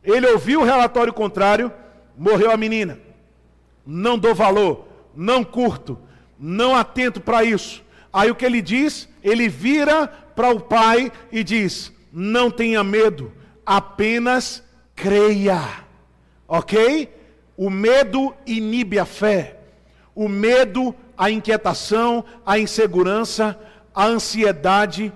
Ele 0.01 0.27
ouviu 0.27 0.61
o 0.61 0.65
relatório 0.65 1.11
contrário, 1.11 1.69
morreu 2.17 2.51
a 2.51 2.55
menina. 2.55 3.08
Não 3.91 4.19
dou 4.19 4.35
valor, 4.35 4.85
não 5.15 5.43
curto, 5.43 5.97
não 6.37 6.75
atento 6.75 7.19
para 7.19 7.43
isso. 7.43 7.83
Aí 8.13 8.29
o 8.29 8.35
que 8.35 8.45
ele 8.45 8.61
diz? 8.61 9.09
Ele 9.23 9.49
vira 9.49 10.05
para 10.35 10.51
o 10.51 10.59
pai 10.59 11.11
e 11.31 11.43
diz: 11.43 11.91
Não 12.13 12.51
tenha 12.51 12.83
medo, 12.83 13.33
apenas 13.65 14.63
creia. 14.95 15.59
Ok? 16.47 17.11
O 17.57 17.67
medo 17.71 18.31
inibe 18.45 18.99
a 18.99 19.05
fé. 19.05 19.57
O 20.13 20.29
medo, 20.29 20.93
a 21.17 21.31
inquietação, 21.31 22.23
a 22.45 22.59
insegurança, 22.59 23.59
a 23.95 24.05
ansiedade, 24.05 25.11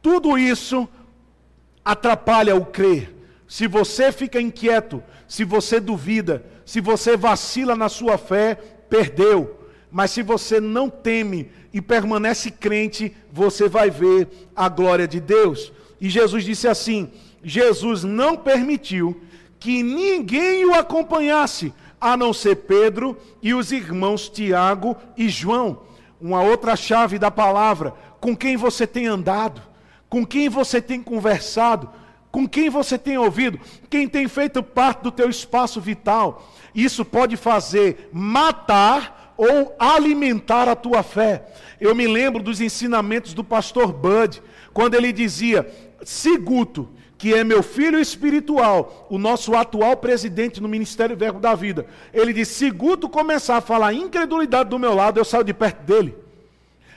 tudo 0.00 0.38
isso 0.38 0.88
atrapalha 1.84 2.56
o 2.56 2.64
crer. 2.64 3.14
Se 3.46 3.66
você 3.66 4.10
fica 4.10 4.40
inquieto, 4.40 5.02
se 5.28 5.44
você 5.44 5.78
duvida, 5.78 6.46
se 6.70 6.80
você 6.80 7.16
vacila 7.16 7.74
na 7.74 7.88
sua 7.88 8.16
fé, 8.16 8.54
perdeu. 8.88 9.58
Mas 9.90 10.12
se 10.12 10.22
você 10.22 10.60
não 10.60 10.88
teme 10.88 11.50
e 11.74 11.80
permanece 11.80 12.48
crente, 12.48 13.12
você 13.32 13.68
vai 13.68 13.90
ver 13.90 14.28
a 14.54 14.68
glória 14.68 15.08
de 15.08 15.18
Deus. 15.18 15.72
E 16.00 16.08
Jesus 16.08 16.44
disse 16.44 16.68
assim: 16.68 17.10
Jesus 17.42 18.04
não 18.04 18.36
permitiu 18.36 19.20
que 19.58 19.82
ninguém 19.82 20.64
o 20.64 20.72
acompanhasse, 20.72 21.74
a 22.00 22.16
não 22.16 22.32
ser 22.32 22.54
Pedro 22.54 23.18
e 23.42 23.52
os 23.52 23.72
irmãos 23.72 24.28
Tiago 24.28 24.96
e 25.16 25.28
João. 25.28 25.82
Uma 26.20 26.40
outra 26.40 26.76
chave 26.76 27.18
da 27.18 27.32
palavra: 27.32 27.94
com 28.20 28.36
quem 28.36 28.56
você 28.56 28.86
tem 28.86 29.08
andado, 29.08 29.60
com 30.08 30.24
quem 30.24 30.48
você 30.48 30.80
tem 30.80 31.02
conversado, 31.02 31.90
com 32.30 32.46
quem 32.46 32.70
você 32.70 32.96
tem 32.96 33.18
ouvido, 33.18 33.58
quem 33.88 34.08
tem 34.08 34.28
feito 34.28 34.62
parte 34.62 35.02
do 35.02 35.10
teu 35.10 35.28
espaço 35.28 35.80
vital. 35.80 36.48
Isso 36.74 37.04
pode 37.04 37.36
fazer 37.36 38.08
matar 38.12 39.34
ou 39.36 39.74
alimentar 39.78 40.68
a 40.68 40.76
tua 40.76 41.02
fé. 41.02 41.46
Eu 41.80 41.94
me 41.94 42.06
lembro 42.06 42.42
dos 42.42 42.60
ensinamentos 42.60 43.32
do 43.32 43.42
pastor 43.42 43.92
Bud, 43.92 44.42
quando 44.72 44.94
ele 44.94 45.12
dizia: 45.12 45.66
Siguto, 46.04 46.88
que 47.20 47.34
é 47.34 47.44
meu 47.44 47.62
filho 47.62 47.98
espiritual, 47.98 49.06
o 49.10 49.18
nosso 49.18 49.54
atual 49.54 49.94
presidente 49.96 50.58
no 50.58 50.66
Ministério 50.66 51.14
Verbo 51.14 51.38
da 51.38 51.54
Vida, 51.54 51.86
ele 52.14 52.32
disse: 52.32 52.54
se 52.54 52.70
Guto 52.70 53.10
começar 53.10 53.58
a 53.58 53.60
falar 53.60 53.92
incredulidade 53.92 54.70
do 54.70 54.78
meu 54.78 54.94
lado, 54.94 55.20
eu 55.20 55.24
saio 55.24 55.44
de 55.44 55.52
perto 55.52 55.82
dele. 55.82 56.14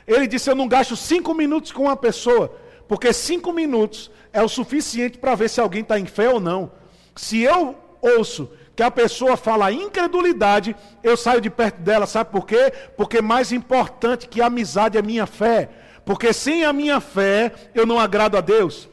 Ele 0.08 0.28
disse: 0.28 0.50
eu 0.50 0.56
não 0.56 0.68
gasto 0.68 0.96
cinco 0.96 1.34
minutos 1.34 1.74
com 1.74 1.84
uma 1.84 1.98
pessoa, 1.98 2.56
porque 2.88 3.12
cinco 3.12 3.52
minutos 3.52 4.10
é 4.32 4.42
o 4.42 4.48
suficiente 4.48 5.18
para 5.18 5.36
ver 5.36 5.50
se 5.50 5.60
alguém 5.60 5.82
está 5.82 6.00
em 6.00 6.06
fé 6.06 6.30
ou 6.30 6.40
não. 6.40 6.72
Se 7.16 7.42
eu 7.42 7.76
ouço 8.02 8.50
que 8.76 8.84
a 8.84 8.90
pessoa 8.90 9.38
fala 9.38 9.72
incredulidade, 9.72 10.76
eu 11.04 11.16
saio 11.16 11.40
de 11.40 11.50
perto 11.50 11.80
dela, 11.82 12.08
sabe 12.08 12.32
por 12.32 12.46
quê? 12.46 12.74
Porque 12.98 13.22
mais 13.22 13.52
importante 13.52 14.28
que 14.28 14.42
a 14.42 14.48
amizade 14.48 14.98
é 14.98 15.02
minha 15.02 15.28
fé. 15.28 15.70
Porque 16.06 16.34
sem 16.34 16.66
a 16.66 16.74
minha 16.74 17.00
fé, 17.00 17.54
eu 17.74 17.86
não 17.86 18.00
agrado 18.00 18.38
a 18.38 18.42
Deus. 18.42 18.90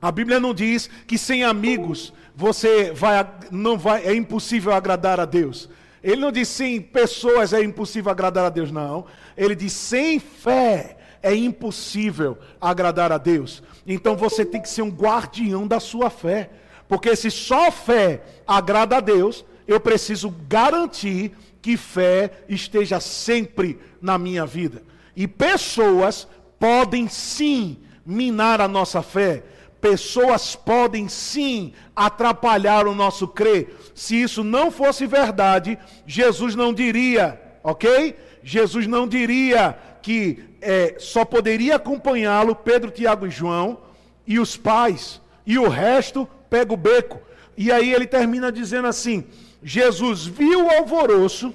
A 0.00 0.12
Bíblia 0.12 0.38
não 0.38 0.54
diz 0.54 0.88
que 1.06 1.18
sem 1.18 1.42
amigos 1.42 2.12
você 2.34 2.92
vai, 2.92 3.28
não 3.50 3.76
vai, 3.76 4.04
é 4.06 4.14
impossível 4.14 4.72
agradar 4.72 5.18
a 5.18 5.24
Deus. 5.24 5.68
Ele 6.02 6.20
não 6.20 6.30
diz 6.30 6.46
sem 6.48 6.80
pessoas 6.80 7.52
é 7.52 7.62
impossível 7.62 8.12
agradar 8.12 8.44
a 8.44 8.48
Deus, 8.48 8.70
não. 8.70 9.06
Ele 9.36 9.56
diz 9.56 9.72
sem 9.72 10.20
fé 10.20 10.96
é 11.20 11.34
impossível 11.34 12.38
agradar 12.60 13.10
a 13.10 13.18
Deus. 13.18 13.62
Então 13.84 14.16
você 14.16 14.44
tem 14.44 14.62
que 14.62 14.68
ser 14.68 14.82
um 14.82 14.90
guardião 14.90 15.66
da 15.66 15.80
sua 15.80 16.10
fé. 16.10 16.50
Porque 16.88 17.14
se 17.14 17.30
só 17.30 17.70
fé 17.70 18.22
agrada 18.46 18.96
a 18.96 19.00
Deus, 19.00 19.44
eu 19.66 19.78
preciso 19.78 20.34
garantir 20.48 21.32
que 21.60 21.76
fé 21.76 22.44
esteja 22.48 22.98
sempre 23.00 23.78
na 24.00 24.16
minha 24.16 24.46
vida. 24.46 24.82
E 25.14 25.28
pessoas 25.28 26.26
podem 26.58 27.08
sim 27.08 27.78
minar 28.06 28.60
a 28.60 28.68
nossa 28.68 29.02
fé 29.02 29.42
pessoas 29.80 30.56
podem 30.56 31.08
sim 31.08 31.72
atrapalhar 31.94 32.86
o 32.86 32.94
nosso 32.94 33.28
crer. 33.28 33.76
Se 33.94 34.20
isso 34.20 34.42
não 34.42 34.70
fosse 34.70 35.06
verdade, 35.06 35.78
Jesus 36.06 36.54
não 36.54 36.72
diria, 36.72 37.40
ok? 37.62 38.16
Jesus 38.42 38.86
não 38.86 39.06
diria 39.06 39.78
que 40.02 40.44
é, 40.60 40.96
só 40.98 41.24
poderia 41.24 41.76
acompanhá-lo 41.76 42.54
Pedro, 42.54 42.90
Tiago 42.90 43.26
e 43.26 43.30
João 43.30 43.78
e 44.26 44.38
os 44.38 44.56
pais, 44.56 45.20
e 45.46 45.58
o 45.58 45.68
resto 45.68 46.28
pega 46.48 46.72
o 46.72 46.76
beco. 46.76 47.20
E 47.56 47.72
aí 47.72 47.92
ele 47.92 48.06
termina 48.06 48.52
dizendo 48.52 48.88
assim: 48.88 49.24
Jesus 49.62 50.26
viu 50.26 50.66
o 50.66 50.70
alvoroço, 50.70 51.54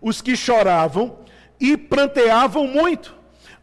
os 0.00 0.20
que 0.20 0.36
choravam 0.36 1.18
e 1.60 1.76
pranteavam 1.76 2.66
muito. 2.66 3.14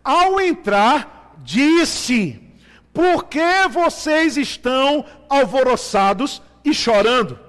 Ao 0.03 0.39
entrar, 0.39 1.35
disse: 1.43 2.51
por 2.93 3.25
que 3.25 3.67
vocês 3.69 4.37
estão 4.37 5.05
alvoroçados 5.29 6.41
e 6.63 6.73
chorando? 6.73 7.39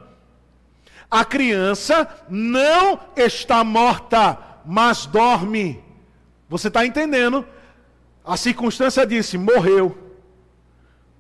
A 1.10 1.24
criança 1.24 2.08
não 2.28 2.98
está 3.16 3.62
morta, 3.64 4.38
mas 4.64 5.04
dorme. 5.04 5.82
Você 6.48 6.68
está 6.68 6.86
entendendo? 6.86 7.46
A 8.24 8.36
circunstância 8.36 9.06
disse: 9.06 9.36
morreu. 9.36 9.98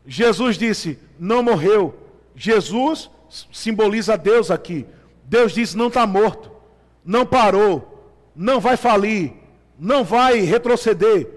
Jesus 0.06 0.56
disse: 0.56 0.98
não 1.22 1.40
morreu. 1.40 1.94
Jesus 2.34 3.08
simboliza 3.52 4.18
Deus 4.18 4.50
aqui. 4.50 4.84
Deus 5.22 5.52
disse: 5.52 5.76
não 5.76 5.86
está 5.86 6.04
morto, 6.04 6.50
não 7.04 7.24
parou, 7.24 8.10
não 8.34 8.58
vai 8.58 8.76
falir, 8.76 9.32
não 9.78 10.02
vai 10.02 10.40
retroceder. 10.40 11.28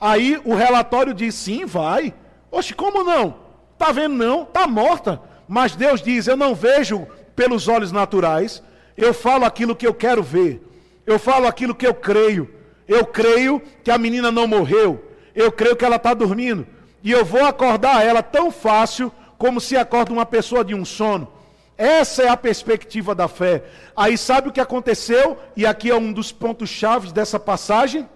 Aí 0.00 0.40
o 0.46 0.54
relatório 0.54 1.12
diz: 1.12 1.34
sim, 1.34 1.66
vai. 1.66 2.14
Oxe, 2.50 2.72
como 2.72 3.04
não? 3.04 3.36
Está 3.74 3.92
vendo? 3.92 4.14
Não, 4.14 4.44
está 4.44 4.66
morta. 4.66 5.20
Mas 5.46 5.76
Deus 5.76 6.00
diz: 6.00 6.26
eu 6.26 6.36
não 6.36 6.54
vejo 6.54 7.06
pelos 7.36 7.68
olhos 7.68 7.92
naturais, 7.92 8.62
eu 8.96 9.12
falo 9.12 9.44
aquilo 9.44 9.76
que 9.76 9.86
eu 9.86 9.92
quero 9.92 10.22
ver, 10.22 10.66
eu 11.04 11.18
falo 11.18 11.46
aquilo 11.46 11.74
que 11.74 11.86
eu 11.86 11.92
creio. 11.92 12.48
Eu 12.88 13.04
creio 13.04 13.60
que 13.84 13.90
a 13.90 13.98
menina 13.98 14.32
não 14.32 14.46
morreu, 14.46 15.04
eu 15.34 15.52
creio 15.52 15.76
que 15.76 15.84
ela 15.84 15.96
está 15.96 16.14
dormindo, 16.14 16.66
e 17.02 17.12
eu 17.12 17.22
vou 17.22 17.44
acordar 17.44 18.02
ela 18.02 18.22
tão 18.22 18.50
fácil 18.50 19.12
como 19.38 19.60
se 19.60 19.76
acorda 19.76 20.12
uma 20.12 20.26
pessoa 20.26 20.64
de 20.64 20.74
um 20.74 20.84
sono. 20.84 21.32
Essa 21.78 22.24
é 22.24 22.28
a 22.28 22.36
perspectiva 22.36 23.14
da 23.14 23.28
fé. 23.28 23.62
Aí 23.96 24.18
sabe 24.18 24.48
o 24.48 24.52
que 24.52 24.60
aconteceu? 24.60 25.38
E 25.56 25.64
aqui 25.64 25.90
é 25.90 25.94
um 25.94 26.12
dos 26.12 26.32
pontos 26.32 26.68
chaves 26.68 27.12
dessa 27.12 27.38
passagem. 27.38 28.08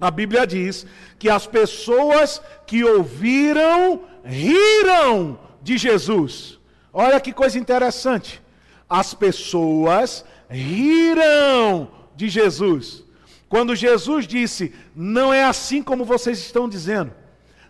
A 0.00 0.10
Bíblia 0.10 0.46
diz 0.46 0.86
que 1.18 1.28
as 1.28 1.46
pessoas 1.46 2.40
que 2.66 2.82
ouviram 2.82 4.00
riram 4.24 5.38
de 5.62 5.76
Jesus. 5.76 6.58
Olha 6.92 7.20
que 7.20 7.32
coisa 7.32 7.58
interessante. 7.58 8.42
As 8.88 9.12
pessoas 9.12 10.24
riram 10.48 11.90
de 12.16 12.28
Jesus. 12.28 13.04
Quando 13.50 13.76
Jesus 13.76 14.26
disse: 14.26 14.74
Não 14.96 15.32
é 15.32 15.44
assim 15.44 15.82
como 15.82 16.06
vocês 16.06 16.38
estão 16.38 16.68
dizendo. 16.68 17.12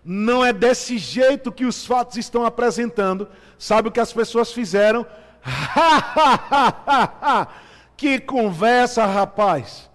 Não 0.05 0.45
é 0.45 0.53
desse 0.53 0.99
jeito 0.99 1.51
que 1.51 1.65
os 1.65 1.87
fatos 1.87 2.19
estão 2.19 2.45
apresentando. 2.45 3.27
Sabe 3.59 3.89
o 3.89 3.93
que 3.93 4.01
as 4.01 4.13
pessoas 4.13 4.53
fizeram? 4.53 5.07
que 7.97 8.21
conversa, 8.21 9.07
rapaz. 9.07 9.89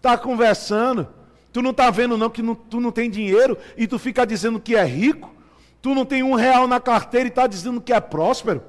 Tá 0.00 0.16
conversando. 0.16 1.06
Tu 1.52 1.60
não 1.60 1.74
tá 1.74 1.90
vendo 1.90 2.16
não 2.16 2.30
que 2.30 2.42
não, 2.42 2.54
tu 2.54 2.80
não 2.80 2.90
tem 2.90 3.10
dinheiro 3.10 3.58
e 3.76 3.86
tu 3.86 3.98
fica 3.98 4.26
dizendo 4.26 4.60
que 4.60 4.76
é 4.76 4.84
rico? 4.84 5.34
Tu 5.82 5.94
não 5.94 6.04
tem 6.04 6.22
um 6.22 6.34
real 6.34 6.66
na 6.66 6.78
carteira 6.78 7.26
e 7.26 7.30
tá 7.30 7.46
dizendo 7.46 7.80
que 7.80 7.92
é 7.92 8.00
próspero? 8.00 8.62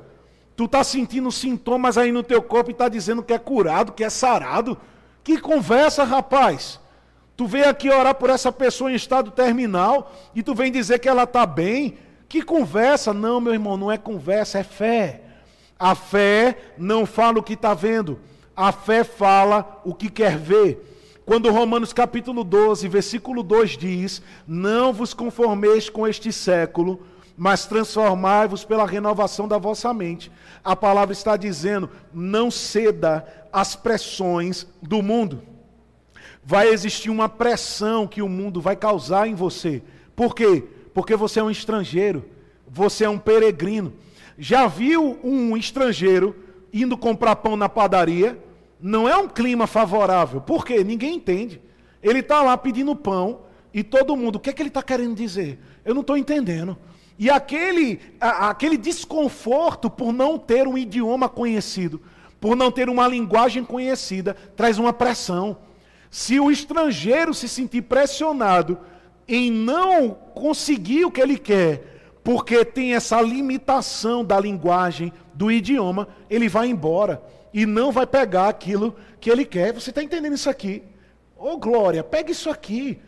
Tu 0.56 0.68
tá 0.68 0.84
sentindo 0.84 1.32
sintomas 1.32 1.98
aí 1.98 2.12
no 2.12 2.24
teu 2.24 2.42
corpo 2.42 2.72
e 2.72 2.74
tá 2.74 2.90
dizendo 2.90 3.24
que 3.24 3.34
é 3.34 3.40
curado, 3.40 3.94
que 3.94 4.04
é 4.04 4.10
sarado? 4.10 4.78
Que 5.24 5.40
conversa, 5.40 6.04
rapaz. 6.04 6.80
Tu 7.36 7.48
vem 7.48 7.64
aqui 7.64 7.90
orar 7.90 8.16
por 8.16 8.30
essa 8.30 8.52
pessoa 8.52 8.92
em 8.92 8.96
estado 8.96 9.32
terminal 9.32 10.14
e 10.36 10.44
tu 10.44 10.54
vem 10.54 10.72
dizer 10.72 11.00
que 11.00 11.10
ela 11.10 11.24
está 11.24 11.46
bem. 11.46 11.98
Que 12.28 12.42
conversa? 12.42 13.14
Não, 13.14 13.42
meu 13.42 13.54
irmão, 13.54 13.78
não 13.78 13.92
é 13.92 13.98
conversa, 13.98 14.60
é 14.60 14.64
fé. 14.64 15.22
A 15.78 15.96
fé 15.96 16.58
não 16.78 17.06
fala 17.06 17.40
o 17.40 17.44
que 17.44 17.54
está 17.54 17.74
vendo, 17.74 18.20
a 18.56 18.72
fé 18.72 19.04
fala 19.04 19.82
o 19.84 19.96
que 19.96 20.10
quer 20.10 20.38
ver. 20.38 20.88
Quando 21.26 21.50
Romanos 21.50 21.92
capítulo 21.92 22.44
12, 22.44 22.88
versículo 22.88 23.42
2 23.42 23.78
diz: 23.78 24.22
Não 24.48 24.94
vos 24.94 25.14
conformeis 25.14 25.90
com 25.90 26.08
este 26.08 26.32
século, 26.32 27.02
mas 27.36 27.66
transformai-vos 27.66 28.64
pela 28.64 28.86
renovação 28.86 29.48
da 29.48 29.58
vossa 29.58 29.92
mente. 29.92 30.32
A 30.64 30.76
palavra 30.76 31.14
está 31.14 31.36
dizendo: 31.36 31.90
não 32.14 32.52
ceda 32.52 33.26
às 33.52 33.76
pressões 33.76 34.68
do 34.82 35.02
mundo 35.02 35.51
vai 36.44 36.70
existir 36.70 37.10
uma 37.10 37.30
pressão 37.30 38.08
que 38.08 38.22
o 38.22 38.30
mundo 38.30 38.60
vai 38.60 38.76
causar 38.76 39.28
em 39.28 39.36
você. 39.36 39.82
Por 40.16 40.36
quê? 40.36 40.64
Porque 40.94 41.16
você 41.16 41.40
é 41.40 41.44
um 41.44 41.52
estrangeiro, 41.52 42.26
você 42.68 43.06
é 43.06 43.10
um 43.10 43.20
peregrino. 43.20 43.94
Já 44.38 44.68
viu 44.68 45.20
um 45.24 45.56
estrangeiro 45.56 46.36
indo 46.74 46.98
comprar 46.98 47.36
pão 47.38 47.56
na 47.56 47.70
padaria? 47.70 48.38
Não 48.80 49.08
é 49.08 49.16
um 49.16 49.28
clima 49.28 49.68
favorável. 49.68 50.42
Por 50.42 50.66
quê? 50.66 50.84
Ninguém 50.84 51.16
entende. 51.16 51.62
Ele 52.02 52.20
está 52.20 52.42
lá 52.42 52.58
pedindo 52.58 52.96
pão 52.96 53.42
e 53.74 53.84
todo 53.84 54.18
mundo, 54.18 54.36
o 54.36 54.40
que 54.40 54.50
é 54.50 54.54
que 54.54 54.62
ele 54.62 54.70
está 54.70 54.82
querendo 54.82 55.16
dizer? 55.16 55.60
Eu 55.86 55.94
não 55.94 56.02
estou 56.02 56.18
entendendo. 56.18 56.78
E 57.18 57.30
aquele, 57.30 58.00
a, 58.20 58.50
aquele 58.50 58.78
desconforto 58.78 59.90
por 59.90 60.12
não 60.12 60.38
ter 60.38 60.68
um 60.68 60.78
idioma 60.78 61.30
conhecido, 61.30 62.02
por 62.40 62.56
não 62.56 62.72
ter 62.72 62.90
uma 62.90 63.08
linguagem 63.08 63.64
conhecida, 63.64 64.36
traz 64.56 64.80
uma 64.80 64.92
pressão. 64.92 65.58
Se 66.12 66.40
o 66.42 66.52
estrangeiro 66.52 67.34
se 67.34 67.48
sentir 67.48 67.84
pressionado 67.84 68.78
em 69.26 69.50
não 69.50 70.12
conseguir 70.12 71.06
o 71.06 71.12
que 71.12 71.22
ele 71.22 71.38
quer, 71.38 72.20
porque 72.22 72.66
tem 72.66 72.94
essa 72.94 73.22
limitação 73.22 74.24
da 74.24 74.38
linguagem, 74.38 75.14
do 75.34 75.50
idioma, 75.50 76.10
ele 76.30 76.50
vai 76.50 76.68
embora 76.68 77.24
e 77.54 77.66
não 77.66 77.94
vai 77.94 78.06
pegar 78.06 78.50
aquilo 78.50 78.94
que 79.22 79.30
ele 79.30 79.46
quer. 79.46 79.74
Você 79.74 79.90
está 79.90 80.04
entendendo 80.04 80.36
isso 80.36 80.50
aqui? 80.50 80.84
Ô 81.38 81.54
oh, 81.54 81.58
Glória, 81.58 82.04
pega 82.04 82.30
isso 82.30 82.50
aqui. 82.50 83.00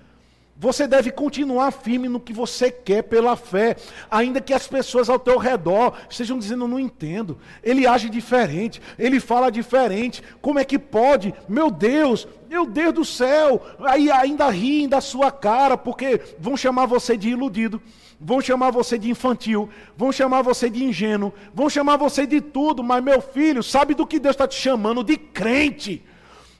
Você 0.56 0.88
deve 0.88 1.12
continuar 1.12 1.72
firme 1.72 2.08
no 2.08 2.20
que 2.20 2.32
você 2.32 2.70
quer 2.70 3.02
pela 3.02 3.36
fé, 3.36 3.76
ainda 4.10 4.40
que 4.40 4.54
as 4.54 4.68
pessoas 4.68 5.10
ao 5.10 5.18
teu 5.18 5.38
redor 5.40 5.96
estejam 6.08 6.38
dizendo: 6.38 6.68
não 6.68 6.80
entendo. 6.80 7.40
Ele 7.64 7.88
age 7.88 8.08
diferente, 8.08 8.82
ele 8.98 9.20
fala 9.20 9.52
diferente. 9.52 10.22
Como 10.42 10.60
é 10.60 10.64
que 10.64 10.78
pode? 10.78 11.34
Meu 11.50 11.72
Deus, 11.72 12.28
meu 12.48 12.68
Deus 12.68 12.94
do 12.94 13.04
céu! 13.04 13.62
Aí 13.80 14.12
ainda 14.12 14.48
riem 14.50 14.88
da 14.88 15.02
sua 15.02 15.32
cara, 15.32 15.76
porque 15.76 16.22
vão 16.38 16.56
chamar 16.56 16.86
você 16.86 17.18
de 17.18 17.30
iludido, 17.30 17.82
vão 18.22 18.40
chamar 18.40 18.70
você 18.70 18.98
de 18.98 19.10
infantil, 19.10 19.68
vão 19.98 20.12
chamar 20.12 20.44
você 20.44 20.70
de 20.70 20.84
ingênuo, 20.84 21.34
vão 21.52 21.68
chamar 21.68 21.98
você 21.98 22.28
de 22.28 22.40
tudo. 22.40 22.84
Mas 22.84 23.04
meu 23.04 23.22
filho, 23.22 23.64
sabe 23.64 23.96
do 23.96 24.06
que 24.06 24.20
Deus 24.20 24.34
está 24.34 24.48
te 24.48 24.56
chamando? 24.56 25.04
De 25.04 25.18
crente. 25.18 26.04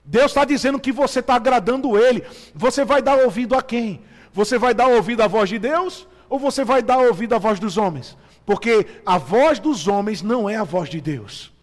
Deus 0.06 0.28
está 0.28 0.44
dizendo 0.44 0.80
que 0.80 0.92
você 0.92 1.20
está 1.20 1.36
agradando 1.36 1.98
Ele. 1.98 2.24
Você 2.54 2.84
vai 2.84 3.02
dar 3.02 3.18
ouvido 3.20 3.56
a 3.56 3.62
quem? 3.62 4.02
Você 4.34 4.58
vai 4.58 4.74
dar 4.74 4.88
ouvido 4.88 5.22
à 5.22 5.28
voz 5.28 5.50
de 5.50 5.60
Deus? 5.60 6.08
Ou 6.30 6.40
você 6.40 6.64
vai 6.64 6.82
dar 6.82 6.98
ouvido 6.98 7.36
à 7.36 7.38
voz 7.38 7.60
dos 7.60 7.78
homens? 7.78 8.18
Porque 8.46 8.86
a 9.06 9.18
voz 9.18 9.60
dos 9.60 9.88
homens 9.88 10.22
não 10.22 10.50
é 10.50 10.58
a 10.58 10.64
voz 10.64 10.90
de 10.90 11.00
Deus. 11.00 11.54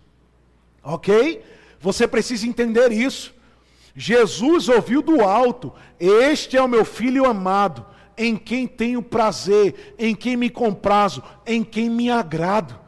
Ok? 0.83 1.43
Você 1.81 2.07
precisa 2.07 2.47
entender 2.47 2.93
isso. 2.93 3.35
Jesus 3.95 4.69
ouviu 4.69 5.03
do 5.03 5.21
alto: 5.23 5.73
Este 5.99 6.57
é 6.57 6.63
o 6.63 6.69
meu 6.69 6.85
filho 6.85 7.27
amado, 7.27 7.85
em 8.17 8.37
quem 8.37 8.67
tenho 8.67 9.03
prazer, 9.03 9.95
em 9.99 10.15
quem 10.15 10.37
me 10.37 10.49
comprazo, 10.49 11.23
em 11.45 11.63
quem 11.63 11.91
me 11.91 12.11
agrado. 12.11 12.79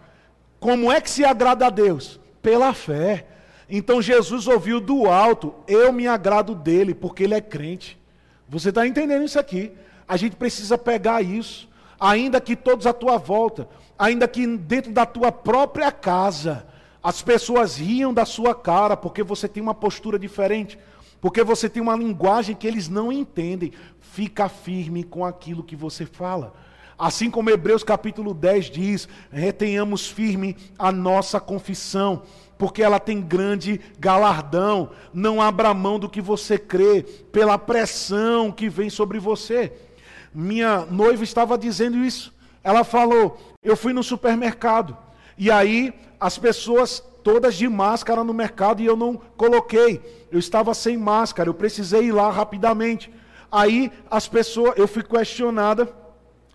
Como 0.61 0.91
é 0.91 1.01
que 1.01 1.11
se 1.11 1.25
agrada 1.25 1.67
a 1.67 1.71
Deus? 1.71 2.21
Pela 2.41 2.73
fé. 2.73 3.27
Então 3.75 4.03
Jesus 4.03 4.47
ouviu 4.47 4.79
do 4.79 5.07
alto: 5.07 5.55
Eu 5.67 5.91
me 5.95 6.07
agrado 6.07 6.55
dele, 6.55 6.95
porque 6.95 7.23
ele 7.23 7.33
é 7.33 7.41
crente. 7.41 7.99
Você 8.47 8.69
está 8.69 8.87
entendendo 8.87 9.25
isso 9.25 9.39
aqui? 9.39 9.73
A 10.07 10.19
gente 10.19 10.37
precisa 10.37 10.77
pegar 10.77 11.23
isso, 11.23 11.67
ainda 11.99 12.39
que 12.39 12.55
todos 12.55 12.87
à 12.87 12.93
tua 12.93 13.17
volta, 13.17 13.67
ainda 13.99 14.29
que 14.29 14.47
dentro 14.47 14.93
da 14.93 15.07
tua 15.07 15.33
própria 15.33 15.91
casa, 15.91 16.67
as 17.03 17.23
pessoas 17.23 17.79
riam 17.79 18.13
da 18.13 18.27
sua 18.27 18.55
cara, 18.55 18.95
porque 18.95 19.23
você 19.23 19.49
tem 19.49 19.63
uma 19.63 19.75
postura 19.75 20.19
diferente, 20.19 20.79
porque 21.19 21.43
você 21.43 21.67
tem 21.67 21.83
uma 21.83 21.97
linguagem 21.97 22.55
que 22.55 22.67
eles 22.67 22.91
não 22.91 23.11
entendem. 23.11 23.73
Fica 23.99 24.51
firme 24.51 25.03
com 25.03 25.25
aquilo 25.25 25.65
que 25.65 25.75
você 25.75 26.05
fala. 26.05 26.53
Assim 26.99 27.31
como 27.31 27.49
Hebreus 27.49 27.83
capítulo 27.83 28.35
10 28.35 28.67
diz: 28.67 29.09
retenhamos 29.31 30.07
firme 30.07 30.59
a 30.79 30.93
nossa 30.93 31.41
confissão 31.41 32.23
porque 32.63 32.81
ela 32.81 33.01
tem 33.01 33.21
grande 33.21 33.81
galardão. 33.99 34.91
Não 35.13 35.43
abra 35.43 35.75
mão 35.75 35.99
do 35.99 36.09
que 36.09 36.21
você 36.21 36.57
crê, 36.57 37.03
pela 37.33 37.59
pressão 37.59 38.53
que 38.53 38.69
vem 38.69 38.89
sobre 38.89 39.19
você. 39.19 39.73
Minha 40.33 40.87
noiva 40.87 41.25
estava 41.25 41.59
dizendo 41.59 41.97
isso. 41.97 42.33
Ela 42.63 42.85
falou: 42.85 43.37
Eu 43.65 43.77
fui 43.77 43.93
no 43.93 44.01
supermercado, 44.05 44.97
e 45.37 45.51
aí 45.51 45.93
as 46.21 46.39
pessoas 46.39 47.03
todas 47.25 47.57
de 47.57 47.69
máscara 47.69 48.23
no 48.23 48.33
mercado 48.33 48.81
e 48.81 48.87
eu 48.87 48.97
não 48.97 49.21
coloquei. 49.37 50.01
Eu 50.31 50.39
estava 50.39 50.73
sem 50.73 50.97
máscara, 50.97 51.49
eu 51.49 51.55
precisei 51.55 52.05
ir 52.05 52.13
lá 52.13 52.31
rapidamente. 52.31 53.13
Aí 53.51 53.91
as 54.09 54.29
pessoas, 54.29 54.75
eu 54.77 54.87
fui 54.87 55.03
questionada 55.03 55.93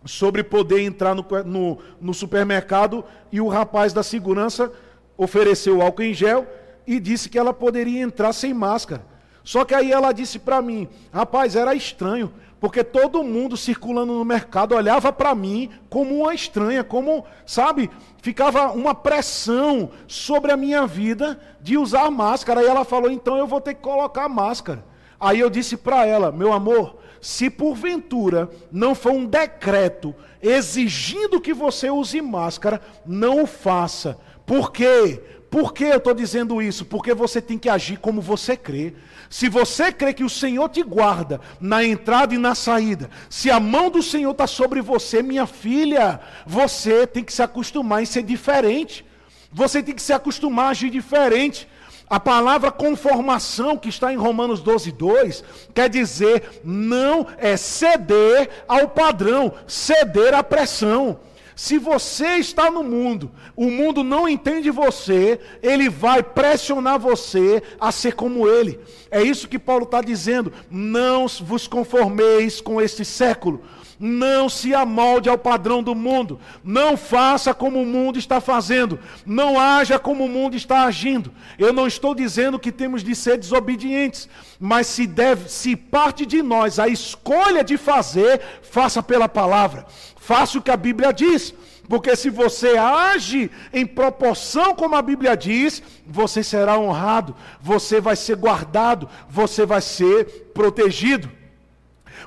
sobre 0.06 0.42
poder 0.42 0.84
entrar 0.84 1.14
no, 1.14 1.26
no, 1.46 1.80
no 2.00 2.14
supermercado 2.14 3.04
e 3.30 3.42
o 3.42 3.50
rapaz 3.50 3.92
da 3.92 4.04
segurança 4.04 4.72
ofereceu 5.18 5.82
álcool 5.82 6.04
em 6.04 6.14
gel 6.14 6.48
e 6.86 7.00
disse 7.00 7.28
que 7.28 7.38
ela 7.38 7.54
poderia 7.54 8.02
entrar 8.02 8.32
sem 8.32 8.54
máscara. 8.54 9.04
Só 9.44 9.66
que 9.66 9.74
aí 9.74 9.92
ela 9.92 10.12
disse 10.12 10.40
para 10.40 10.62
mim, 10.62 10.88
rapaz, 11.12 11.56
era 11.56 11.74
estranho, 11.74 12.34
porque 12.60 12.84
todo 12.84 13.24
mundo 13.24 13.56
circulando 13.56 14.14
no 14.14 14.26
mercado 14.26 14.76
olhava 14.76 15.12
para 15.14 15.34
mim 15.34 15.70
como 15.90 16.24
uma 16.24 16.34
estranha, 16.34 16.84
como, 16.84 17.26
sabe, 17.46 17.90
ficava 18.22 18.72
uma 18.72 18.94
pressão 18.94 19.92
sobre 20.08 20.52
a 20.52 20.58
minha 20.58 20.86
vida 20.86 21.40
de 21.62 21.78
usar 21.78 22.12
máscara. 22.12 22.60
Aí 22.60 22.68
ela 22.68 22.84
falou, 22.84 23.10
então 23.10 23.38
eu 23.38 23.48
vou 23.48 23.62
ter 23.62 23.74
que 23.74 23.82
colocar 23.82 24.28
máscara. 24.28 24.84
Aí 25.20 25.40
eu 25.40 25.50
disse 25.50 25.78
para 25.78 26.06
ela, 26.06 26.32
meu 26.32 26.52
amor, 26.52 26.98
se 27.22 27.50
porventura 27.50 28.50
não 28.72 28.94
for 28.94 29.14
um 29.14 29.26
decreto 29.26 30.14
exigindo 30.42 31.42
que 31.42 31.54
você 31.54 31.90
use 31.90 32.22
máscara, 32.22 32.82
não 33.06 33.44
o 33.44 33.48
faça 33.48 34.18
por 34.48 34.72
quê? 34.72 35.22
Por 35.50 35.74
que 35.74 35.84
eu 35.84 35.98
estou 35.98 36.14
dizendo 36.14 36.62
isso? 36.62 36.86
Porque 36.86 37.14
você 37.14 37.42
tem 37.42 37.58
que 37.58 37.68
agir 37.70 37.98
como 37.98 38.22
você 38.22 38.56
crê. 38.56 38.94
Se 39.30 39.50
você 39.50 39.92
crê 39.92 40.14
que 40.14 40.24
o 40.24 40.30
Senhor 40.30 40.70
te 40.70 40.82
guarda 40.84 41.42
na 41.60 41.84
entrada 41.84 42.34
e 42.34 42.38
na 42.38 42.56
saída, 42.56 43.10
se 43.30 43.52
a 43.52 43.60
mão 43.60 43.90
do 43.90 44.02
Senhor 44.02 44.32
está 44.32 44.48
sobre 44.48 44.82
você, 44.82 45.22
minha 45.22 45.46
filha, 45.46 46.22
você 46.46 47.06
tem 47.06 47.26
que 47.26 47.34
se 47.34 47.44
acostumar 47.44 48.02
em 48.02 48.06
ser 48.06 48.24
diferente. 48.24 49.06
Você 49.52 49.84
tem 49.84 49.94
que 49.94 50.02
se 50.02 50.14
acostumar 50.14 50.68
a 50.68 50.70
agir 50.70 50.90
diferente. 50.90 51.68
A 52.10 52.20
palavra 52.20 52.72
conformação 52.72 53.76
que 53.78 53.90
está 53.90 54.14
em 54.14 54.18
Romanos 54.18 54.62
12, 54.62 54.94
2, 54.94 55.44
quer 55.76 55.90
dizer 55.90 56.62
não 56.64 57.28
é 57.38 57.58
ceder 57.58 58.50
ao 58.66 58.88
padrão, 58.88 59.54
ceder 59.68 60.34
à 60.34 60.42
pressão. 60.42 61.20
Se 61.58 61.80
você 61.80 62.36
está 62.36 62.70
no 62.70 62.84
mundo, 62.84 63.32
o 63.56 63.72
mundo 63.72 64.04
não 64.04 64.30
entende 64.30 64.70
você, 64.70 65.40
ele 65.64 65.90
vai 65.90 66.22
pressionar 66.22 67.00
você 67.00 67.64
a 67.80 67.92
ser 67.92 68.14
como 68.14 68.48
ele. 68.48 68.80
É 69.10 69.24
isso 69.24 69.48
que 69.48 69.58
Paulo 69.58 69.86
está 69.86 70.00
dizendo. 70.00 70.54
Não 70.70 71.26
vos 71.28 71.68
conformeis 71.68 72.62
com 72.62 72.80
este 72.80 73.04
século, 73.04 73.64
Não 74.00 74.48
se 74.48 74.76
amolde 74.76 75.28
ao 75.28 75.40
padrão 75.40 75.82
do 75.82 75.96
mundo. 75.96 76.40
Não 76.64 76.96
faça 76.96 77.52
como 77.56 77.82
o 77.82 77.86
mundo 77.88 78.20
está 78.20 78.40
fazendo. 78.40 79.00
Não 79.26 79.60
haja 79.60 79.98
como 79.98 80.26
o 80.26 80.30
mundo 80.30 80.56
está 80.56 80.84
agindo. 80.84 81.34
Eu 81.58 81.74
não 81.74 81.88
estou 81.88 82.14
dizendo 82.14 82.60
que 82.60 82.72
temos 82.72 83.04
de 83.04 83.16
ser 83.16 83.40
desobedientes, 83.40 84.30
mas 84.60 84.86
se 84.86 85.08
deve, 85.08 85.50
se 85.50 85.76
parte 85.76 86.28
de 86.28 86.44
nós 86.44 86.78
a 86.78 86.88
escolha 86.88 87.64
de 87.64 87.76
fazer, 87.76 88.40
faça 88.62 89.02
pela 89.02 89.28
palavra. 89.28 89.88
Faça 90.28 90.58
o 90.58 90.62
que 90.62 90.70
a 90.70 90.76
Bíblia 90.76 91.14
diz. 91.14 91.54
Porque 91.88 92.14
se 92.18 92.30
você 92.30 92.78
age 92.78 93.50
em 93.72 93.86
proporção 93.86 94.76
como 94.76 94.94
a 94.94 95.02
Bíblia 95.02 95.38
diz, 95.38 95.82
você 96.06 96.44
será 96.44 96.78
honrado, 96.78 97.34
você 97.62 98.02
vai 98.02 98.18
ser 98.18 98.36
guardado, 98.36 99.08
você 99.30 99.66
vai 99.66 99.80
ser 99.80 100.52
protegido. 100.54 101.32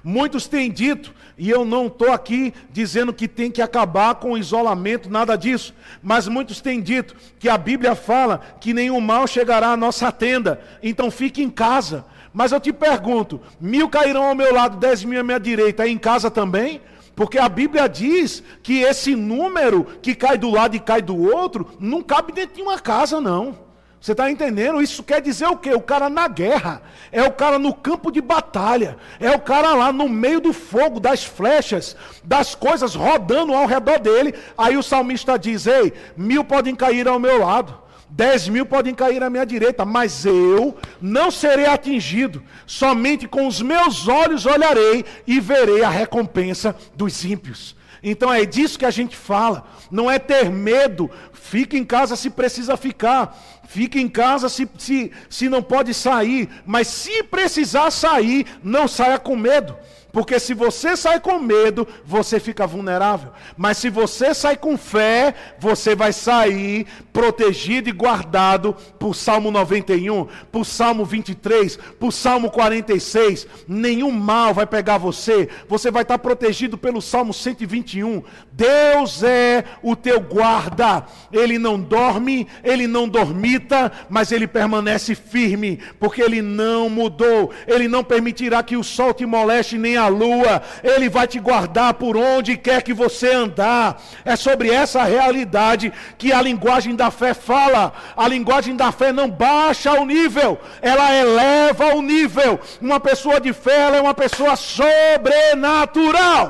Muitos 0.02 0.48
têm 0.48 0.70
dito, 0.70 1.12
e 1.36 1.50
eu 1.50 1.62
não 1.62 1.88
estou 1.88 2.10
aqui 2.10 2.54
dizendo 2.70 3.12
que 3.12 3.28
tem 3.28 3.50
que 3.50 3.60
acabar 3.60 4.14
com 4.14 4.32
o 4.32 4.38
isolamento, 4.38 5.10
nada 5.10 5.36
disso, 5.36 5.74
mas 6.02 6.26
muitos 6.26 6.62
têm 6.62 6.80
dito 6.80 7.14
que 7.38 7.50
a 7.50 7.58
Bíblia 7.58 7.94
fala 7.94 8.40
que 8.58 8.72
nenhum 8.72 8.98
mal 8.98 9.26
chegará 9.26 9.72
à 9.72 9.76
nossa 9.76 10.10
tenda, 10.10 10.58
então 10.82 11.10
fique 11.10 11.42
em 11.42 11.50
casa. 11.50 12.06
Mas 12.32 12.50
eu 12.50 12.60
te 12.60 12.72
pergunto: 12.72 13.42
mil 13.60 13.90
cairão 13.90 14.22
ao 14.22 14.34
meu 14.34 14.54
lado, 14.54 14.78
dez 14.78 15.04
mil 15.04 15.20
à 15.20 15.22
minha 15.22 15.40
direita, 15.40 15.84
é 15.84 15.88
em 15.90 15.98
casa 15.98 16.30
também? 16.30 16.80
Porque 17.20 17.38
a 17.38 17.50
Bíblia 17.50 17.86
diz 17.86 18.42
que 18.62 18.80
esse 18.80 19.14
número 19.14 19.84
que 20.00 20.14
cai 20.14 20.38
do 20.38 20.48
lado 20.48 20.74
e 20.74 20.80
cai 20.80 21.02
do 21.02 21.22
outro 21.22 21.68
não 21.78 22.00
cabe 22.02 22.32
dentro 22.32 22.56
de 22.56 22.62
uma 22.62 22.78
casa, 22.78 23.20
não. 23.20 23.58
Você 24.00 24.12
está 24.12 24.30
entendendo? 24.30 24.80
Isso 24.80 25.02
quer 25.02 25.20
dizer 25.20 25.46
o 25.46 25.58
quê? 25.58 25.74
O 25.74 25.82
cara 25.82 26.08
na 26.08 26.26
guerra, 26.26 26.80
é 27.12 27.22
o 27.22 27.30
cara 27.30 27.58
no 27.58 27.74
campo 27.74 28.10
de 28.10 28.22
batalha, 28.22 28.96
é 29.20 29.30
o 29.32 29.38
cara 29.38 29.74
lá 29.74 29.92
no 29.92 30.08
meio 30.08 30.40
do 30.40 30.54
fogo, 30.54 30.98
das 30.98 31.22
flechas, 31.22 31.94
das 32.24 32.54
coisas 32.54 32.94
rodando 32.94 33.52
ao 33.52 33.66
redor 33.66 33.98
dele. 33.98 34.34
Aí 34.56 34.78
o 34.78 34.82
salmista 34.82 35.38
diz: 35.38 35.66
Ei, 35.66 35.92
mil 36.16 36.42
podem 36.42 36.74
cair 36.74 37.06
ao 37.06 37.18
meu 37.18 37.40
lado, 37.44 37.78
Dez 38.10 38.48
mil 38.48 38.66
podem 38.66 38.94
cair 38.94 39.22
à 39.22 39.30
minha 39.30 39.46
direita, 39.46 39.84
mas 39.84 40.26
eu 40.26 40.76
não 41.00 41.30
serei 41.30 41.66
atingido. 41.66 42.42
Somente 42.66 43.28
com 43.28 43.46
os 43.46 43.62
meus 43.62 44.08
olhos 44.08 44.46
olharei 44.46 45.04
e 45.26 45.40
verei 45.40 45.84
a 45.84 45.90
recompensa 45.90 46.74
dos 46.94 47.24
ímpios. 47.24 47.76
Então 48.02 48.32
é 48.32 48.44
disso 48.44 48.78
que 48.78 48.84
a 48.84 48.90
gente 48.90 49.16
fala. 49.16 49.66
Não 49.90 50.10
é 50.10 50.18
ter 50.18 50.50
medo. 50.50 51.10
Fique 51.32 51.76
em 51.76 51.84
casa 51.84 52.16
se 52.16 52.30
precisa 52.30 52.76
ficar. 52.76 53.38
Fique 53.68 54.00
em 54.00 54.08
casa 54.08 54.48
se, 54.48 54.68
se, 54.78 55.12
se 55.28 55.48
não 55.48 55.62
pode 55.62 55.92
sair. 55.92 56.48
Mas 56.64 56.88
se 56.88 57.22
precisar 57.22 57.90
sair, 57.90 58.46
não 58.62 58.88
saia 58.88 59.18
com 59.18 59.36
medo. 59.36 59.76
Porque 60.12 60.40
se 60.40 60.54
você 60.54 60.96
sai 60.96 61.20
com 61.20 61.38
medo, 61.38 61.86
você 62.04 62.40
fica 62.40 62.66
vulnerável. 62.66 63.32
Mas 63.56 63.78
se 63.78 63.88
você 63.88 64.34
sai 64.34 64.56
com 64.56 64.76
fé, 64.76 65.34
você 65.58 65.94
vai 65.94 66.12
sair 66.12 66.86
protegido 67.12 67.88
e 67.88 67.92
guardado 67.92 68.74
por 68.98 69.14
Salmo 69.14 69.50
91, 69.50 70.26
por 70.50 70.64
Salmo 70.64 71.04
23, 71.04 71.76
por 71.98 72.12
Salmo 72.12 72.50
46. 72.50 73.46
Nenhum 73.66 74.10
mal 74.10 74.54
vai 74.54 74.66
pegar 74.66 74.98
você. 74.98 75.48
Você 75.68 75.90
vai 75.90 76.02
estar 76.02 76.18
protegido 76.18 76.76
pelo 76.76 77.00
Salmo 77.00 77.32
121. 77.32 78.22
Deus 78.52 79.22
é 79.22 79.64
o 79.82 79.96
teu 79.96 80.20
guarda. 80.20 81.04
Ele 81.32 81.58
não 81.58 81.80
dorme, 81.80 82.46
ele 82.62 82.86
não 82.86 83.08
dormita, 83.08 83.90
mas 84.08 84.32
ele 84.32 84.46
permanece 84.46 85.14
firme, 85.14 85.78
porque 85.98 86.22
ele 86.22 86.42
não 86.42 86.88
mudou. 86.88 87.52
Ele 87.66 87.88
não 87.88 88.04
permitirá 88.04 88.62
que 88.62 88.76
o 88.76 88.84
sol 88.84 89.14
te 89.14 89.26
moleste 89.26 89.78
nem 89.78 89.96
a 89.96 90.08
lua, 90.08 90.62
Ele 90.82 91.08
vai 91.08 91.26
te 91.26 91.38
guardar 91.38 91.94
por 91.94 92.16
onde 92.16 92.56
quer 92.56 92.82
que 92.82 92.92
você 92.92 93.32
andar. 93.32 94.02
É 94.24 94.36
sobre 94.36 94.70
essa 94.70 95.02
realidade 95.04 95.92
que 96.18 96.32
a 96.32 96.42
linguagem 96.42 96.94
da 97.00 97.10
fé 97.10 97.32
fala. 97.32 97.92
A 98.14 98.28
linguagem 98.28 98.76
da 98.76 98.92
fé 98.92 99.10
não 99.10 99.30
baixa 99.30 99.92
o 99.98 100.04
nível, 100.04 100.60
ela 100.82 101.12
eleva 101.14 101.94
o 101.94 102.02
nível. 102.02 102.60
Uma 102.80 103.00
pessoa 103.00 103.40
de 103.40 103.54
fé 103.54 103.80
ela 103.86 103.96
é 103.96 104.00
uma 104.00 104.14
pessoa 104.14 104.54
sobrenatural. 104.54 106.44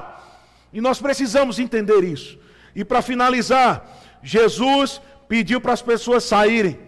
E 0.73 0.81
nós 0.81 1.01
precisamos 1.01 1.61
entender 1.61 2.03
isso. 2.03 2.37
E 2.75 2.85
para 2.85 3.01
finalizar, 3.01 3.87
Jesus 4.23 5.01
pediu 5.29 5.61
para 5.61 5.73
as 5.73 5.83
pessoas 5.83 6.25
saírem, 6.25 6.79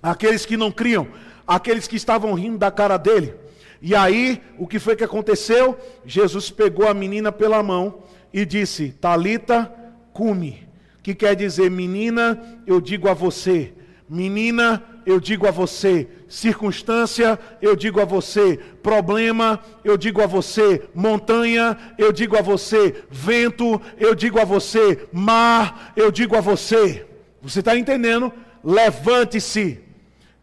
aqueles 0.00 0.46
que 0.46 0.56
não 0.56 0.70
criam, 0.70 1.08
aqueles 1.46 1.88
que 1.88 1.96
estavam 1.96 2.32
rindo 2.34 2.58
da 2.58 2.70
cara 2.70 2.96
dele. 2.96 3.34
E 3.82 3.94
aí, 3.94 4.40
o 4.56 4.66
que 4.68 4.78
foi 4.78 4.94
que 4.96 5.04
aconteceu? 5.04 5.76
Jesus 6.06 6.50
pegou 6.50 6.88
a 6.88 6.94
menina 6.94 7.32
pela 7.32 7.62
mão 7.62 8.04
e 8.32 8.44
disse: 8.44 8.90
Talita, 8.92 9.72
cume, 10.12 10.63
que 11.04 11.14
quer 11.14 11.36
dizer, 11.36 11.70
menina, 11.70 12.42
eu 12.66 12.80
digo 12.80 13.10
a 13.10 13.12
você, 13.12 13.74
menina, 14.08 14.82
eu 15.04 15.20
digo 15.20 15.46
a 15.46 15.50
você, 15.50 16.08
circunstância, 16.26 17.38
eu 17.60 17.76
digo 17.76 18.00
a 18.00 18.06
você, 18.06 18.58
problema, 18.82 19.60
eu 19.84 19.98
digo 19.98 20.22
a 20.22 20.26
você, 20.26 20.88
montanha, 20.94 21.76
eu 21.98 22.10
digo 22.10 22.38
a 22.38 22.40
você, 22.40 23.04
vento, 23.10 23.78
eu 23.98 24.14
digo 24.14 24.40
a 24.40 24.46
você, 24.46 25.06
mar, 25.12 25.92
eu 25.94 26.10
digo 26.10 26.34
a 26.36 26.40
você. 26.40 27.06
Você 27.42 27.58
está 27.58 27.76
entendendo? 27.76 28.32
Levante-se. 28.64 29.80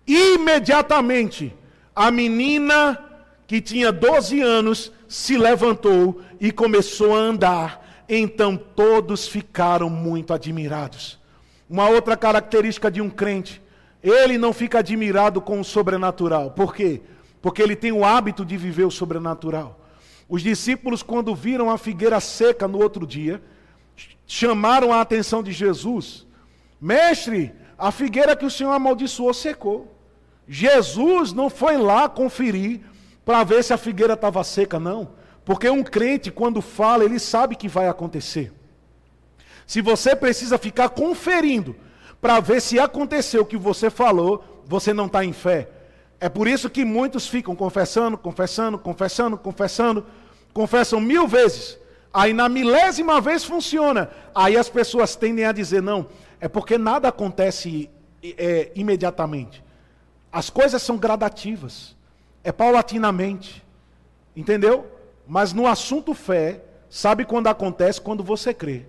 Imediatamente, 0.05 1.51
a 1.95 2.12
menina 2.12 3.03
que 3.47 3.59
tinha 3.59 3.91
12 3.91 4.39
anos, 4.41 4.91
se 5.07 5.38
levantou 5.38 6.22
e 6.39 6.51
começou 6.51 7.16
a 7.16 7.20
andar. 7.20 7.91
Então 8.14 8.57
todos 8.57 9.26
ficaram 9.26 9.89
muito 9.89 10.34
admirados. 10.34 11.18
Uma 11.70 11.88
outra 11.88 12.18
característica 12.18 12.91
de 12.91 12.99
um 12.99 13.09
crente, 13.09 13.62
ele 14.03 14.38
não 14.38 14.51
fica 14.51 14.80
admirado 14.80 15.39
com 15.39 15.62
o 15.62 15.64
sobrenatural. 15.64 16.51
Por 16.51 16.76
quê? 16.76 16.99
Porque 17.41 17.62
ele 17.62 17.74
tem 17.74 17.93
o 17.93 18.03
hábito 18.03 18.43
de 18.43 18.57
viver 18.57 18.84
o 18.84 18.91
sobrenatural. 18.91 19.80
Os 20.28 20.41
discípulos, 20.41 21.01
quando 21.01 21.34
viram 21.34 21.70
a 21.70 21.78
figueira 21.78 22.20
seca 22.20 22.68
no 22.68 22.80
outro 22.80 23.07
dia, 23.07 23.41
chamaram 24.28 24.91
a 24.91 24.99
atenção 24.99 25.41
de 25.41 25.53
Jesus: 25.53 26.28
Mestre, 26.82 27.53
a 27.78 27.93
figueira 27.93 28.36
que 28.36 28.45
o 28.45 28.51
Senhor 28.51 28.74
amaldiçoou 28.74 29.34
secou. 29.34 29.95
Jesus 30.45 31.32
não 31.32 31.49
foi 31.49 31.78
lá 31.78 32.09
conferir 32.09 32.82
para 33.24 33.45
ver 33.45 33.64
se 33.64 33.72
a 33.72 33.78
figueira 33.78 34.16
estava 34.16 34.43
seca, 34.43 34.78
não. 34.78 35.20
Porque 35.44 35.70
um 35.70 35.84
crente, 35.84 36.32
quando 36.32 36.62
fala, 36.62 37.04
ele 37.04 37.20
sabe 37.20 37.56
que 37.56 37.68
vai 37.68 37.88
acontecer. 37.88 38.52
Se 39.66 39.82
você 39.82 40.16
precisa 40.16 40.58
ficar 40.58 40.89
conferindo 40.89 41.76
para 42.20 42.39
ver 42.39 42.62
se 42.62 42.80
aconteceu 42.80 43.42
o 43.42 43.46
que 43.46 43.58
você 43.58 43.89
falou, 43.89 44.64
você 44.66 44.94
não 44.94 45.08
está 45.08 45.26
em 45.26 45.34
fé. 45.34 45.70
É 46.20 46.30
por 46.30 46.48
isso 46.48 46.70
que 46.70 46.86
muitos 46.86 47.28
ficam 47.28 47.56
confessando, 47.56 48.18
confessando, 48.18 48.78
confessando, 48.78 49.38
confessando, 49.38 50.06
confessam 50.54 51.00
mil 51.02 51.28
vezes. 51.28 51.80
Aí 52.14 52.34
na 52.34 52.48
milésima 52.48 53.20
vez 53.20 53.44
funciona. 53.44 54.10
Aí 54.36 54.56
as 54.56 54.70
pessoas 54.70 55.16
tendem 55.16 55.46
a 55.46 55.52
dizer: 55.52 55.82
não, 55.82 56.08
é 56.39 56.48
porque 56.48 56.78
nada 56.78 57.08
acontece 57.08 57.89
é, 58.22 58.72
imediatamente. 58.76 59.64
As 60.32 60.50
coisas 60.50 60.82
são 60.82 60.98
gradativas 60.98 61.96
é 62.44 62.52
paulatinamente. 62.52 63.64
Entendeu? 64.36 64.86
Mas 65.34 65.54
no 65.54 65.66
assunto 65.66 66.14
fé, 66.14 66.62
sabe 66.90 67.24
quando 67.24 67.48
acontece? 67.48 68.02
Quando 68.02 68.22
você 68.22 68.54
crê. 68.54 68.86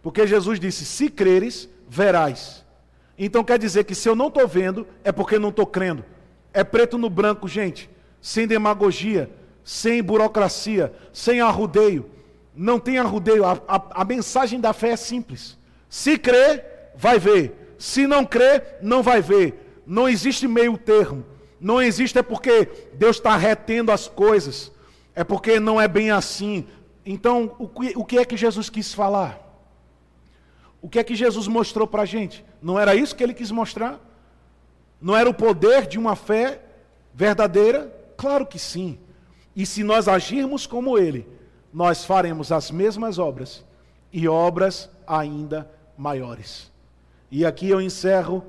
Porque 0.00 0.24
Jesus 0.24 0.60
disse: 0.60 0.84
se 0.84 1.10
creres, 1.10 1.68
verás. 1.88 2.64
Então 3.18 3.42
quer 3.42 3.58
dizer 3.58 3.82
que 3.82 3.92
se 3.96 4.08
eu 4.08 4.14
não 4.14 4.28
estou 4.28 4.46
vendo, 4.46 4.86
é 5.02 5.10
porque 5.10 5.36
não 5.36 5.48
estou 5.48 5.66
crendo. 5.66 6.04
É 6.54 6.62
preto 6.62 6.96
no 6.96 7.10
branco, 7.10 7.48
gente. 7.48 7.90
Sem 8.22 8.46
demagogia, 8.46 9.28
sem 9.64 10.00
burocracia, 10.00 10.92
sem 11.12 11.40
arrudeio. 11.40 12.08
Não 12.54 12.78
tem 12.78 12.96
arrudeio. 12.96 13.44
A, 13.44 13.60
a, 13.66 14.02
a 14.02 14.04
mensagem 14.04 14.60
da 14.60 14.72
fé 14.72 14.90
é 14.90 14.96
simples. 14.96 15.58
Se 15.88 16.16
crê, 16.16 16.62
vai 16.94 17.18
ver. 17.18 17.74
Se 17.76 18.06
não 18.06 18.24
crê, 18.24 18.62
não 18.80 19.02
vai 19.02 19.20
ver. 19.20 19.82
Não 19.84 20.08
existe 20.08 20.46
meio 20.46 20.78
termo. 20.78 21.26
Não 21.60 21.82
existe 21.82 22.16
é 22.16 22.22
porque 22.22 22.68
Deus 22.94 23.16
está 23.16 23.36
retendo 23.36 23.90
as 23.90 24.06
coisas. 24.06 24.70
É 25.20 25.24
porque 25.24 25.60
não 25.60 25.78
é 25.78 25.86
bem 25.86 26.10
assim. 26.10 26.66
Então, 27.04 27.54
o 27.58 27.68
que, 27.68 27.92
o 27.94 28.06
que 28.06 28.16
é 28.16 28.24
que 28.24 28.38
Jesus 28.38 28.70
quis 28.70 28.94
falar? 28.94 29.38
O 30.80 30.88
que 30.88 30.98
é 30.98 31.04
que 31.04 31.14
Jesus 31.14 31.46
mostrou 31.46 31.86
para 31.86 32.04
a 32.04 32.06
gente? 32.06 32.42
Não 32.62 32.80
era 32.80 32.94
isso 32.94 33.14
que 33.14 33.22
ele 33.22 33.34
quis 33.34 33.50
mostrar? 33.50 34.00
Não 34.98 35.14
era 35.14 35.28
o 35.28 35.34
poder 35.34 35.86
de 35.86 35.98
uma 35.98 36.16
fé 36.16 36.62
verdadeira? 37.12 37.94
Claro 38.16 38.46
que 38.46 38.58
sim. 38.58 38.98
E 39.54 39.66
se 39.66 39.84
nós 39.84 40.08
agirmos 40.08 40.66
como 40.66 40.96
ele, 40.96 41.28
nós 41.70 42.02
faremos 42.02 42.50
as 42.50 42.70
mesmas 42.70 43.18
obras 43.18 43.62
e 44.10 44.26
obras 44.26 44.88
ainda 45.06 45.70
maiores. 45.98 46.72
E 47.30 47.44
aqui 47.44 47.68
eu 47.68 47.78
encerro 47.78 48.42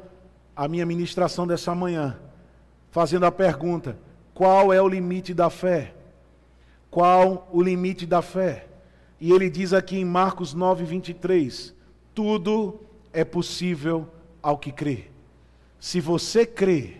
a 0.56 0.70
minha 0.70 0.86
ministração 0.86 1.46
dessa 1.46 1.76
manhã 1.76 2.18
fazendo 2.92 3.26
a 3.26 3.32
pergunta: 3.32 3.98
qual 4.34 4.72
é 4.72 4.82
o 4.82 4.88
limite 4.88 5.34
da 5.34 5.50
fé? 5.50 5.96
Qual 6.92 7.48
o 7.52 7.62
limite 7.64 8.06
da 8.06 8.22
fé? 8.22 8.68
E 9.18 9.32
ele 9.32 9.50
diz 9.50 9.72
aqui 9.72 9.98
em 9.98 10.04
Marcos 10.04 10.54
9, 10.54 10.84
23: 10.84 11.74
Tudo 12.14 12.82
é 13.14 13.24
possível 13.24 14.10
ao 14.44 14.58
que 14.58 14.74
crê. 14.74 15.06
Se 15.80 16.02
você 16.02 16.46
crê 16.46 16.98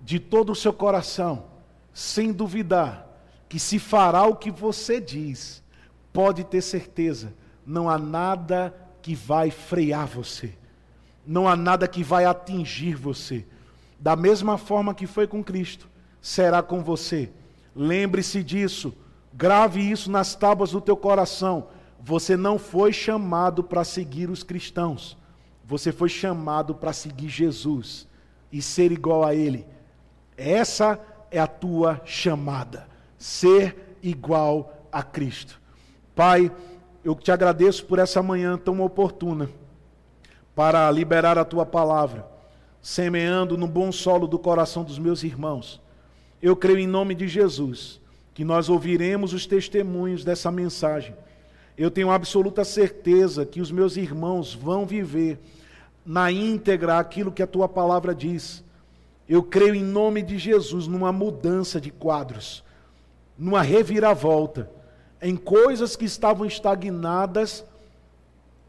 de 0.00 0.18
todo 0.18 0.52
o 0.52 0.56
seu 0.56 0.72
coração, 0.72 1.44
sem 1.92 2.32
duvidar, 2.32 3.06
que 3.46 3.58
se 3.58 3.78
fará 3.78 4.24
o 4.24 4.36
que 4.36 4.50
você 4.50 4.98
diz, 5.00 5.62
pode 6.12 6.42
ter 6.44 6.62
certeza, 6.62 7.34
não 7.66 7.90
há 7.90 7.98
nada 7.98 8.74
que 9.02 9.14
vai 9.14 9.50
frear 9.50 10.06
você, 10.06 10.54
não 11.26 11.46
há 11.46 11.54
nada 11.54 11.86
que 11.86 12.02
vai 12.02 12.24
atingir 12.24 12.94
você. 12.94 13.44
Da 13.98 14.16
mesma 14.16 14.56
forma 14.56 14.94
que 14.94 15.06
foi 15.06 15.26
com 15.26 15.44
Cristo, 15.44 15.90
será 16.22 16.62
com 16.62 16.82
você. 16.82 17.30
Lembre-se 17.76 18.42
disso, 18.42 18.94
grave 19.32 19.80
isso 19.80 20.10
nas 20.10 20.34
tábuas 20.34 20.72
do 20.72 20.80
teu 20.80 20.96
coração. 20.96 21.68
Você 22.00 22.36
não 22.36 22.58
foi 22.58 22.92
chamado 22.92 23.62
para 23.62 23.84
seguir 23.84 24.30
os 24.30 24.42
cristãos, 24.42 25.16
você 25.64 25.92
foi 25.92 26.08
chamado 26.08 26.74
para 26.74 26.92
seguir 26.92 27.28
Jesus 27.28 28.08
e 28.50 28.62
ser 28.62 28.90
igual 28.90 29.24
a 29.24 29.34
Ele. 29.34 29.66
Essa 30.36 30.98
é 31.30 31.38
a 31.38 31.46
tua 31.46 32.00
chamada, 32.04 32.88
ser 33.18 33.96
igual 34.02 34.72
a 34.90 35.02
Cristo. 35.02 35.60
Pai, 36.14 36.50
eu 37.04 37.14
te 37.14 37.30
agradeço 37.30 37.84
por 37.84 37.98
essa 37.98 38.22
manhã 38.22 38.58
tão 38.58 38.80
oportuna 38.80 39.48
para 40.54 40.90
liberar 40.90 41.38
a 41.38 41.44
tua 41.44 41.64
palavra, 41.64 42.26
semeando 42.82 43.56
no 43.56 43.68
bom 43.68 43.92
solo 43.92 44.26
do 44.26 44.38
coração 44.38 44.82
dos 44.82 44.98
meus 44.98 45.22
irmãos. 45.22 45.80
Eu 46.42 46.56
creio 46.56 46.78
em 46.78 46.86
nome 46.86 47.14
de 47.14 47.28
Jesus 47.28 47.99
que 48.40 48.44
nós 48.44 48.70
ouviremos 48.70 49.34
os 49.34 49.44
testemunhos 49.44 50.24
dessa 50.24 50.50
mensagem. 50.50 51.14
Eu 51.76 51.90
tenho 51.90 52.10
absoluta 52.10 52.64
certeza 52.64 53.44
que 53.44 53.60
os 53.60 53.70
meus 53.70 53.98
irmãos 53.98 54.54
vão 54.54 54.86
viver 54.86 55.38
na 56.06 56.32
íntegra 56.32 56.98
aquilo 56.98 57.30
que 57.30 57.42
a 57.42 57.46
tua 57.46 57.68
palavra 57.68 58.14
diz. 58.14 58.64
Eu 59.28 59.42
creio 59.42 59.74
em 59.74 59.84
nome 59.84 60.22
de 60.22 60.38
Jesus 60.38 60.86
numa 60.86 61.12
mudança 61.12 61.78
de 61.78 61.90
quadros, 61.90 62.64
numa 63.36 63.60
reviravolta, 63.60 64.70
em 65.20 65.36
coisas 65.36 65.94
que 65.94 66.06
estavam 66.06 66.46
estagnadas, 66.46 67.62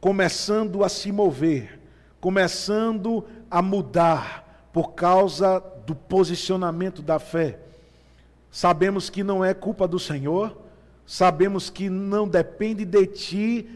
começando 0.02 0.84
a 0.84 0.90
se 0.90 1.14
mover, 1.14 1.80
começando 2.20 3.24
a 3.50 3.62
mudar 3.62 4.68
por 4.74 4.92
causa 4.92 5.64
do 5.86 5.96
posicionamento 5.96 7.02
da 7.02 7.20
fé. 7.20 7.71
Sabemos 8.52 9.10
que 9.10 9.24
não 9.24 9.44
é 9.44 9.54
culpa 9.54 9.88
do 9.88 9.98
Senhor, 9.98 10.58
sabemos 11.06 11.70
que 11.70 11.90
não 11.90 12.28
depende 12.28 12.84
de 12.84 13.08
ti 13.08 13.70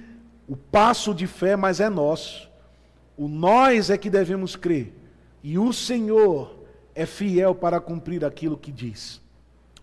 o 0.45 0.57
passo 0.57 1.15
de 1.15 1.25
fé, 1.25 1.55
mas 1.55 1.79
é 1.79 1.89
nosso. 1.89 2.49
O 3.17 3.29
nós 3.29 3.89
é 3.89 3.97
que 3.97 4.09
devemos 4.09 4.57
crer. 4.57 4.93
E 5.41 5.57
o 5.57 5.71
Senhor 5.71 6.59
é 6.93 7.05
fiel 7.05 7.55
para 7.55 7.79
cumprir 7.79 8.25
aquilo 8.25 8.57
que 8.57 8.69
diz. 8.69 9.21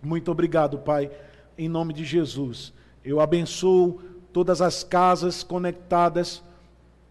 Muito 0.03 0.31
obrigado, 0.31 0.79
Pai, 0.79 1.11
em 1.57 1.71
nome 1.71 1.95
de 1.95 2.05
Jesus. 2.05 2.75
Eu 3.03 3.19
abençoo 3.19 3.99
todas 4.31 4.61
as 4.61 4.85
casas 4.85 5.43
conectadas, 5.43 6.43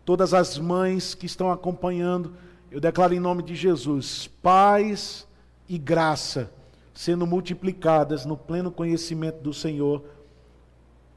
todas 0.05 0.35
as 0.35 0.55
mães 0.59 1.15
que 1.15 1.25
estão 1.25 1.51
acompanhando. 1.51 2.35
Eu 2.69 2.79
declaro 2.79 3.13
em 3.15 3.19
nome 3.19 3.41
de 3.41 3.55
Jesus 3.55 4.27
paz 4.41 5.27
e 5.67 5.79
graça 5.79 6.51
sendo 6.93 7.25
multiplicadas 7.25 8.25
no 8.25 8.35
pleno 8.37 8.71
conhecimento 8.71 9.41
do 9.41 9.53
Senhor 9.53 10.03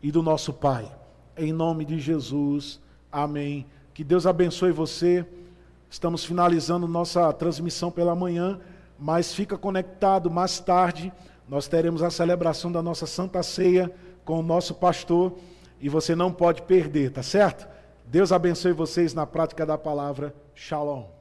e 0.03 0.11
do 0.11 0.23
nosso 0.23 0.53
Pai. 0.53 0.91
Em 1.37 1.53
nome 1.53 1.85
de 1.85 1.99
Jesus. 1.99 2.81
Amém. 3.11 3.67
Que 3.93 4.05
Deus 4.05 4.27
abençoe 4.27 4.73
você. 4.73 5.27
Estamos 5.91 6.25
finalizando 6.25 6.89
nossa 6.89 7.33
transmissão 7.33 7.91
pela 7.91 8.15
manhã, 8.15 8.59
mas 8.99 9.33
fica 9.35 9.57
conectado 9.57 10.31
mais 10.31 10.59
tarde. 10.59 11.13
Nós 11.49 11.69
teremos 11.69 12.03
a 12.03 12.11
celebração 12.11 12.73
da 12.73 12.83
nossa 12.83 13.07
Santa 13.07 13.43
Ceia 13.43 13.93
com 14.25 14.39
o 14.41 14.43
nosso 14.43 14.75
pastor 14.75 15.37
e 15.81 15.89
você 15.89 16.15
não 16.15 16.33
pode 16.33 16.63
perder, 16.63 17.13
tá 17.13 17.23
certo? 17.23 17.69
Deus 18.07 18.33
abençoe 18.33 18.73
vocês 18.73 19.15
na 19.15 19.27
prática 19.27 19.65
da 19.65 19.79
palavra. 19.79 20.35
Shalom. 20.55 21.14